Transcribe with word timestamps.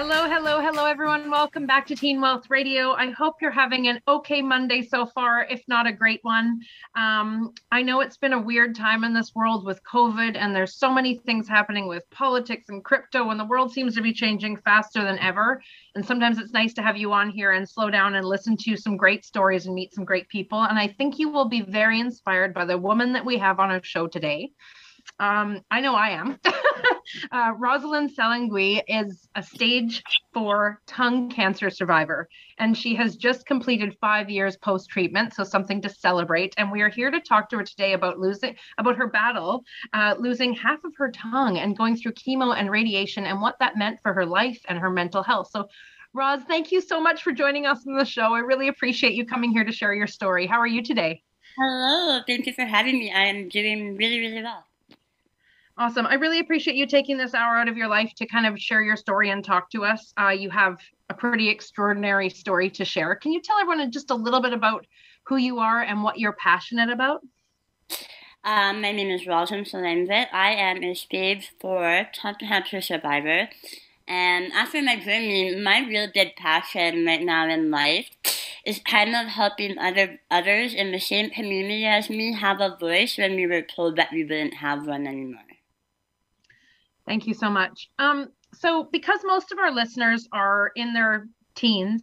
Hello, 0.00 0.28
hello, 0.28 0.60
hello, 0.60 0.84
everyone. 0.84 1.28
Welcome 1.28 1.66
back 1.66 1.84
to 1.88 1.96
Teen 1.96 2.20
Wealth 2.20 2.48
Radio. 2.48 2.92
I 2.92 3.10
hope 3.10 3.42
you're 3.42 3.50
having 3.50 3.88
an 3.88 4.00
okay 4.06 4.40
Monday 4.40 4.80
so 4.80 5.06
far, 5.06 5.44
if 5.50 5.60
not 5.66 5.88
a 5.88 5.92
great 5.92 6.20
one. 6.22 6.60
Um, 6.94 7.52
I 7.72 7.82
know 7.82 8.00
it's 8.00 8.16
been 8.16 8.32
a 8.32 8.40
weird 8.40 8.76
time 8.76 9.02
in 9.02 9.12
this 9.12 9.34
world 9.34 9.66
with 9.66 9.80
COVID, 9.82 10.36
and 10.36 10.54
there's 10.54 10.76
so 10.76 10.94
many 10.94 11.16
things 11.16 11.48
happening 11.48 11.88
with 11.88 12.08
politics 12.12 12.68
and 12.68 12.84
crypto, 12.84 13.30
and 13.30 13.40
the 13.40 13.44
world 13.44 13.72
seems 13.72 13.96
to 13.96 14.00
be 14.00 14.12
changing 14.12 14.58
faster 14.58 15.02
than 15.02 15.18
ever. 15.18 15.60
And 15.96 16.06
sometimes 16.06 16.38
it's 16.38 16.52
nice 16.52 16.74
to 16.74 16.82
have 16.82 16.96
you 16.96 17.12
on 17.12 17.28
here 17.28 17.50
and 17.50 17.68
slow 17.68 17.90
down 17.90 18.14
and 18.14 18.24
listen 18.24 18.56
to 18.58 18.76
some 18.76 18.96
great 18.96 19.24
stories 19.24 19.66
and 19.66 19.74
meet 19.74 19.92
some 19.92 20.04
great 20.04 20.28
people. 20.28 20.62
And 20.62 20.78
I 20.78 20.86
think 20.86 21.18
you 21.18 21.28
will 21.28 21.48
be 21.48 21.62
very 21.62 21.98
inspired 21.98 22.54
by 22.54 22.66
the 22.66 22.78
woman 22.78 23.14
that 23.14 23.26
we 23.26 23.36
have 23.38 23.58
on 23.58 23.72
our 23.72 23.82
show 23.82 24.06
today. 24.06 24.52
Um, 25.20 25.62
I 25.70 25.80
know 25.80 25.94
I 25.94 26.10
am. 26.10 26.38
uh, 27.32 27.52
Rosalind 27.58 28.10
Salengui 28.16 28.82
is 28.86 29.28
a 29.34 29.42
stage 29.42 30.02
four 30.32 30.80
tongue 30.86 31.28
cancer 31.28 31.70
survivor, 31.70 32.28
and 32.58 32.76
she 32.76 32.94
has 32.94 33.16
just 33.16 33.44
completed 33.46 33.96
five 34.00 34.30
years 34.30 34.56
post 34.56 34.88
treatment, 34.90 35.34
so 35.34 35.42
something 35.42 35.82
to 35.82 35.88
celebrate. 35.88 36.54
And 36.56 36.70
we 36.70 36.82
are 36.82 36.88
here 36.88 37.10
to 37.10 37.20
talk 37.20 37.48
to 37.50 37.58
her 37.58 37.64
today 37.64 37.94
about 37.94 38.18
losing, 38.18 38.54
about 38.78 38.96
her 38.96 39.08
battle, 39.08 39.64
uh, 39.92 40.14
losing 40.18 40.54
half 40.54 40.84
of 40.84 40.92
her 40.98 41.10
tongue 41.10 41.58
and 41.58 41.76
going 41.76 41.96
through 41.96 42.12
chemo 42.12 42.56
and 42.56 42.70
radiation, 42.70 43.24
and 43.24 43.40
what 43.40 43.56
that 43.58 43.76
meant 43.76 43.98
for 44.02 44.12
her 44.12 44.26
life 44.26 44.60
and 44.68 44.78
her 44.78 44.90
mental 44.90 45.22
health. 45.22 45.48
So. 45.50 45.68
Roz, 46.14 46.40
thank 46.48 46.72
you 46.72 46.80
so 46.80 47.02
much 47.02 47.22
for 47.22 47.32
joining 47.32 47.66
us 47.66 47.86
on 47.86 47.94
the 47.94 48.04
show. 48.04 48.32
I 48.32 48.38
really 48.38 48.68
appreciate 48.68 49.12
you 49.12 49.26
coming 49.26 49.52
here 49.52 49.62
to 49.62 49.70
share 49.70 49.92
your 49.92 50.06
story. 50.06 50.46
How 50.46 50.58
are 50.58 50.66
you 50.66 50.82
today? 50.82 51.22
Hello, 51.58 52.22
thank 52.26 52.46
you 52.46 52.54
for 52.54 52.64
having 52.64 52.98
me. 52.98 53.12
I 53.12 53.26
am 53.26 53.50
doing 53.50 53.94
really, 53.94 54.18
really 54.18 54.42
well. 54.42 54.64
Awesome. 55.78 56.06
I 56.06 56.14
really 56.14 56.40
appreciate 56.40 56.74
you 56.74 56.88
taking 56.88 57.16
this 57.16 57.34
hour 57.34 57.56
out 57.56 57.68
of 57.68 57.76
your 57.76 57.86
life 57.86 58.12
to 58.16 58.26
kind 58.26 58.46
of 58.46 58.58
share 58.58 58.82
your 58.82 58.96
story 58.96 59.30
and 59.30 59.44
talk 59.44 59.70
to 59.70 59.84
us. 59.84 60.12
Uh, 60.20 60.30
you 60.30 60.50
have 60.50 60.78
a 61.08 61.14
pretty 61.14 61.48
extraordinary 61.48 62.28
story 62.30 62.68
to 62.70 62.84
share. 62.84 63.14
Can 63.14 63.30
you 63.30 63.40
tell 63.40 63.60
everyone 63.60 63.92
just 63.92 64.10
a 64.10 64.14
little 64.16 64.42
bit 64.42 64.52
about 64.52 64.88
who 65.22 65.36
you 65.36 65.60
are 65.60 65.80
and 65.80 66.02
what 66.02 66.18
you're 66.18 66.32
passionate 66.32 66.90
about? 66.90 67.20
Um, 68.42 68.82
my 68.82 68.90
name 68.90 69.08
is 69.08 69.24
Rosalind 69.24 69.66
Salengui. 69.66 70.26
I 70.32 70.50
am 70.50 70.82
a 70.82 70.94
stage 70.94 71.52
four 71.60 72.08
tongue 72.12 72.34
cancer 72.40 72.80
survivor. 72.80 73.48
And 74.08 74.52
after 74.54 74.82
my 74.82 74.96
journey, 74.96 75.54
my 75.62 75.86
real 75.86 76.08
big 76.12 76.34
passion 76.34 77.06
right 77.06 77.22
now 77.22 77.48
in 77.48 77.70
life 77.70 78.10
is 78.66 78.80
kind 78.80 79.14
of 79.14 79.28
helping 79.28 79.78
other 79.78 80.18
others 80.28 80.74
in 80.74 80.90
the 80.90 80.98
same 80.98 81.30
community 81.30 81.84
as 81.84 82.10
me 82.10 82.32
have 82.32 82.60
a 82.60 82.76
voice 82.80 83.16
when 83.16 83.36
we 83.36 83.46
were 83.46 83.62
told 83.62 83.94
that 83.94 84.10
we 84.10 84.24
wouldn't 84.24 84.54
have 84.54 84.84
one 84.84 85.06
anymore. 85.06 85.47
Thank 87.08 87.26
you 87.26 87.34
so 87.34 87.48
much. 87.48 87.88
Um, 87.98 88.28
so, 88.54 88.88
because 88.92 89.20
most 89.24 89.50
of 89.50 89.58
our 89.58 89.72
listeners 89.72 90.28
are 90.32 90.70
in 90.76 90.92
their 90.92 91.26
teens, 91.54 92.02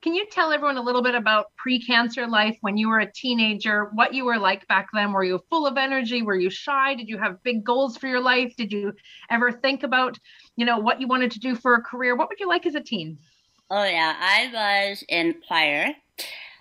can 0.00 0.14
you 0.14 0.26
tell 0.30 0.52
everyone 0.52 0.78
a 0.78 0.82
little 0.82 1.02
bit 1.02 1.14
about 1.14 1.46
pre-cancer 1.58 2.26
life 2.26 2.56
when 2.62 2.76
you 2.78 2.88
were 2.88 3.00
a 3.00 3.12
teenager? 3.12 3.90
What 3.92 4.14
you 4.14 4.24
were 4.24 4.38
like 4.38 4.66
back 4.66 4.88
then? 4.94 5.12
Were 5.12 5.24
you 5.24 5.40
full 5.50 5.66
of 5.66 5.76
energy? 5.76 6.22
Were 6.22 6.38
you 6.38 6.48
shy? 6.48 6.94
Did 6.94 7.08
you 7.08 7.18
have 7.18 7.42
big 7.42 7.64
goals 7.64 7.96
for 7.98 8.06
your 8.06 8.20
life? 8.20 8.54
Did 8.56 8.72
you 8.72 8.92
ever 9.30 9.52
think 9.52 9.82
about, 9.82 10.18
you 10.56 10.64
know, 10.64 10.78
what 10.78 11.00
you 11.00 11.08
wanted 11.08 11.32
to 11.32 11.38
do 11.38 11.54
for 11.54 11.74
a 11.74 11.82
career? 11.82 12.16
What 12.16 12.28
would 12.28 12.40
you 12.40 12.48
like 12.48 12.66
as 12.66 12.74
a 12.74 12.80
teen? 12.80 13.18
Oh 13.70 13.84
yeah, 13.84 14.14
I 14.18 14.88
was 14.88 15.04
in 15.08 15.34
choir 15.46 15.94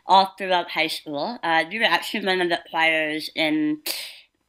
all 0.07 0.34
throughout 0.38 0.72
high 0.72 0.88
school. 0.88 1.38
Uh, 1.44 1.66
we 1.69 1.79
were 1.79 1.85
actually 1.85 2.25
one 2.25 2.41
of 2.41 2.50
the 2.50 2.59
choirs 2.69 3.29
in 3.35 3.81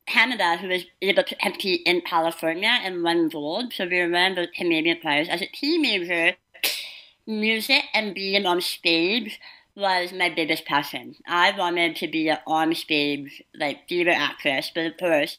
Canada 0.07 0.57
who 0.57 0.69
was 0.69 0.85
able 1.03 1.23
to 1.25 1.35
compete 1.37 1.83
in 1.87 2.01
California 2.01 2.79
and 2.83 3.03
won 3.03 3.29
gold. 3.29 3.73
So 3.73 3.85
we 3.85 3.99
the 4.01 4.49
Canadian 4.55 4.99
players. 5.01 5.29
As 5.29 5.43
a 5.43 5.47
teenager, 5.47 6.37
music 7.27 7.85
and 7.93 8.15
being 8.15 8.47
on 8.47 8.61
stage 8.61 9.41
was 9.75 10.13
my 10.13 10.31
biggest 10.31 10.65
passion. 10.65 11.17
I 11.27 11.53
wanted 11.57 11.97
to 11.97 12.09
be 12.09 12.29
an 12.29 12.39
on 12.47 12.75
stage 12.75 13.43
like 13.55 13.89
theater 13.89 14.13
actress, 14.13 14.71
but 14.75 14.87
of 14.87 14.97
course 14.97 15.39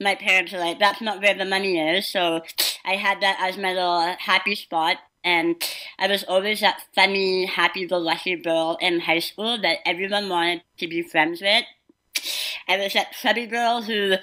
my 0.00 0.14
parents 0.14 0.52
were 0.52 0.58
like, 0.58 0.78
that's 0.78 1.00
not 1.00 1.20
where 1.22 1.34
the 1.34 1.44
money 1.44 1.78
is. 1.78 2.06
So 2.06 2.42
I 2.84 2.96
had 2.96 3.20
that 3.20 3.38
as 3.40 3.56
my 3.56 3.72
little 3.72 4.16
happy 4.18 4.54
spot. 4.54 4.96
And 5.24 5.62
I 6.00 6.08
was 6.08 6.24
always 6.24 6.60
that 6.60 6.82
funny, 6.94 7.46
happy 7.46 7.86
go 7.86 7.98
lucky 7.98 8.34
girl 8.34 8.76
in 8.80 9.00
high 9.00 9.20
school 9.20 9.60
that 9.62 9.78
everyone 9.86 10.28
wanted 10.28 10.62
to 10.78 10.88
be 10.88 11.02
friends 11.02 11.40
with. 11.40 11.64
I 12.68 12.76
was 12.76 12.92
that 12.94 13.12
chubby 13.12 13.46
girl 13.46 13.82
who 13.82 14.16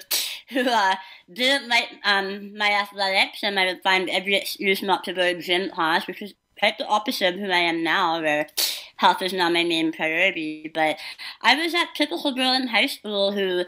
who 0.48 0.68
uh, 0.68 0.96
didn't 1.32 1.68
like 1.68 1.88
um, 2.04 2.56
my 2.56 2.70
athletics, 2.72 3.42
and 3.42 3.58
I 3.58 3.66
would 3.66 3.82
find 3.82 4.10
every 4.10 4.34
excuse 4.34 4.82
not 4.82 5.04
to 5.04 5.12
go 5.12 5.32
to 5.32 5.40
gym 5.40 5.70
class, 5.70 6.06
which 6.06 6.22
is 6.22 6.34
quite 6.58 6.78
the 6.78 6.86
opposite 6.86 7.34
of 7.34 7.40
who 7.40 7.50
I 7.50 7.58
am 7.58 7.82
now, 7.82 8.20
where 8.20 8.46
health 8.96 9.22
is 9.22 9.32
not 9.32 9.52
my 9.52 9.64
main 9.64 9.92
priority. 9.92 10.70
But 10.72 10.98
I 11.40 11.54
was 11.54 11.72
that 11.72 11.94
typical 11.94 12.34
girl 12.34 12.52
in 12.52 12.68
high 12.68 12.86
school 12.86 13.32
who 13.32 13.64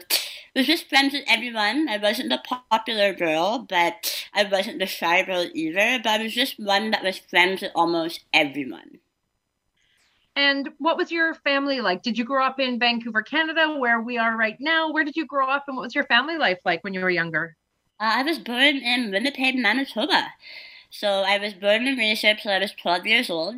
was 0.55 0.67
just 0.67 0.89
friends 0.89 1.13
with 1.13 1.23
everyone. 1.27 1.87
I 1.89 1.97
wasn't 1.97 2.29
the 2.29 2.41
popular 2.69 3.13
girl, 3.13 3.65
but 3.67 4.27
I 4.33 4.43
wasn't 4.43 4.79
the 4.79 4.85
shy 4.85 5.23
girl 5.23 5.47
either. 5.53 5.99
But 6.03 6.19
I 6.19 6.23
was 6.23 6.33
just 6.33 6.59
one 6.59 6.91
that 6.91 7.03
was 7.03 7.17
friends 7.17 7.61
with 7.61 7.71
almost 7.75 8.25
everyone. 8.33 8.99
And 10.35 10.69
what 10.79 10.97
was 10.97 11.11
your 11.11 11.35
family 11.35 11.79
like? 11.79 12.01
Did 12.01 12.17
you 12.17 12.25
grow 12.25 12.43
up 12.43 12.59
in 12.59 12.79
Vancouver, 12.79 13.21
Canada, 13.21 13.77
where 13.77 14.01
we 14.01 14.17
are 14.17 14.35
right 14.35 14.57
now? 14.59 14.91
Where 14.91 15.03
did 15.03 15.15
you 15.15 15.25
grow 15.25 15.47
up, 15.47 15.65
and 15.67 15.77
what 15.77 15.83
was 15.83 15.95
your 15.95 16.05
family 16.05 16.37
life 16.37 16.59
like 16.65 16.83
when 16.83 16.93
you 16.93 17.01
were 17.01 17.09
younger? 17.09 17.55
Uh, 17.99 18.13
I 18.15 18.23
was 18.23 18.39
born 18.39 18.77
in 18.77 19.11
Winnipeg, 19.11 19.55
Manitoba. 19.55 20.33
So 20.89 21.07
I 21.07 21.37
was 21.37 21.53
born 21.53 21.87
and 21.87 21.97
raised 21.97 22.21
here 22.21 22.37
I 22.45 22.59
was 22.59 22.71
12 22.73 23.07
years 23.07 23.29
old. 23.29 23.55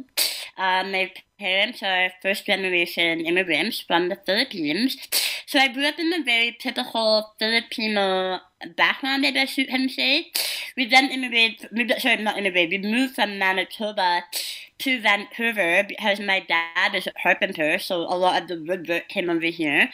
Uh, 0.57 0.83
my 0.85 1.11
parents 1.37 1.83
are 1.83 2.11
first 2.21 2.45
generation 2.45 3.25
immigrants 3.25 3.81
from 3.81 4.07
the 4.07 4.15
Philippines. 4.25 4.97
So 5.45 5.59
I 5.59 5.67
grew 5.67 5.85
up 5.85 5.99
in 5.99 6.13
a 6.13 6.23
very 6.23 6.55
typical 6.59 7.33
Filipino 7.37 8.39
background, 8.77 9.25
I 9.25 9.31
guess 9.31 9.57
you 9.57 9.67
can 9.67 9.89
say. 9.89 10.31
We 10.77 10.85
then 10.85 11.09
immigrated, 11.09 12.01
sorry, 12.01 12.17
not 12.17 12.37
immigrated, 12.37 12.83
we 12.83 12.91
moved 12.91 13.15
from 13.15 13.39
Manitoba 13.39 14.23
to 14.79 15.01
Vancouver 15.01 15.83
because 15.87 16.19
my 16.19 16.41
dad 16.41 16.93
is 16.93 17.07
a 17.07 17.13
carpenter, 17.23 17.79
so 17.79 18.01
a 18.01 18.17
lot 18.17 18.41
of 18.41 18.47
the 18.49 18.61
woodwork 18.61 19.07
came 19.07 19.29
over 19.29 19.45
here. 19.45 19.89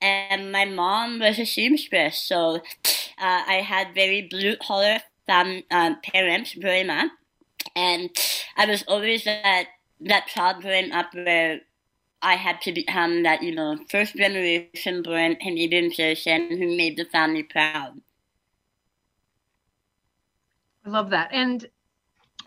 And 0.00 0.50
my 0.50 0.64
mom 0.64 1.20
was 1.20 1.38
a 1.38 1.46
seamstress, 1.46 2.18
so 2.18 2.56
uh, 2.56 2.60
I 3.18 3.64
had 3.64 3.94
very 3.94 4.22
blue 4.22 4.56
collar 4.56 4.98
uh, 5.28 5.94
parents 6.02 6.54
growing 6.54 6.90
up. 6.90 7.12
And 7.76 8.10
I 8.56 8.66
was 8.66 8.84
always 8.88 9.24
that, 9.24 9.66
that 10.00 10.26
child 10.26 10.62
growing 10.62 10.92
up 10.92 11.14
where 11.14 11.60
I 12.20 12.34
had 12.34 12.60
to 12.62 12.72
become 12.72 13.22
that, 13.22 13.42
you 13.42 13.54
know, 13.54 13.78
first 13.88 14.16
generation 14.16 15.02
born 15.02 15.36
Canadian 15.36 15.92
citizen 15.92 16.56
who 16.58 16.76
made 16.76 16.96
the 16.96 17.04
family 17.04 17.42
proud. 17.42 18.00
I 20.84 20.90
love 20.90 21.10
that. 21.10 21.30
And 21.32 21.66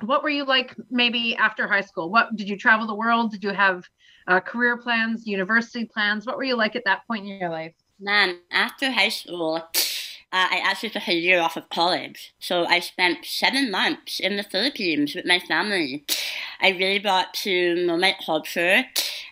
what 0.01 0.23
were 0.23 0.29
you 0.29 0.45
like 0.45 0.75
maybe 0.89 1.35
after 1.35 1.67
high 1.67 1.81
school? 1.81 2.11
What 2.11 2.35
did 2.35 2.47
you 2.47 2.57
travel 2.57 2.85
the 2.85 2.95
world? 2.95 3.31
Did 3.31 3.43
you 3.43 3.51
have 3.51 3.83
uh, 4.27 4.39
career 4.39 4.77
plans, 4.77 5.25
university 5.25 5.85
plans? 5.85 6.25
What 6.25 6.37
were 6.37 6.43
you 6.43 6.55
like 6.55 6.75
at 6.75 6.85
that 6.85 7.07
point 7.07 7.25
in 7.25 7.39
your 7.39 7.49
life? 7.49 7.73
Man, 7.99 8.37
after 8.51 8.91
high 8.91 9.09
school, 9.09 9.55
uh, 9.55 10.47
I 10.51 10.61
actually 10.63 10.89
took 10.89 11.07
a 11.07 11.15
year 11.15 11.39
off 11.39 11.57
of 11.57 11.69
college. 11.69 12.33
So 12.39 12.65
I 12.65 12.79
spent 12.79 13.25
seven 13.25 13.71
months 13.71 14.19
in 14.19 14.37
the 14.37 14.43
Philippines 14.43 15.15
with 15.15 15.25
my 15.25 15.39
family. 15.39 16.05
I 16.61 16.69
really 16.71 16.99
got 16.99 17.33
to 17.35 17.75
know 17.85 17.97
my 17.97 18.15
culture. 18.23 18.83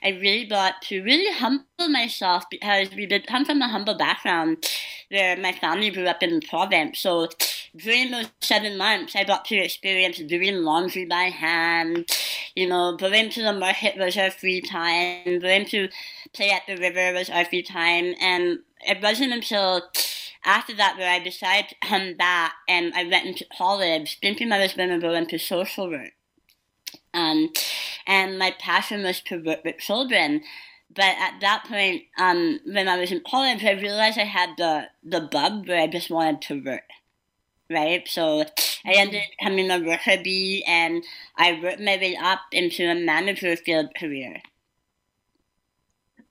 I 0.03 0.09
really 0.09 0.45
got 0.45 0.81
to 0.83 1.03
really 1.03 1.31
humble 1.31 1.89
myself 1.89 2.45
because 2.49 2.89
we 2.95 3.05
did 3.05 3.27
come 3.27 3.45
from 3.45 3.61
a 3.61 3.67
humble 3.67 3.97
background 3.97 4.65
where 5.09 5.35
my 5.37 5.51
family 5.51 5.89
grew 5.91 6.05
up 6.05 6.23
in 6.23 6.39
the 6.39 6.47
province. 6.47 6.99
So 6.99 7.29
during 7.75 8.11
those 8.11 8.29
seven 8.41 8.77
months, 8.77 9.15
I 9.15 9.23
got 9.23 9.45
to 9.45 9.55
experience 9.55 10.17
doing 10.19 10.63
laundry 10.63 11.05
by 11.05 11.23
hand, 11.23 12.09
you 12.55 12.67
know, 12.67 12.95
going 12.95 13.29
to 13.31 13.43
the 13.43 13.53
market 13.53 13.97
was 13.97 14.17
our 14.17 14.31
free 14.31 14.61
time, 14.61 15.39
going 15.39 15.65
to 15.67 15.89
play 16.33 16.51
at 16.51 16.63
the 16.67 16.77
river 16.77 17.13
was 17.13 17.29
our 17.29 17.45
free 17.45 17.63
time, 17.63 18.13
and 18.21 18.59
it 18.81 19.01
wasn't 19.01 19.33
until 19.33 19.83
after 20.45 20.75
that 20.75 20.97
where 20.97 21.09
I 21.09 21.19
decided 21.19 21.69
to 21.69 21.87
come 21.87 22.13
back 22.13 22.53
and 22.67 22.93
I 22.93 23.03
went 23.03 23.25
into 23.25 23.45
college, 23.57 24.19
thinking 24.21 24.51
I 24.51 24.59
was 24.59 24.73
going 24.73 24.89
to 24.89 24.99
go 24.99 25.13
into 25.13 25.39
social 25.39 25.89
work. 25.89 26.11
Um, 27.13 27.51
and 28.05 28.37
my 28.37 28.51
passion 28.59 29.03
was 29.03 29.21
to 29.21 29.41
work 29.43 29.63
with 29.65 29.79
children. 29.79 30.41
But 30.93 31.15
at 31.19 31.39
that 31.41 31.65
point, 31.67 32.03
um, 32.17 32.59
when 32.65 32.87
I 32.87 32.97
was 32.97 33.11
in 33.11 33.21
college, 33.27 33.63
I 33.63 33.71
realized 33.71 34.19
I 34.19 34.23
had 34.23 34.51
the 34.57 34.87
the 35.03 35.21
bug 35.21 35.67
where 35.67 35.81
I 35.81 35.87
just 35.87 36.09
wanted 36.09 36.41
to 36.43 36.63
work, 36.63 36.83
right? 37.69 38.07
So 38.07 38.41
I 38.41 38.43
mm-hmm. 38.43 38.91
ended 38.99 39.21
up 39.21 39.29
becoming 39.39 39.71
a 39.71 40.23
bee, 40.23 40.63
and 40.67 41.03
I 41.37 41.59
worked 41.61 41.79
my 41.79 41.97
way 41.97 42.17
up 42.21 42.41
into 42.51 42.89
a 42.89 42.95
manager 42.95 43.55
field 43.55 43.89
career. 43.97 44.41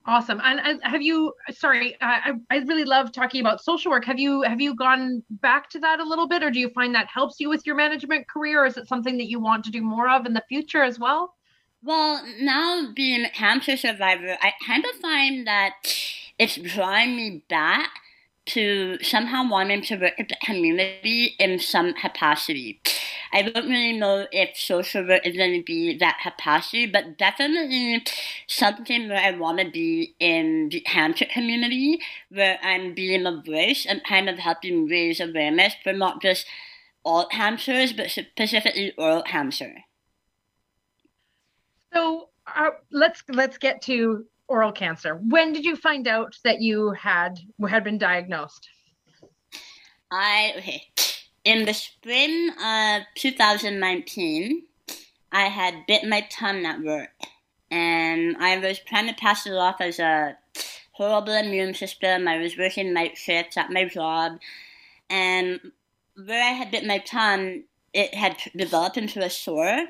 Awesome. 0.07 0.39
And, 0.43 0.59
and 0.59 0.79
have 0.83 1.01
you? 1.01 1.33
Sorry, 1.51 1.97
I, 1.99 2.33
I 2.51 2.57
really 2.57 2.85
love 2.85 3.11
talking 3.11 3.41
about 3.41 3.63
social 3.63 3.89
work. 3.89 4.05
Have 4.05 4.19
you 4.19 4.43
have 4.43 4.61
you 4.61 4.75
gone 4.75 5.23
back 5.31 5.67
to 5.71 5.79
that 5.79 5.99
a 5.99 6.03
little 6.03 6.27
bit, 6.27 6.43
or 6.43 6.51
do 6.51 6.59
you 6.59 6.69
find 6.69 6.93
that 6.93 7.07
helps 7.07 7.39
you 7.39 7.49
with 7.49 7.65
your 7.65 7.75
management 7.75 8.29
career, 8.29 8.63
or 8.63 8.65
is 8.67 8.77
it 8.77 8.87
something 8.87 9.17
that 9.17 9.29
you 9.29 9.39
want 9.39 9.65
to 9.65 9.71
do 9.71 9.81
more 9.81 10.07
of 10.07 10.27
in 10.27 10.33
the 10.33 10.43
future 10.47 10.83
as 10.83 10.99
well? 10.99 11.33
Well, 11.81 12.23
now 12.39 12.91
being 12.95 13.25
a 13.25 13.29
cancer 13.31 13.77
survivor, 13.77 14.37
I 14.41 14.53
kind 14.65 14.85
of 14.85 14.91
find 15.01 15.47
that 15.47 15.73
it's 16.37 16.55
drawing 16.55 17.15
me 17.15 17.43
back 17.49 17.89
to 18.47 18.97
somehow 19.01 19.49
wanting 19.49 19.81
to 19.81 19.97
work 19.97 20.13
with 20.17 20.29
the 20.29 20.37
community 20.43 21.35
in 21.39 21.59
some 21.59 21.93
capacity. 21.93 22.79
I 23.33 23.41
don't 23.41 23.69
really 23.69 23.97
know 23.97 24.27
if 24.31 24.55
social 24.55 25.05
work 25.05 25.25
is 25.25 25.35
going 25.35 25.59
to 25.59 25.63
be 25.63 25.97
that 25.97 26.19
capacity, 26.23 26.85
but 26.85 27.17
definitely 27.17 28.05
something 28.47 29.09
where 29.09 29.19
I 29.19 29.31
want 29.31 29.59
to 29.59 29.69
be 29.69 30.15
in 30.19 30.69
the 30.69 30.79
cancer 30.79 31.25
community, 31.25 31.99
where 32.29 32.59
I'm 32.61 32.93
being 32.93 33.25
a 33.25 33.41
voice 33.41 33.85
and 33.85 34.03
kind 34.03 34.29
of 34.29 34.39
helping 34.39 34.87
raise 34.87 35.19
awareness 35.19 35.73
for 35.83 35.91
not 35.91 36.21
just 36.21 36.45
all 37.03 37.27
cancers, 37.27 37.93
but 37.93 38.09
specifically 38.09 38.93
oral 38.97 39.23
cancer. 39.23 39.73
So 41.93 42.29
uh, 42.53 42.71
let's 42.91 43.23
let's 43.29 43.57
get 43.57 43.81
to 43.83 44.25
oral 44.47 44.71
cancer. 44.71 45.15
When 45.15 45.53
did 45.53 45.65
you 45.65 45.75
find 45.75 46.07
out 46.07 46.37
that 46.43 46.61
you 46.61 46.91
had 46.91 47.39
had 47.67 47.83
been 47.83 47.97
diagnosed? 47.97 48.69
I 50.11 50.53
okay. 50.57 50.83
In 51.43 51.65
the 51.65 51.73
spring 51.73 52.49
of 52.63 53.03
2019, 53.15 54.63
I 55.31 55.43
had 55.43 55.85
bit 55.87 56.07
my 56.07 56.21
tongue 56.31 56.65
at 56.65 56.81
work, 56.81 57.11
and 57.69 58.37
I 58.37 58.57
was 58.57 58.79
trying 58.79 59.07
to 59.07 59.13
pass 59.13 59.45
it 59.45 59.53
off 59.53 59.79
as 59.79 59.99
a 59.99 60.37
horrible 60.93 61.33
immune 61.33 61.73
system. 61.73 62.27
I 62.27 62.37
was 62.37 62.57
working 62.57 62.93
night 62.93 63.17
shifts 63.17 63.57
at 63.57 63.71
my 63.71 63.85
job, 63.85 64.39
and 65.09 65.59
where 66.15 66.43
I 66.43 66.53
had 66.53 66.71
bit 66.71 66.85
my 66.85 66.99
tongue, 66.99 67.63
it 67.93 68.13
had 68.15 68.37
developed 68.55 68.97
into 68.97 69.23
a 69.23 69.29
sore. 69.29 69.85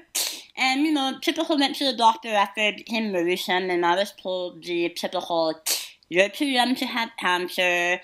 And, 0.58 0.86
you 0.86 0.94
know, 0.94 1.20
typical 1.22 1.58
went 1.58 1.76
to 1.78 1.86
the 1.86 1.98
doctor 1.98 2.30
after 2.30 2.62
it 2.62 2.78
became 2.78 3.12
worrisome, 3.12 3.70
and 3.70 3.86
I 3.86 3.96
was 3.96 4.14
told 4.14 4.64
the 4.64 4.90
typical, 4.90 5.54
you're 6.08 6.30
too 6.30 6.46
young 6.46 6.76
to 6.76 6.86
have 6.86 7.10
cancer. 7.20 8.00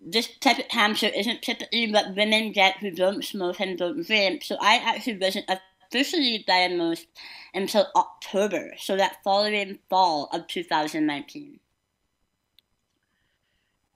This 0.00 0.28
type 0.38 0.58
of 0.58 0.68
cancer 0.68 1.08
isn't 1.08 1.42
typically 1.42 1.92
what 1.92 2.14
women 2.14 2.52
get 2.52 2.76
who 2.78 2.92
don't 2.92 3.24
smoke 3.24 3.60
and 3.60 3.76
don't 3.76 4.06
drink. 4.06 4.44
So 4.44 4.56
I 4.60 4.76
actually 4.76 5.18
wasn't 5.18 5.50
officially 5.92 6.44
diagnosed 6.46 7.06
until 7.54 7.88
October, 7.96 8.74
so 8.78 8.96
that 8.96 9.16
following 9.24 9.80
fall 9.88 10.28
of 10.32 10.46
2019. 10.46 11.58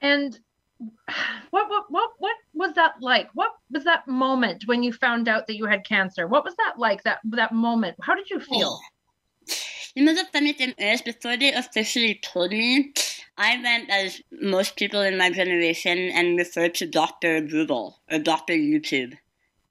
And 0.01 0.41
what 1.51 1.69
what 1.69 1.85
what 1.89 2.11
what 2.19 2.37
was 2.53 2.75
that 2.75 2.95
like? 3.01 3.29
What 3.35 3.53
was 3.71 3.85
that 3.85 4.07
moment 4.09 4.65
when 4.67 4.83
you 4.83 4.93
found 4.93 5.29
out 5.29 5.47
that 5.47 5.57
you 5.57 5.67
had 5.67 5.87
cancer? 5.87 6.27
What 6.27 6.45
was 6.45 6.55
that 6.57 6.75
like? 6.79 7.03
That 7.05 7.19
that 7.31 7.53
moment? 7.53 7.97
How 8.03 8.15
did 8.15 8.31
you 8.31 8.41
oh. 8.41 8.41
feel? 8.41 8.81
You 9.95 10.05
know 10.05 10.15
the 10.15 10.27
funny 10.33 10.53
thing 10.53 10.75
is, 10.77 11.03
before 11.03 11.37
they 11.37 11.53
officially 11.53 12.19
told 12.21 12.51
me, 12.51 12.93
I 13.39 13.61
went 13.63 13.91
as 13.91 14.21
most 14.33 14.75
people 14.77 15.01
in 15.01 15.17
my 15.17 15.31
generation 15.31 16.11
and 16.13 16.37
referred 16.37 16.75
to 16.77 16.87
Doctor 16.87 17.41
Google 17.41 18.01
or 18.11 18.19
Doctor 18.19 18.55
YouTube, 18.55 19.17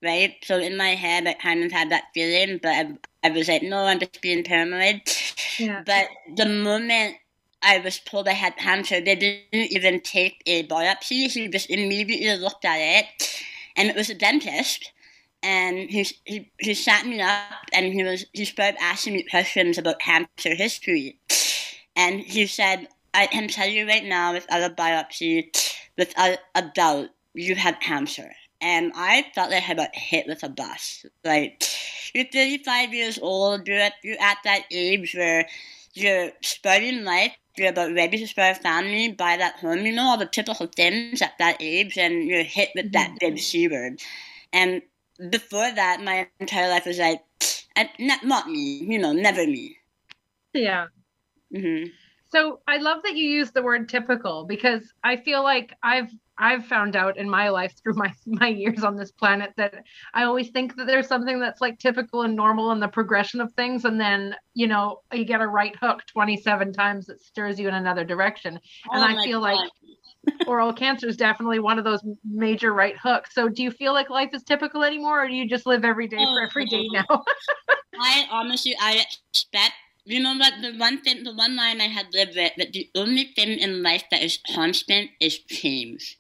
right? 0.01 0.35
So 0.43 0.59
in 0.59 0.77
my 0.77 0.95
head, 0.95 1.27
I 1.27 1.33
kind 1.33 1.65
of 1.65 1.73
had 1.73 1.91
that 1.91 2.05
feeling, 2.13 2.59
but 2.63 2.69
I, 2.69 2.97
I 3.21 3.31
was 3.31 3.49
like, 3.49 3.63
no, 3.63 3.85
I'm 3.85 3.99
just 3.99 4.21
being 4.21 4.45
paranoid. 4.45 5.01
Yeah. 5.59 5.83
But 5.85 6.07
the 6.35 6.45
moment 6.45 7.17
I 7.63 7.79
was 7.79 7.99
told 7.99 8.27
I 8.27 8.33
had 8.33 8.57
cancer. 8.57 8.99
They 8.99 9.15
didn't 9.15 9.71
even 9.71 10.01
take 10.01 10.41
a 10.45 10.67
biopsy. 10.67 11.31
He 11.31 11.47
just 11.47 11.69
immediately 11.69 12.35
looked 12.37 12.65
at 12.65 12.77
it, 12.77 13.05
and 13.75 13.89
it 13.89 13.95
was 13.95 14.09
a 14.09 14.15
dentist. 14.15 14.91
And 15.41 15.89
he, 15.89 16.07
he, 16.23 16.51
he 16.57 16.73
sat 16.73 17.05
me 17.05 17.19
up 17.19 17.65
and 17.73 17.93
he 17.93 18.01
was 18.01 18.25
he 18.31 18.45
started 18.45 18.77
asking 18.81 19.13
me 19.13 19.23
questions 19.23 19.77
about 19.77 19.99
cancer 19.99 20.55
history. 20.55 21.19
And 21.97 22.21
he 22.21 22.47
said, 22.47 22.87
I 23.13 23.27
can 23.27 23.47
tell 23.47 23.67
you 23.67 23.87
right 23.87 24.05
now 24.05 24.33
without 24.33 24.71
a 24.71 24.73
biopsy, 24.73 25.47
without 25.97 26.39
a 26.55 26.63
doubt, 26.73 27.09
you 27.33 27.55
have 27.55 27.79
cancer. 27.79 28.31
And 28.61 28.93
I 28.95 29.25
felt 29.35 29.51
like 29.51 29.57
I 29.57 29.65
had 29.65 29.77
got 29.77 29.93
hit 29.93 30.25
with 30.27 30.43
a 30.43 30.49
bus. 30.49 31.05
Like, 31.25 31.61
you're 32.13 32.25
35 32.31 32.93
years 32.93 33.19
old, 33.21 33.67
you're 33.67 33.79
at, 33.79 33.93
you're 34.03 34.21
at 34.21 34.37
that 34.45 34.63
age 34.71 35.13
where 35.13 35.45
you're 35.93 36.31
starting 36.41 37.03
life, 37.03 37.35
you're 37.57 37.69
about 37.69 37.93
ready 37.93 38.25
to 38.25 38.41
a 38.41 38.55
family, 38.55 39.11
buy 39.11 39.37
that 39.37 39.57
home, 39.57 39.85
you 39.85 39.93
know 39.93 40.03
all 40.03 40.17
the 40.17 40.25
typical 40.25 40.67
things 40.67 41.21
at 41.21 41.37
that 41.39 41.57
age, 41.59 41.97
and 41.97 42.27
you're 42.27 42.43
hit 42.43 42.69
with 42.75 42.91
that 42.93 43.15
big 43.19 43.39
C 43.39 43.67
word. 43.67 43.99
And 44.51 44.81
before 45.29 45.71
that, 45.71 46.01
my 46.01 46.27
entire 46.39 46.69
life 46.69 46.85
was 46.85 46.99
like, 46.99 47.23
not, 47.99 48.23
not 48.23 48.49
me, 48.49 48.83
you 48.83 48.99
know, 48.99 49.13
never 49.13 49.45
me. 49.45 49.77
Yeah. 50.53 50.87
Mm-hmm. 51.55 51.89
So 52.31 52.61
I 52.67 52.77
love 52.77 53.03
that 53.03 53.15
you 53.15 53.29
use 53.29 53.51
the 53.51 53.61
word 53.61 53.89
typical 53.89 54.45
because 54.45 54.91
I 55.03 55.17
feel 55.17 55.43
like 55.43 55.73
I've 55.83 56.11
I've 56.37 56.65
found 56.65 56.95
out 56.95 57.17
in 57.17 57.29
my 57.29 57.49
life 57.49 57.73
through 57.81 57.93
my 57.95 58.11
my 58.25 58.47
years 58.47 58.83
on 58.83 58.95
this 58.95 59.11
planet 59.11 59.53
that 59.57 59.83
I 60.13 60.23
always 60.23 60.49
think 60.49 60.75
that 60.75 60.87
there's 60.87 61.07
something 61.07 61.39
that's 61.39 61.61
like 61.61 61.79
typical 61.79 62.23
and 62.23 62.35
normal 62.35 62.71
in 62.71 62.79
the 62.79 62.87
progression 62.87 63.41
of 63.41 63.51
things, 63.53 63.85
and 63.85 63.99
then 63.99 64.35
you 64.53 64.67
know 64.67 65.01
you 65.11 65.25
get 65.25 65.41
a 65.41 65.47
right 65.47 65.75
hook 65.75 66.01
27 66.07 66.73
times 66.73 67.07
that 67.07 67.21
stirs 67.21 67.59
you 67.59 67.67
in 67.67 67.73
another 67.73 68.03
direction, 68.03 68.59
oh 68.89 68.95
and 68.95 69.03
I 69.03 69.23
feel 69.23 69.39
God. 69.39 69.57
like 69.57 69.71
oral 70.47 70.73
cancer 70.73 71.07
is 71.07 71.17
definitely 71.17 71.59
one 71.59 71.77
of 71.77 71.83
those 71.83 72.01
major 72.23 72.73
right 72.73 72.95
hooks. 73.01 73.33
So 73.33 73.49
do 73.49 73.61
you 73.61 73.71
feel 73.71 73.93
like 73.93 74.09
life 74.09 74.29
is 74.33 74.43
typical 74.43 74.83
anymore, 74.83 75.23
or 75.23 75.27
do 75.27 75.33
you 75.33 75.47
just 75.47 75.65
live 75.65 75.83
every 75.85 76.07
day 76.07 76.17
for 76.17 76.41
oh. 76.41 76.45
every 76.45 76.65
day 76.65 76.87
now? 76.91 77.05
I 77.99 78.25
honestly 78.31 78.75
I 78.79 79.05
expect 79.31 79.73
you 80.05 80.19
know 80.19 80.35
what? 80.35 80.53
The 80.61 80.73
one 80.77 81.01
thing, 81.01 81.23
the 81.23 81.33
one 81.33 81.55
line 81.55 81.79
I 81.79 81.87
had 81.87 82.07
lived 82.13 82.35
with, 82.35 82.51
that 82.57 82.73
the 82.73 82.89
only 82.95 83.31
thing 83.35 83.57
in 83.57 83.83
life 83.83 84.03
that 84.11 84.21
is 84.21 84.37
constant 84.53 85.11
is 85.21 85.39
change. 85.39 86.17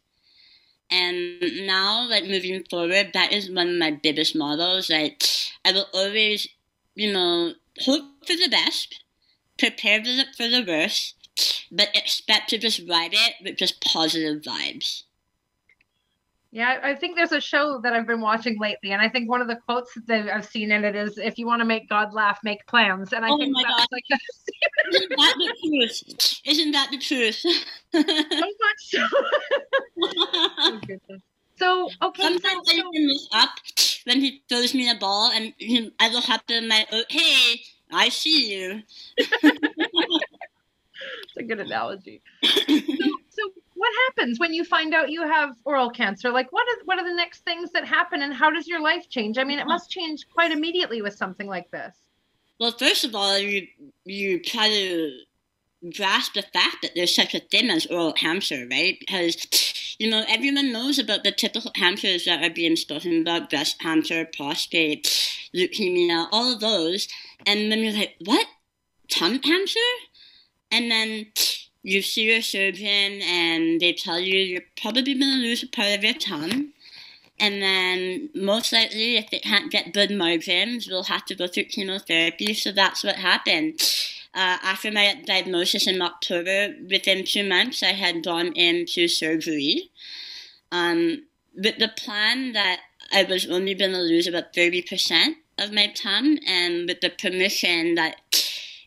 And 0.93 1.65
now, 1.65 2.07
like 2.07 2.25
moving 2.25 2.63
forward, 2.69 3.11
that 3.13 3.33
is 3.33 3.49
one 3.49 3.69
of 3.69 3.75
my 3.77 3.89
biggest 3.91 4.35
models. 4.35 4.91
Like, 4.91 5.23
I 5.65 5.71
will 5.71 5.87
always, 5.91 6.47
you 6.93 7.11
know, 7.11 7.53
hope 7.79 8.03
for 8.27 8.35
the 8.35 8.47
best, 8.49 9.03
prepare 9.57 10.03
for 10.03 10.11
the, 10.11 10.25
for 10.37 10.47
the 10.47 10.63
worst, 10.67 11.15
but 11.71 11.89
expect 11.95 12.49
to 12.49 12.59
just 12.59 12.87
ride 12.87 13.13
it 13.13 13.33
with 13.43 13.57
just 13.57 13.81
positive 13.81 14.43
vibes. 14.43 15.03
Yeah, 16.53 16.79
I 16.83 16.93
think 16.93 17.15
there's 17.15 17.31
a 17.31 17.41
show 17.41 17.79
that 17.81 17.93
I've 17.93 18.05
been 18.05 18.21
watching 18.21 18.59
lately, 18.59 18.91
and 18.91 19.01
I 19.01 19.09
think 19.09 19.27
one 19.27 19.41
of 19.41 19.47
the 19.47 19.55
quotes 19.55 19.89
that 20.05 20.29
I've 20.29 20.45
seen 20.45 20.71
in 20.71 20.85
it 20.85 20.95
is, 20.95 21.17
"If 21.17 21.39
you 21.39 21.47
want 21.47 21.61
to 21.61 21.65
make 21.65 21.89
God 21.89 22.13
laugh, 22.13 22.37
make 22.43 22.63
plans." 22.67 23.11
And 23.11 23.25
I 23.25 23.29
oh 23.31 23.39
think 23.39 23.55
that's 23.57 23.67
God. 23.67 23.87
like 23.91 24.03
a... 24.11 24.17
isn't 24.93 25.09
that 25.17 25.33
the 25.39 25.55
truth? 25.67 26.03
Isn't 26.45 26.71
that 26.73 26.91
the 26.91 26.99
truth? 26.99 27.37
so 27.91 28.37
much 28.37 28.81
so. 28.81 29.07
Oh, 30.05 31.55
so 31.55 31.89
okay. 32.03 32.21
Sometimes 32.21 32.67
so, 32.67 32.75
I 32.75 32.81
can 32.93 33.07
look 33.07 33.21
up 33.33 33.49
when 34.03 34.19
he 34.19 34.43
throws 34.47 34.75
me 34.75 34.91
a 34.91 34.95
ball, 34.95 35.31
and 35.31 35.55
I 35.99 36.09
look 36.09 36.29
up 36.29 36.41
and 36.49 36.67
my, 36.67 36.85
oh, 36.91 37.03
hey, 37.09 37.61
I 37.91 38.09
see 38.09 38.53
you. 38.53 38.83
It's 41.23 41.37
a 41.37 41.43
good 41.43 41.59
analogy. 41.59 42.21
so, 42.43 42.77
so 43.33 43.51
what 43.75 43.91
happens 44.07 44.39
when 44.39 44.53
you 44.53 44.63
find 44.63 44.93
out 44.93 45.09
you 45.09 45.23
have 45.23 45.55
oral 45.65 45.89
cancer? 45.89 46.31
Like, 46.31 46.51
what 46.51 46.65
are 46.67 46.85
what 46.85 46.99
are 46.99 47.07
the 47.07 47.15
next 47.15 47.43
things 47.43 47.71
that 47.71 47.85
happen, 47.85 48.21
and 48.21 48.33
how 48.33 48.49
does 48.51 48.67
your 48.67 48.81
life 48.81 49.09
change? 49.09 49.37
I 49.37 49.43
mean, 49.43 49.57
it 49.57 49.61
mm-hmm. 49.61 49.69
must 49.69 49.89
change 49.89 50.27
quite 50.33 50.51
immediately 50.51 51.01
with 51.01 51.15
something 51.15 51.47
like 51.47 51.69
this. 51.71 51.95
Well, 52.59 52.71
first 52.71 53.03
of 53.03 53.15
all, 53.15 53.37
you 53.37 53.67
you 54.05 54.41
try 54.41 54.69
to 54.69 55.11
grasp 55.95 56.33
the 56.33 56.43
fact 56.43 56.77
that 56.81 56.91
there's 56.95 57.13
such 57.13 57.33
a 57.33 57.39
thing 57.39 57.69
as 57.69 57.85
oral 57.87 58.13
cancer, 58.13 58.67
right? 58.69 58.97
Because 58.99 59.95
you 59.99 60.09
know 60.09 60.23
everyone 60.29 60.71
knows 60.71 60.99
about 60.99 61.23
the 61.23 61.31
typical 61.31 61.71
cancers 61.71 62.25
that 62.25 62.43
are 62.43 62.53
being 62.53 62.75
spoken 62.75 63.21
about: 63.21 63.49
breast 63.49 63.79
cancer, 63.79 64.25
prostate, 64.25 65.05
leukemia, 65.55 66.27
all 66.31 66.53
of 66.53 66.59
those. 66.59 67.07
And 67.45 67.71
then 67.71 67.79
you're 67.79 67.93
like, 67.93 68.15
what? 68.23 68.47
Tongue 69.09 69.39
cancer? 69.39 69.79
And 70.71 70.89
then 70.89 71.27
you 71.83 72.01
see 72.01 72.23
your 72.23 72.41
surgeon 72.41 73.21
and 73.21 73.79
they 73.79 73.93
tell 73.93 74.19
you 74.19 74.39
you're 74.39 74.61
probably 74.81 75.13
going 75.13 75.19
to 75.19 75.37
lose 75.37 75.63
a 75.63 75.67
part 75.67 75.89
of 75.89 76.03
your 76.03 76.13
tongue. 76.13 76.69
And 77.39 77.61
then 77.61 78.29
most 78.33 78.71
likely, 78.71 79.17
if 79.17 79.29
they 79.29 79.39
can't 79.39 79.71
get 79.71 79.93
good 79.93 80.11
margins, 80.11 80.87
we'll 80.87 81.03
have 81.03 81.25
to 81.25 81.35
go 81.35 81.47
through 81.47 81.65
chemotherapy. 81.65 82.53
So 82.53 82.71
that's 82.71 83.03
what 83.03 83.17
happened. 83.17 83.81
Uh, 84.33 84.57
after 84.63 84.91
my 84.91 85.21
diagnosis 85.25 85.85
in 85.85 86.01
October, 86.01 86.73
within 86.89 87.25
two 87.25 87.47
months, 87.47 87.83
I 87.83 87.91
had 87.91 88.23
gone 88.23 88.53
into 88.53 89.07
surgery. 89.07 89.91
Um, 90.71 91.23
with 91.55 91.77
the 91.79 91.89
plan 91.89 92.53
that 92.53 92.79
I 93.11 93.23
was 93.23 93.45
only 93.45 93.73
going 93.73 93.91
to 93.91 93.99
lose 93.99 94.25
about 94.25 94.53
30% 94.53 95.35
of 95.59 95.71
my 95.71 95.87
tongue, 95.87 96.39
and 96.47 96.87
with 96.87 97.01
the 97.01 97.09
permission 97.09 97.95
that 97.95 98.15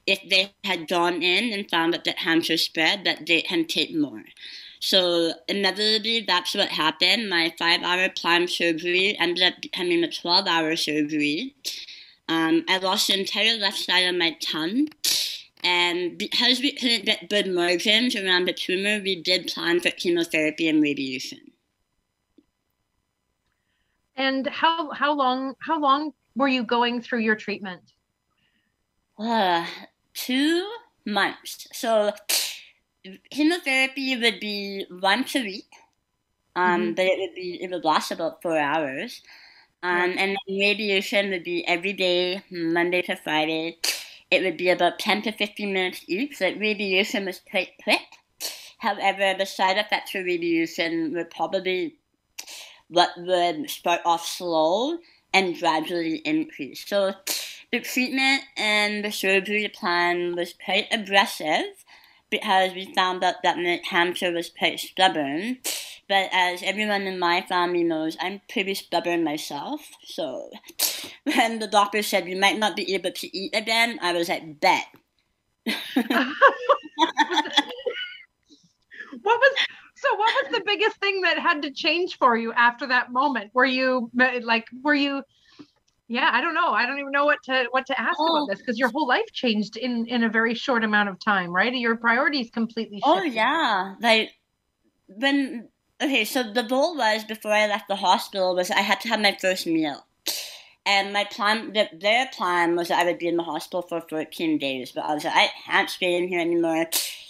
if 0.06 0.20
they 0.28 0.52
had 0.64 0.88
gone 0.88 1.22
in 1.22 1.52
and 1.52 1.70
found 1.70 1.92
that 1.94 2.04
the 2.04 2.12
cancer 2.12 2.56
spread, 2.56 3.04
that 3.04 3.26
they 3.26 3.42
can 3.42 3.66
take 3.66 3.94
more. 3.94 4.22
So 4.80 5.32
inevitably, 5.48 6.20
that's 6.20 6.54
what 6.54 6.68
happened. 6.68 7.28
My 7.28 7.52
five-hour 7.58 8.10
planned 8.10 8.50
surgery 8.50 9.16
ended 9.18 9.42
up 9.42 9.60
becoming 9.60 10.04
a 10.04 10.08
12-hour 10.08 10.76
surgery. 10.76 11.54
Um, 12.28 12.64
I 12.68 12.78
lost 12.78 13.08
the 13.08 13.18
entire 13.18 13.56
left 13.56 13.78
side 13.78 14.00
of 14.00 14.14
my 14.16 14.36
tongue. 14.40 14.88
And 15.64 16.16
because 16.16 16.60
we 16.60 16.72
couldn't 16.72 17.06
get 17.06 17.28
good 17.28 17.48
margins 17.48 18.14
around 18.14 18.46
the 18.46 18.52
tumor, 18.52 19.00
we 19.02 19.20
did 19.20 19.48
plan 19.48 19.80
for 19.80 19.90
chemotherapy 19.90 20.68
and 20.68 20.80
radiation. 20.80 21.40
And 24.14 24.46
how 24.46 24.92
how 24.92 25.12
long 25.12 25.54
how 25.60 25.78
long 25.78 26.12
were 26.36 26.48
you 26.48 26.62
going 26.62 27.02
through 27.02 27.20
your 27.20 27.34
treatment? 27.34 27.82
Uh, 29.18 29.66
two 30.16 30.66
months. 31.04 31.68
So 31.72 32.10
chemotherapy 33.30 34.16
would 34.16 34.40
be 34.40 34.86
once 34.90 35.36
a 35.36 35.42
week, 35.42 35.70
um, 36.56 36.80
mm-hmm. 36.80 36.94
but 36.94 37.04
it 37.04 37.18
would 37.20 37.34
be 37.36 37.62
it 37.62 37.70
would 37.70 37.84
last 37.84 38.10
about 38.10 38.42
four 38.42 38.58
hours, 38.58 39.22
um, 39.82 40.16
and 40.18 40.30
then 40.34 40.58
radiation 40.58 41.30
would 41.30 41.44
be 41.44 41.66
every 41.68 41.92
day, 41.92 42.42
Monday 42.50 43.02
to 43.02 43.14
Friday. 43.14 43.78
It 44.30 44.42
would 44.42 44.56
be 44.56 44.70
about 44.70 44.98
ten 44.98 45.22
to 45.22 45.30
fifteen 45.30 45.72
minutes 45.72 46.02
each. 46.08 46.40
Like 46.40 46.58
radiation 46.58 47.26
was 47.26 47.40
quite 47.48 47.78
quick. 47.84 48.00
However, 48.78 49.34
the 49.38 49.46
side 49.46 49.78
effects 49.78 50.14
of 50.14 50.24
radiation 50.24 51.14
were 51.14 51.24
probably 51.24 51.96
what 52.88 53.10
would 53.16 53.70
start 53.70 54.00
off 54.04 54.26
slow 54.26 54.98
and 55.32 55.58
gradually 55.58 56.16
increase. 56.24 56.86
So 56.88 57.12
the 57.76 57.84
treatment 57.84 58.42
and 58.56 59.04
the 59.04 59.12
surgery 59.12 59.68
plan 59.68 60.34
was 60.34 60.54
quite 60.64 60.86
aggressive 60.90 61.84
because 62.30 62.72
we 62.74 62.92
found 62.94 63.22
out 63.22 63.42
that 63.42 63.58
my 63.58 63.80
cancer 63.88 64.32
was 64.32 64.50
quite 64.50 64.80
stubborn. 64.80 65.58
But 66.08 66.30
as 66.32 66.62
everyone 66.62 67.02
in 67.02 67.18
my 67.18 67.42
family 67.42 67.84
knows, 67.84 68.16
I'm 68.20 68.40
pretty 68.48 68.74
stubborn 68.74 69.24
myself. 69.24 69.80
So 70.04 70.50
when 71.24 71.58
the 71.58 71.66
doctor 71.66 72.02
said 72.02 72.28
you 72.28 72.38
might 72.38 72.58
not 72.58 72.76
be 72.76 72.94
able 72.94 73.12
to 73.12 73.36
eat 73.36 73.54
again, 73.54 73.98
I 74.00 74.12
was 74.12 74.28
like, 74.28 74.60
bet. 74.60 74.86
what 75.66 76.20
was 79.24 79.54
so 79.96 80.14
what 80.14 80.44
was 80.44 80.52
the 80.52 80.62
biggest 80.64 80.96
thing 80.98 81.22
that 81.22 81.38
had 81.38 81.62
to 81.62 81.72
change 81.72 82.18
for 82.18 82.36
you 82.36 82.52
after 82.52 82.86
that 82.86 83.10
moment 83.10 83.50
were 83.52 83.64
you 83.64 84.08
like 84.14 84.68
were 84.82 84.94
you 84.94 85.22
yeah 86.08 86.30
i 86.32 86.40
don't 86.40 86.54
know. 86.54 86.70
I 86.70 86.86
don't 86.86 86.98
even 86.98 87.12
know 87.12 87.24
what 87.24 87.42
to 87.44 87.66
what 87.70 87.86
to 87.86 88.00
ask 88.00 88.16
oh. 88.18 88.36
about 88.36 88.50
this 88.50 88.60
because 88.60 88.78
your 88.78 88.90
whole 88.90 89.06
life 89.06 89.26
changed 89.32 89.76
in 89.76 90.06
in 90.06 90.24
a 90.24 90.28
very 90.28 90.54
short 90.54 90.84
amount 90.84 91.08
of 91.08 91.18
time 91.18 91.50
right? 91.50 91.72
Your 91.74 91.96
priorities 91.96 92.50
completely 92.50 93.00
oh, 93.04 93.16
shifted. 93.16 93.30
oh 93.30 93.34
yeah. 93.34 93.94
Like 94.00 94.32
when 95.08 95.68
okay 96.02 96.24
so 96.24 96.42
the 96.52 96.62
goal 96.62 96.96
was 96.96 97.24
before 97.24 97.52
i 97.52 97.66
left 97.66 97.88
the 97.88 97.96
hospital 97.96 98.54
was 98.54 98.70
i 98.70 98.80
had 98.80 99.00
to 99.00 99.08
have 99.08 99.20
my 99.20 99.36
first 99.40 99.66
meal. 99.66 100.04
And 100.84 101.12
my 101.12 101.24
plan 101.24 101.72
the, 101.72 101.88
their 101.92 102.28
plan 102.32 102.76
was 102.76 102.88
that 102.88 103.00
i 103.00 103.04
would 103.04 103.18
be 103.18 103.28
in 103.28 103.36
the 103.36 103.42
hospital 103.42 103.82
for 103.82 104.00
14 104.00 104.58
days 104.58 104.92
but 104.92 105.04
i 105.04 105.14
was 105.14 105.24
like 105.24 105.34
i 105.34 105.50
can't 105.64 105.90
stay 105.90 106.16
in 106.16 106.28
here 106.28 106.40
anymore. 106.40 106.86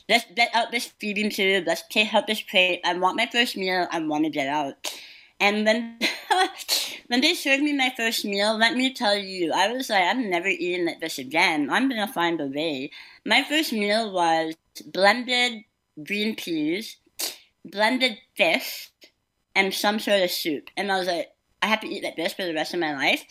Let's 0.09 0.27
get 0.37 0.51
out 0.55 0.71
this 0.71 0.87
feeding 1.01 1.31
tube. 1.31 1.65
Let's 1.67 1.83
take 1.89 2.15
out 2.15 2.29
this 2.29 2.41
plate. 2.41 2.81
I 2.85 2.97
want 2.97 3.17
my 3.17 3.29
first 3.31 3.57
meal. 3.57 3.89
I 3.91 3.99
want 4.01 4.23
to 4.23 4.31
get 4.31 4.47
out. 4.47 4.75
And 5.41 5.67
then 5.67 5.99
when 7.09 7.21
they 7.21 7.35
served 7.35 7.63
me 7.63 7.73
my 7.73 7.93
first 7.97 8.25
meal, 8.25 8.57
let 8.57 8.77
me 8.77 8.93
tell 8.93 9.17
you, 9.17 9.53
I 9.53 9.73
was 9.73 9.91
like, 9.91 10.05
I'm 10.05 10.31
never 10.31 10.49
eating 10.49 10.87
like 10.87 11.01
this 11.01 11.19
again. 11.19 11.71
I'm 11.71 11.89
gonna 11.89 12.09
find 12.09 12.41
a 12.41 12.47
way. 12.47 12.91
My 13.25 13.43
first 13.43 13.73
meal 13.73 14.13
was 14.13 14.55
blended 14.87 15.65
green 16.03 16.37
peas, 16.37 16.97
blended 17.65 18.19
fish, 18.37 18.91
and 19.55 19.73
some 19.73 19.99
sort 19.99 20.23
of 20.23 20.31
soup. 20.31 20.71
And 20.77 20.93
I 20.93 20.99
was 20.99 21.09
like, 21.09 21.33
I 21.63 21.67
have 21.67 21.81
to 21.81 21.89
eat 21.89 22.05
like 22.05 22.17
this 22.17 22.35
for 22.35 22.45
the 22.45 22.55
rest 22.55 22.75
of 22.75 22.81
my 22.81 22.95
life. 22.95 23.25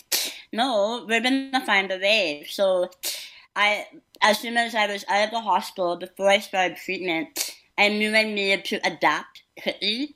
No, 0.52 1.06
we're 1.08 1.22
gonna 1.22 1.66
find 1.66 1.92
a 1.92 1.98
way. 1.98 2.46
So 2.50 2.90
I, 3.56 3.86
as 4.22 4.40
soon 4.40 4.58
as 4.58 4.76
I 4.76 4.88
was 4.88 5.06
out 5.08 5.26
of 5.26 5.32
the 5.32 5.42
hospital, 5.42 5.96
before 5.98 6.30
I 6.30 6.40
started 6.40 6.78
treatment, 6.78 7.56
I 7.78 7.90
knew 7.90 8.16
I 8.16 8.24
needed 8.24 8.66
to 8.66 8.80
adapt 8.86 9.44
quickly. 9.62 10.16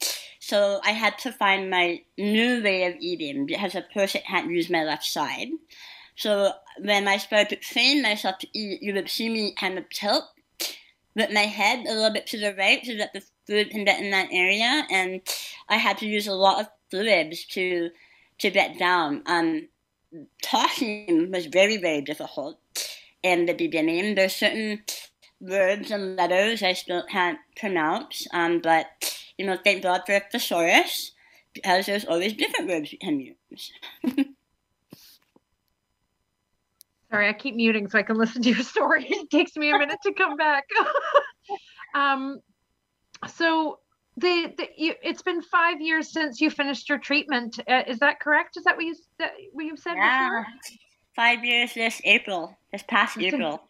So 0.49 0.79
I 0.83 0.93
had 0.93 1.19
to 1.19 1.31
find 1.31 1.69
my 1.69 2.01
new 2.17 2.63
way 2.63 2.85
of 2.85 2.95
eating 2.99 3.45
because 3.45 3.75
of 3.75 3.83
course 3.93 4.15
I 4.15 4.19
can't 4.19 4.49
use 4.49 4.67
my 4.67 4.83
left 4.83 5.05
side. 5.05 5.49
So 6.15 6.53
when 6.79 7.07
I 7.07 7.17
started 7.17 7.49
to 7.49 7.55
train 7.57 8.01
myself 8.01 8.39
to 8.39 8.47
eat, 8.51 8.81
you 8.81 8.95
would 8.95 9.11
see 9.11 9.29
me 9.29 9.53
kind 9.53 9.77
of 9.77 9.87
tilt 9.91 10.23
with 11.15 11.31
my 11.31 11.41
head 11.41 11.85
a 11.85 11.93
little 11.93 12.09
bit 12.09 12.25
to 12.27 12.39
the 12.39 12.55
right 12.55 12.83
so 12.83 12.97
that 12.97 13.13
the 13.13 13.21
food 13.45 13.69
can 13.69 13.85
get 13.85 14.01
in 14.01 14.09
that 14.09 14.29
area. 14.31 14.87
And 14.89 15.21
I 15.69 15.75
had 15.75 15.99
to 15.99 16.07
use 16.07 16.25
a 16.25 16.33
lot 16.33 16.61
of 16.61 16.67
fluids 16.89 17.45
to 17.49 17.91
to 18.39 18.49
get 18.49 18.79
down. 18.79 19.21
Um, 19.27 19.67
talking 20.41 21.29
was 21.31 21.45
very, 21.45 21.77
very 21.77 22.01
difficult 22.01 22.57
in 23.21 23.45
the 23.45 23.53
beginning. 23.53 24.15
There's 24.15 24.35
certain 24.35 24.81
words 25.39 25.91
and 25.91 26.15
letters 26.15 26.63
I 26.63 26.73
still 26.73 27.03
can't 27.03 27.37
pronounce, 27.55 28.25
um, 28.33 28.61
but 28.61 28.87
you 29.39 29.45
know, 29.45 29.57
thank 29.63 29.83
God 29.83 30.01
for 30.05 30.19
thesaurus, 30.19 31.13
because 31.53 31.85
there's 31.85 32.03
always 32.03 32.33
different 32.33 32.69
verbs 32.69 32.91
we 32.91 32.97
can 32.97 33.21
use. 33.21 33.71
Sorry, 37.09 37.29
I 37.29 37.33
keep 37.33 37.55
muting 37.55 37.87
so 37.87 37.97
I 37.97 38.03
can 38.03 38.17
listen 38.17 38.41
to 38.41 38.49
your 38.49 38.63
story. 38.63 39.05
It 39.09 39.29
takes 39.31 39.55
me 39.55 39.71
a 39.71 39.77
minute 39.77 39.99
to 40.03 40.13
come 40.13 40.35
back. 40.35 40.65
um, 41.95 42.41
so 43.33 43.79
the, 44.17 44.53
the 44.57 44.67
you, 44.75 44.93
it's 45.01 45.21
been 45.21 45.41
five 45.41 45.79
years 45.79 46.11
since 46.11 46.41
you 46.41 46.49
finished 46.49 46.89
your 46.89 46.97
treatment. 46.97 47.61
Uh, 47.65 47.83
is 47.87 47.99
that 47.99 48.19
correct? 48.19 48.57
Is 48.57 48.65
that 48.65 48.75
what 48.75 48.83
you 48.83 48.95
that 49.19 49.31
what 49.53 49.63
you've 49.63 49.79
said 49.79 49.95
yeah. 49.95 50.27
before? 50.27 50.47
Five 51.15 51.45
years 51.45 51.73
this 51.73 52.01
April, 52.03 52.57
this 52.73 52.83
past 52.83 53.15
That's 53.15 53.33
April. 53.33 53.61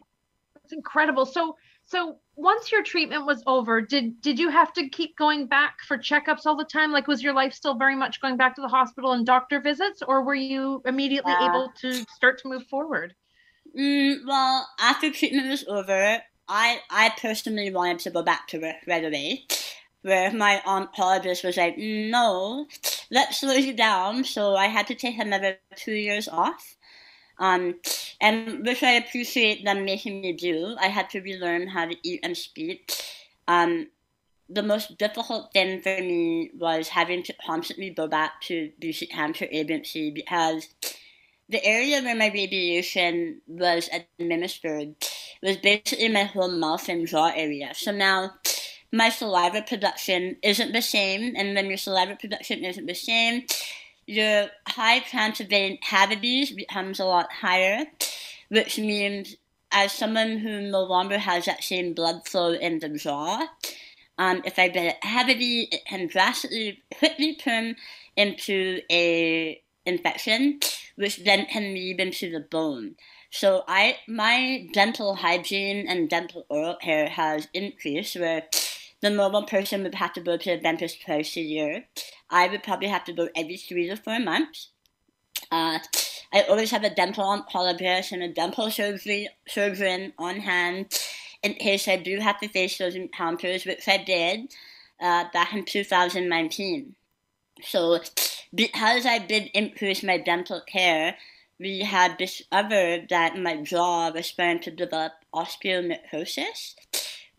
It's 0.64 0.72
incredible. 0.72 1.26
So 1.26 1.56
so 1.86 2.18
once 2.40 2.72
your 2.72 2.82
treatment 2.82 3.26
was 3.26 3.42
over, 3.46 3.80
did 3.82 4.20
did 4.22 4.38
you 4.38 4.48
have 4.48 4.72
to 4.72 4.88
keep 4.88 5.16
going 5.16 5.46
back 5.46 5.76
for 5.86 5.98
checkups 5.98 6.46
all 6.46 6.56
the 6.56 6.64
time? 6.64 6.90
Like 6.90 7.06
was 7.06 7.22
your 7.22 7.34
life 7.34 7.52
still 7.52 7.74
very 7.74 7.94
much 7.94 8.20
going 8.20 8.36
back 8.36 8.54
to 8.56 8.62
the 8.62 8.68
hospital 8.68 9.12
and 9.12 9.26
doctor 9.26 9.60
visits, 9.60 10.02
or 10.06 10.24
were 10.24 10.34
you 10.34 10.82
immediately 10.86 11.32
uh, 11.32 11.48
able 11.48 11.72
to 11.80 11.92
start 12.16 12.38
to 12.38 12.48
move 12.48 12.66
forward? 12.68 13.14
Mm, 13.78 14.26
well, 14.26 14.66
after 14.80 15.10
treatment 15.10 15.48
was 15.48 15.64
over, 15.68 16.22
I 16.48 16.80
I 16.90 17.12
personally 17.20 17.70
wanted 17.70 17.98
to 18.00 18.10
go 18.10 18.22
back 18.22 18.48
to 18.48 18.60
work 18.60 18.76
right 18.86 19.04
away. 19.04 19.44
Where 20.02 20.32
my 20.32 20.62
oncologist 20.66 21.44
was 21.44 21.58
like, 21.58 21.76
no, 21.76 22.66
let's 23.10 23.40
slow 23.40 23.52
you 23.52 23.74
down. 23.74 24.24
So 24.24 24.56
I 24.56 24.68
had 24.68 24.86
to 24.86 24.94
take 24.94 25.18
another 25.18 25.58
two 25.76 25.92
years 25.92 26.26
off. 26.26 26.76
Um, 27.38 27.74
and 28.20 28.66
which 28.66 28.82
I 28.82 28.92
appreciate 28.92 29.64
them 29.64 29.84
making 29.84 30.20
me 30.20 30.32
do. 30.32 30.76
I 30.78 30.88
had 30.88 31.10
to 31.10 31.20
relearn 31.20 31.68
how 31.68 31.86
to 31.86 31.96
eat 32.02 32.20
and 32.22 32.36
speak. 32.36 32.92
Um, 33.48 33.88
the 34.48 34.62
most 34.62 34.98
difficult 34.98 35.52
thing 35.52 35.80
for 35.80 35.96
me 35.96 36.50
was 36.58 36.88
having 36.88 37.22
to 37.22 37.34
constantly 37.46 37.90
go 37.90 38.08
back 38.08 38.40
to 38.42 38.70
BC 38.80 39.10
Cancer 39.10 39.46
Agency 39.50 40.10
because 40.10 40.68
the 41.48 41.64
area 41.64 42.02
where 42.02 42.16
my 42.16 42.28
radiation 42.28 43.40
was 43.46 43.88
administered 44.18 44.94
was 45.42 45.56
basically 45.56 46.08
my 46.08 46.24
whole 46.24 46.50
mouth 46.50 46.88
and 46.88 47.06
jaw 47.06 47.32
area. 47.34 47.72
So 47.74 47.92
now 47.92 48.34
my 48.92 49.08
saliva 49.08 49.62
production 49.62 50.36
isn't 50.42 50.72
the 50.72 50.82
same, 50.82 51.34
and 51.36 51.54
when 51.54 51.66
your 51.66 51.76
saliva 51.76 52.16
production 52.16 52.64
isn't 52.64 52.86
the 52.86 52.94
same, 52.94 53.44
your 54.10 54.48
high 54.66 55.00
chance 55.00 55.40
of 55.40 55.48
cavities 55.48 56.50
becomes 56.50 56.98
a 56.98 57.04
lot 57.04 57.32
higher, 57.32 57.86
which 58.48 58.78
means 58.78 59.36
as 59.70 59.92
someone 59.92 60.38
who 60.38 60.62
no 60.62 60.82
longer 60.82 61.18
has 61.18 61.44
that 61.44 61.62
same 61.62 61.94
blood 61.94 62.26
flow 62.26 62.52
in 62.52 62.80
the 62.80 62.88
jaw, 62.88 63.46
um, 64.18 64.42
if 64.44 64.58
I 64.58 64.68
get 64.68 64.96
a 64.96 65.06
cavity, 65.06 65.68
it 65.70 65.84
can 65.86 66.08
drastically 66.08 66.82
quickly 66.98 67.36
turn 67.36 67.76
into 68.16 68.80
a 68.90 69.62
infection, 69.86 70.60
which 70.96 71.24
then 71.24 71.46
can 71.46 71.72
lead 71.72 72.00
into 72.00 72.30
the 72.30 72.40
bone. 72.40 72.96
So 73.30 73.62
I 73.68 73.98
my 74.08 74.66
dental 74.72 75.14
hygiene 75.14 75.86
and 75.88 76.10
dental 76.10 76.46
oral 76.48 76.74
care 76.74 77.08
has 77.08 77.46
increased 77.54 78.16
where 78.16 78.42
the 79.00 79.10
normal 79.10 79.44
person 79.44 79.82
would 79.82 79.94
have 79.94 80.12
to 80.14 80.20
go 80.20 80.36
to 80.36 80.60
dentist 80.60 81.02
twice 81.02 81.36
a 81.36 81.40
year. 81.40 81.84
I 82.28 82.48
would 82.48 82.62
probably 82.62 82.88
have 82.88 83.04
to 83.04 83.12
go 83.12 83.28
every 83.34 83.56
three 83.56 83.88
to 83.88 83.96
four 83.96 84.18
months. 84.18 84.70
Uh, 85.50 85.78
I 86.32 86.42
always 86.42 86.70
have 86.70 86.84
a 86.84 86.94
dental 86.94 87.24
oncologist 87.24 88.12
and 88.12 88.22
a 88.22 88.28
dental 88.28 88.70
surgery 88.70 89.28
surgeon 89.48 90.12
on 90.18 90.36
hand 90.36 90.96
in 91.42 91.54
case 91.54 91.88
I 91.88 91.96
do 91.96 92.18
have 92.18 92.38
to 92.40 92.48
face 92.48 92.78
those 92.78 92.94
encounters, 92.94 93.64
which 93.64 93.88
I 93.88 93.96
did 93.96 94.52
uh, 95.00 95.24
back 95.32 95.54
in 95.54 95.64
2019. 95.64 96.94
So, 97.62 98.00
because 98.54 99.06
I 99.06 99.18
did 99.18 99.50
increase 99.54 100.02
my 100.02 100.18
dental 100.18 100.60
care, 100.60 101.16
we 101.58 101.80
had 101.80 102.16
discovered 102.16 103.08
that 103.10 103.36
my 103.36 103.56
jaw 103.56 104.10
was 104.10 104.26
starting 104.26 104.62
to 104.62 104.70
develop 104.70 105.12
osteonecrosis, 105.34 106.74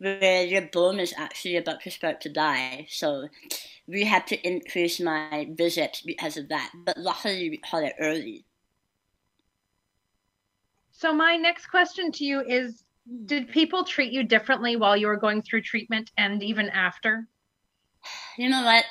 where 0.02 0.44
your 0.44 0.62
bone 0.62 0.98
is 0.98 1.14
actually 1.16 1.56
about 1.56 1.80
to 1.82 1.90
start 1.90 2.20
to 2.22 2.28
die. 2.28 2.86
So, 2.90 3.28
we 3.86 4.04
had 4.04 4.26
to 4.28 4.46
increase 4.46 5.00
my 5.00 5.48
visits 5.52 6.02
because 6.02 6.36
of 6.36 6.48
that. 6.48 6.72
But 6.84 6.98
luckily, 6.98 7.50
we 7.50 7.58
caught 7.58 7.84
it 7.84 7.94
early. 8.00 8.44
So, 10.90 11.12
my 11.12 11.36
next 11.36 11.66
question 11.66 12.10
to 12.12 12.24
you 12.24 12.40
is 12.46 12.84
Did 13.26 13.48
people 13.48 13.84
treat 13.84 14.12
you 14.12 14.24
differently 14.24 14.76
while 14.76 14.96
you 14.96 15.06
were 15.06 15.16
going 15.16 15.42
through 15.42 15.62
treatment 15.62 16.10
and 16.16 16.42
even 16.42 16.68
after? 16.70 17.28
You 18.36 18.50
know 18.50 18.64
what? 18.64 18.84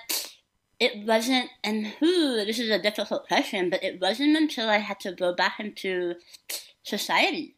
It 0.79 1.05
wasn't, 1.05 1.49
and 1.63 1.87
who, 1.87 2.43
this 2.43 2.57
is 2.57 2.69
a 2.69 2.81
difficult 2.81 3.27
question, 3.27 3.69
but 3.69 3.83
it 3.83 4.01
wasn't 4.01 4.35
until 4.35 4.67
I 4.67 4.77
had 4.77 4.99
to 5.01 5.11
go 5.11 5.35
back 5.35 5.59
into 5.59 6.15
society. 6.83 7.55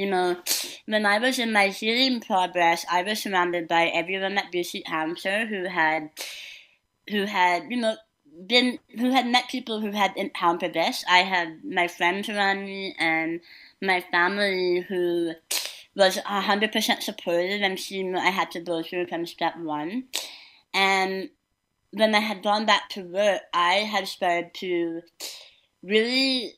You 0.00 0.06
know, 0.06 0.38
when 0.86 1.04
I 1.04 1.18
was 1.18 1.38
in 1.38 1.52
my 1.52 1.66
healing 1.68 2.22
progress, 2.22 2.86
I 2.90 3.02
was 3.02 3.22
surrounded 3.22 3.68
by 3.68 3.88
everyone 3.88 4.38
at 4.38 4.50
BC 4.50 4.86
Cancer 4.86 5.44
who 5.44 5.64
had 5.64 6.08
who 7.10 7.26
had, 7.26 7.64
you 7.68 7.76
know, 7.76 7.96
been 8.46 8.78
who 8.98 9.10
had 9.10 9.26
met 9.26 9.50
people 9.50 9.82
who 9.82 9.90
had 9.90 10.16
encountered 10.16 10.72
this. 10.72 11.04
I 11.06 11.18
had 11.18 11.62
my 11.62 11.86
friends 11.86 12.30
around 12.30 12.64
me 12.64 12.96
and 12.98 13.40
my 13.82 14.00
family 14.10 14.86
who 14.88 15.32
was 15.94 16.16
hundred 16.16 16.72
percent 16.72 17.02
supportive 17.02 17.60
and 17.60 17.78
seeing 17.78 18.14
what 18.14 18.26
I 18.26 18.30
had 18.30 18.50
to 18.52 18.60
go 18.60 18.82
through 18.82 19.08
from 19.08 19.26
step 19.26 19.58
one. 19.58 20.04
And 20.72 21.28
when 21.92 22.14
I 22.14 22.20
had 22.20 22.42
gone 22.42 22.64
back 22.64 22.88
to 22.90 23.02
work, 23.02 23.42
I 23.52 23.84
had 23.92 24.08
started 24.08 24.54
to 24.54 25.02
really 25.82 26.54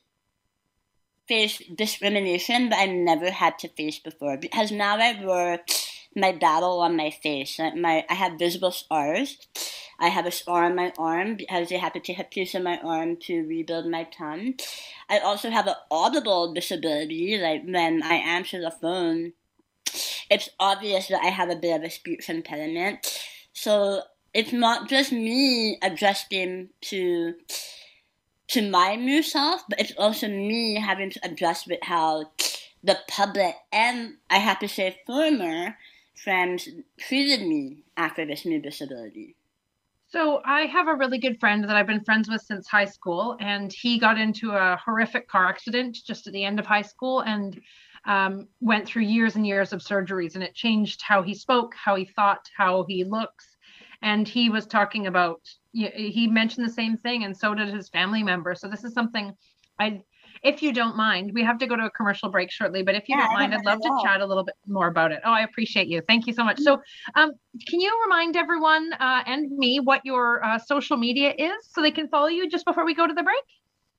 face 1.27 1.61
discrimination 1.73 2.69
that 2.69 2.79
I 2.79 2.85
never 2.85 3.31
had 3.31 3.59
to 3.59 3.67
face 3.69 3.99
before 3.99 4.37
because 4.37 4.71
now 4.71 4.97
I 4.97 5.23
wear 5.23 5.61
my 6.15 6.31
battle 6.31 6.79
on 6.81 6.95
my 6.95 7.11
face. 7.11 7.59
My 7.59 8.05
I 8.09 8.13
have 8.13 8.39
visible 8.39 8.71
scars 8.71 9.37
I 9.99 10.09
have 10.09 10.25
a 10.25 10.31
scar 10.31 10.65
on 10.65 10.75
my 10.75 10.91
arm 10.97 11.35
because 11.35 11.69
they 11.69 11.77
had 11.77 11.93
to 11.93 11.99
take 11.99 12.19
a 12.19 12.23
piece 12.25 12.55
of 12.55 12.63
my 12.63 12.77
arm 12.79 13.17
to 13.21 13.47
rebuild 13.47 13.85
my 13.85 14.03
tongue. 14.03 14.55
I 15.09 15.19
also 15.19 15.49
have 15.49 15.67
an 15.67 15.75
audible 15.91 16.53
disability, 16.53 17.37
like 17.37 17.63
when 17.65 18.03
I 18.03 18.15
answer 18.15 18.59
the 18.59 18.71
phone, 18.71 19.33
it's 20.29 20.49
obvious 20.59 21.07
that 21.07 21.23
I 21.23 21.27
have 21.27 21.49
a 21.49 21.55
bit 21.55 21.75
of 21.75 21.83
a 21.83 21.89
speech 21.89 22.29
impediment. 22.29 23.23
So 23.53 24.01
it's 24.33 24.51
not 24.51 24.89
just 24.89 25.11
me 25.11 25.77
adjusting 25.81 26.69
to 26.81 27.35
to 28.49 28.69
my 28.69 28.95
new 28.95 29.23
self, 29.23 29.63
but 29.69 29.79
it's 29.79 29.93
also 29.97 30.27
me 30.27 30.75
having 30.75 31.09
to 31.09 31.19
adjust 31.23 31.67
with 31.67 31.79
how 31.81 32.31
the 32.83 32.97
public 33.07 33.55
and 33.71 34.15
I 34.29 34.37
have 34.37 34.59
to 34.59 34.67
say 34.67 34.97
former 35.07 35.77
friends 36.15 36.67
treated 36.99 37.47
me 37.47 37.83
after 37.97 38.25
this 38.25 38.45
new 38.45 38.61
disability. 38.61 39.35
So 40.07 40.41
I 40.45 40.67
have 40.67 40.87
a 40.87 40.93
really 40.93 41.17
good 41.17 41.39
friend 41.39 41.63
that 41.63 41.75
I've 41.75 41.87
been 41.87 42.03
friends 42.03 42.29
with 42.29 42.41
since 42.41 42.67
high 42.67 42.85
school, 42.85 43.35
and 43.39 43.73
he 43.73 43.97
got 43.97 44.19
into 44.19 44.51
a 44.51 44.77
horrific 44.83 45.27
car 45.27 45.47
accident 45.47 45.97
just 46.05 46.27
at 46.27 46.33
the 46.33 46.45
end 46.45 46.59
of 46.59 46.67
high 46.67 46.83
school 46.83 47.21
and 47.21 47.59
um, 48.05 48.47
went 48.61 48.85
through 48.85 49.03
years 49.03 49.35
and 49.35 49.47
years 49.47 49.73
of 49.73 49.81
surgeries, 49.81 50.35
and 50.35 50.43
it 50.43 50.53
changed 50.53 51.01
how 51.01 51.23
he 51.23 51.33
spoke, 51.33 51.73
how 51.73 51.95
he 51.95 52.05
thought, 52.05 52.47
how 52.55 52.85
he 52.87 53.03
looks. 53.03 53.57
And 54.03 54.27
he 54.27 54.51
was 54.51 54.67
talking 54.67 55.07
about, 55.07 55.41
he 55.73 56.27
mentioned 56.27 56.67
the 56.67 56.73
same 56.73 56.97
thing, 56.97 57.23
and 57.23 57.35
so 57.35 57.53
did 57.53 57.73
his 57.73 57.89
family 57.89 58.23
member. 58.23 58.55
So 58.55 58.67
this 58.67 58.83
is 58.83 58.93
something 58.93 59.33
I 59.79 60.03
if 60.43 60.61
you 60.61 60.73
don't 60.73 60.97
mind, 60.97 61.31
we 61.33 61.43
have 61.43 61.57
to 61.59 61.67
go 61.67 61.75
to 61.75 61.85
a 61.85 61.89
commercial 61.89 62.29
break 62.29 62.51
shortly, 62.51 62.83
but 62.83 62.95
if 62.95 63.07
you 63.07 63.15
yeah, 63.15 63.27
don't 63.27 63.33
mind, 63.33 63.53
I'd 63.53 63.65
love 63.65 63.79
to 63.79 63.99
chat 64.03 64.19
a 64.19 64.25
little 64.25 64.43
bit 64.43 64.55
more 64.67 64.87
about 64.87 65.11
it. 65.13 65.21
Oh, 65.23 65.31
I 65.31 65.41
appreciate 65.41 65.87
you. 65.87 66.01
Thank 66.01 66.27
you 66.27 66.33
so 66.33 66.43
much. 66.43 66.59
So, 66.59 66.81
um, 67.15 67.31
can 67.67 67.79
you 67.79 67.97
remind 68.03 68.35
everyone 68.35 68.91
uh, 68.93 69.23
and 69.25 69.49
me 69.51 69.79
what 69.79 70.01
your 70.03 70.43
uh, 70.43 70.59
social 70.59 70.97
media 70.97 71.33
is 71.37 71.55
so 71.69 71.81
they 71.81 71.91
can 71.91 72.09
follow 72.09 72.27
you 72.27 72.49
just 72.49 72.65
before 72.65 72.85
we 72.85 72.93
go 72.93 73.07
to 73.07 73.13
the 73.13 73.23
break? 73.23 73.43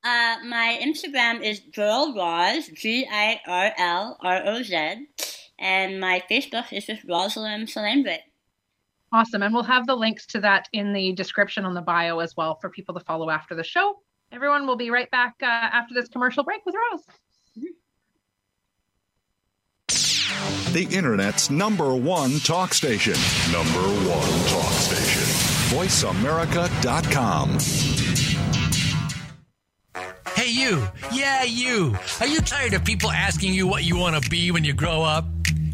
Uh, 0.03 0.35
my 0.45 0.79
Instagram 0.83 1.41
is 1.41 1.61
Girl 1.73 2.13
Roz, 2.15 2.67
G 2.67 3.07
I 3.11 3.39
R 3.47 3.71
L 3.77 4.17
R 4.21 4.41
O 4.45 4.61
Z, 4.61 5.07
and 5.57 5.99
my 5.99 6.21
Facebook 6.29 6.71
is 6.71 6.85
just 6.85 7.03
Rosalind 7.05 7.69
Salandre. 7.69 8.19
Awesome. 9.15 9.43
And 9.43 9.53
we'll 9.53 9.63
have 9.63 9.87
the 9.87 9.95
links 9.95 10.25
to 10.27 10.41
that 10.41 10.67
in 10.73 10.91
the 10.91 11.13
description 11.13 11.63
on 11.63 11.73
the 11.73 11.81
bio 11.81 12.19
as 12.19 12.35
well 12.35 12.55
for 12.59 12.69
people 12.69 12.93
to 12.95 12.99
follow 12.99 13.29
after 13.29 13.55
the 13.55 13.63
show. 13.63 14.01
Everyone 14.33 14.67
we'll 14.67 14.75
be 14.75 14.91
right 14.91 15.09
back 15.09 15.35
uh, 15.41 15.45
after 15.45 15.93
this 15.93 16.09
commercial 16.09 16.43
break 16.43 16.65
with 16.65 16.75
Rose. 16.91 17.05
The 20.73 20.85
Internet's 20.91 21.49
number 21.49 21.95
one 21.95 22.39
talk 22.39 22.73
station. 22.73 23.13
Number 23.53 23.79
one 23.79 24.47
talk 24.49 24.73
station. 24.73 25.23
VoiceAmerica.com. 25.77 27.57
Hey, 30.35 30.49
you. 30.49 30.85
Yeah, 31.13 31.43
you. 31.43 31.95
Are 32.19 32.27
you 32.27 32.41
tired 32.41 32.73
of 32.73 32.83
people 32.83 33.09
asking 33.11 33.53
you 33.53 33.65
what 33.65 33.85
you 33.85 33.95
want 33.95 34.21
to 34.21 34.29
be 34.29 34.51
when 34.51 34.65
you 34.65 34.73
grow 34.73 35.03
up? 35.03 35.25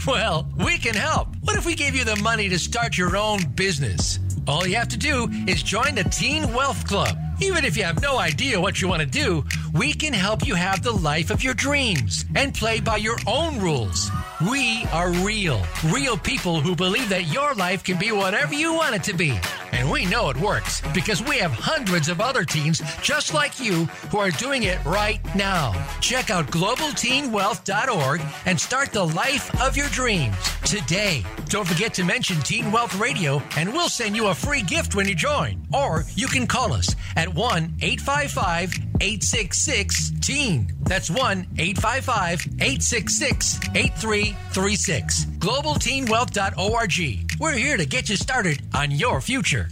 Well, 0.08 0.48
we 0.58 0.80
can 0.80 0.96
help. 0.96 1.28
What 1.42 1.58
if 1.58 1.66
we 1.66 1.76
gave 1.76 1.96
you 1.96 2.04
the 2.04 2.16
money 2.18 2.50
to 2.50 2.58
start 2.58 2.98
your 2.98 3.16
own 3.16 3.44
business? 3.56 4.20
All 4.48 4.66
you 4.66 4.76
have 4.76 4.88
to 4.90 4.98
do 4.98 5.30
is 5.48 5.62
join 5.62 5.94
the 5.94 6.04
Teen 6.06 6.52
Wealth 6.54 6.88
Club. 6.88 7.18
Even 7.42 7.66
if 7.66 7.76
you 7.76 7.84
have 7.84 8.02
no 8.04 8.20
idea 8.20 8.62
what 8.62 8.82
you 8.82 8.88
want 8.88 9.02
to 9.02 9.08
do, 9.08 9.44
we 9.74 9.94
can 9.94 10.14
help 10.14 10.46
you 10.46 10.54
have 10.54 10.84
the 10.84 10.92
life 10.92 11.32
of 11.32 11.44
your 11.44 11.56
dreams 11.56 12.24
and 12.36 12.54
play 12.54 12.80
by 12.80 12.98
your 12.98 13.18
own 13.26 13.60
rules. 13.60 14.12
We 14.50 14.86
are 14.92 15.12
real, 15.12 15.62
real 15.86 16.18
people 16.18 16.62
who 16.62 16.76
believe 16.76 17.10
that 17.10 17.28
your 17.34 17.54
life 17.54 17.84
can 17.84 18.00
be 18.00 18.12
whatever 18.12 18.54
you 18.54 18.74
want 18.74 18.96
it 18.96 19.04
to 19.04 19.14
be. 19.14 19.40
And 19.72 19.90
we 19.90 20.06
know 20.06 20.30
it 20.30 20.38
works 20.38 20.82
because 20.94 21.22
we 21.22 21.38
have 21.38 21.52
hundreds 21.52 22.10
of 22.10 22.22
other 22.22 22.44
teens 22.44 22.82
just 23.02 23.34
like 23.34 23.60
you 23.60 23.86
who 24.12 24.18
are 24.18 24.32
doing 24.32 24.64
it 24.64 24.84
right 24.86 25.20
now. 25.36 25.74
Check 26.02 26.30
out 26.30 26.48
globalteenwealth.org 26.48 28.22
and 28.46 28.60
start 28.60 28.92
the 28.92 29.06
life 29.06 29.62
of 29.62 29.78
your 29.78 29.88
dreams 29.90 30.36
today. 30.66 31.24
Don't 31.46 31.68
forget 31.68 31.94
to 31.96 32.04
mention 32.04 32.38
Teen 32.42 32.72
Wealth 32.72 32.96
Radio 33.00 33.42
and 33.58 33.72
we'll 33.72 33.90
send 33.90 34.16
you 34.16 34.28
a 34.28 34.36
free 34.36 34.62
gift 34.64 34.96
when 34.96 35.08
you 35.08 35.16
join. 35.16 35.62
Or 35.74 36.04
you 36.16 36.28
can 36.28 36.48
call 36.48 36.74
us 36.74 36.96
at 37.16 37.31
1 37.36 37.76
855 37.82 38.74
866 39.02 40.12
TEEN. 40.22 40.72
That's 40.84 41.10
1 41.10 41.48
855 41.58 42.46
866 42.60 43.60
8336. 43.76 45.26
GlobalTeenWealth.org. 45.26 47.32
We're 47.40 47.54
here 47.54 47.78
to 47.78 47.86
get 47.86 48.10
you 48.10 48.16
started 48.16 48.62
on 48.74 48.92
your 48.92 49.22
future. 49.22 49.70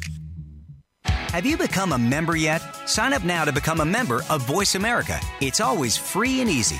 Have 1.05 1.45
you 1.45 1.57
become 1.57 1.93
a 1.93 1.97
member 1.97 2.35
yet? 2.35 2.61
Sign 2.87 3.13
up 3.13 3.23
now 3.23 3.45
to 3.45 3.51
become 3.51 3.81
a 3.81 3.85
member 3.85 4.21
of 4.29 4.41
Voice 4.47 4.73
America. 4.73 5.19
It's 5.41 5.59
always 5.59 5.95
free 5.95 6.41
and 6.41 6.49
easy. 6.49 6.79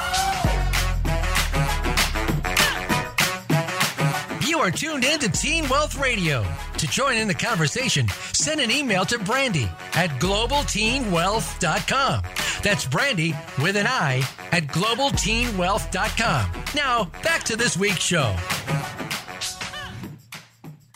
are 4.59 4.71
tuned 4.71 5.03
in 5.03 5.19
to 5.19 5.29
Teen 5.29 5.67
Wealth 5.69 5.97
Radio. 5.97 6.45
To 6.77 6.87
join 6.87 7.17
in 7.17 7.27
the 7.27 7.33
conversation, 7.33 8.07
send 8.33 8.59
an 8.59 8.71
email 8.71 9.05
to 9.05 9.19
Brandy 9.19 9.69
at 9.93 10.09
globalteenwealth.com. 10.19 12.23
That's 12.63 12.85
Brandy 12.85 13.35
with 13.61 13.75
an 13.75 13.87
I 13.87 14.23
at 14.51 14.63
globalteenwealth.com. 14.67 16.51
Now, 16.75 17.05
back 17.23 17.43
to 17.43 17.55
this 17.55 17.77
week's 17.77 18.01
show. 18.01 18.35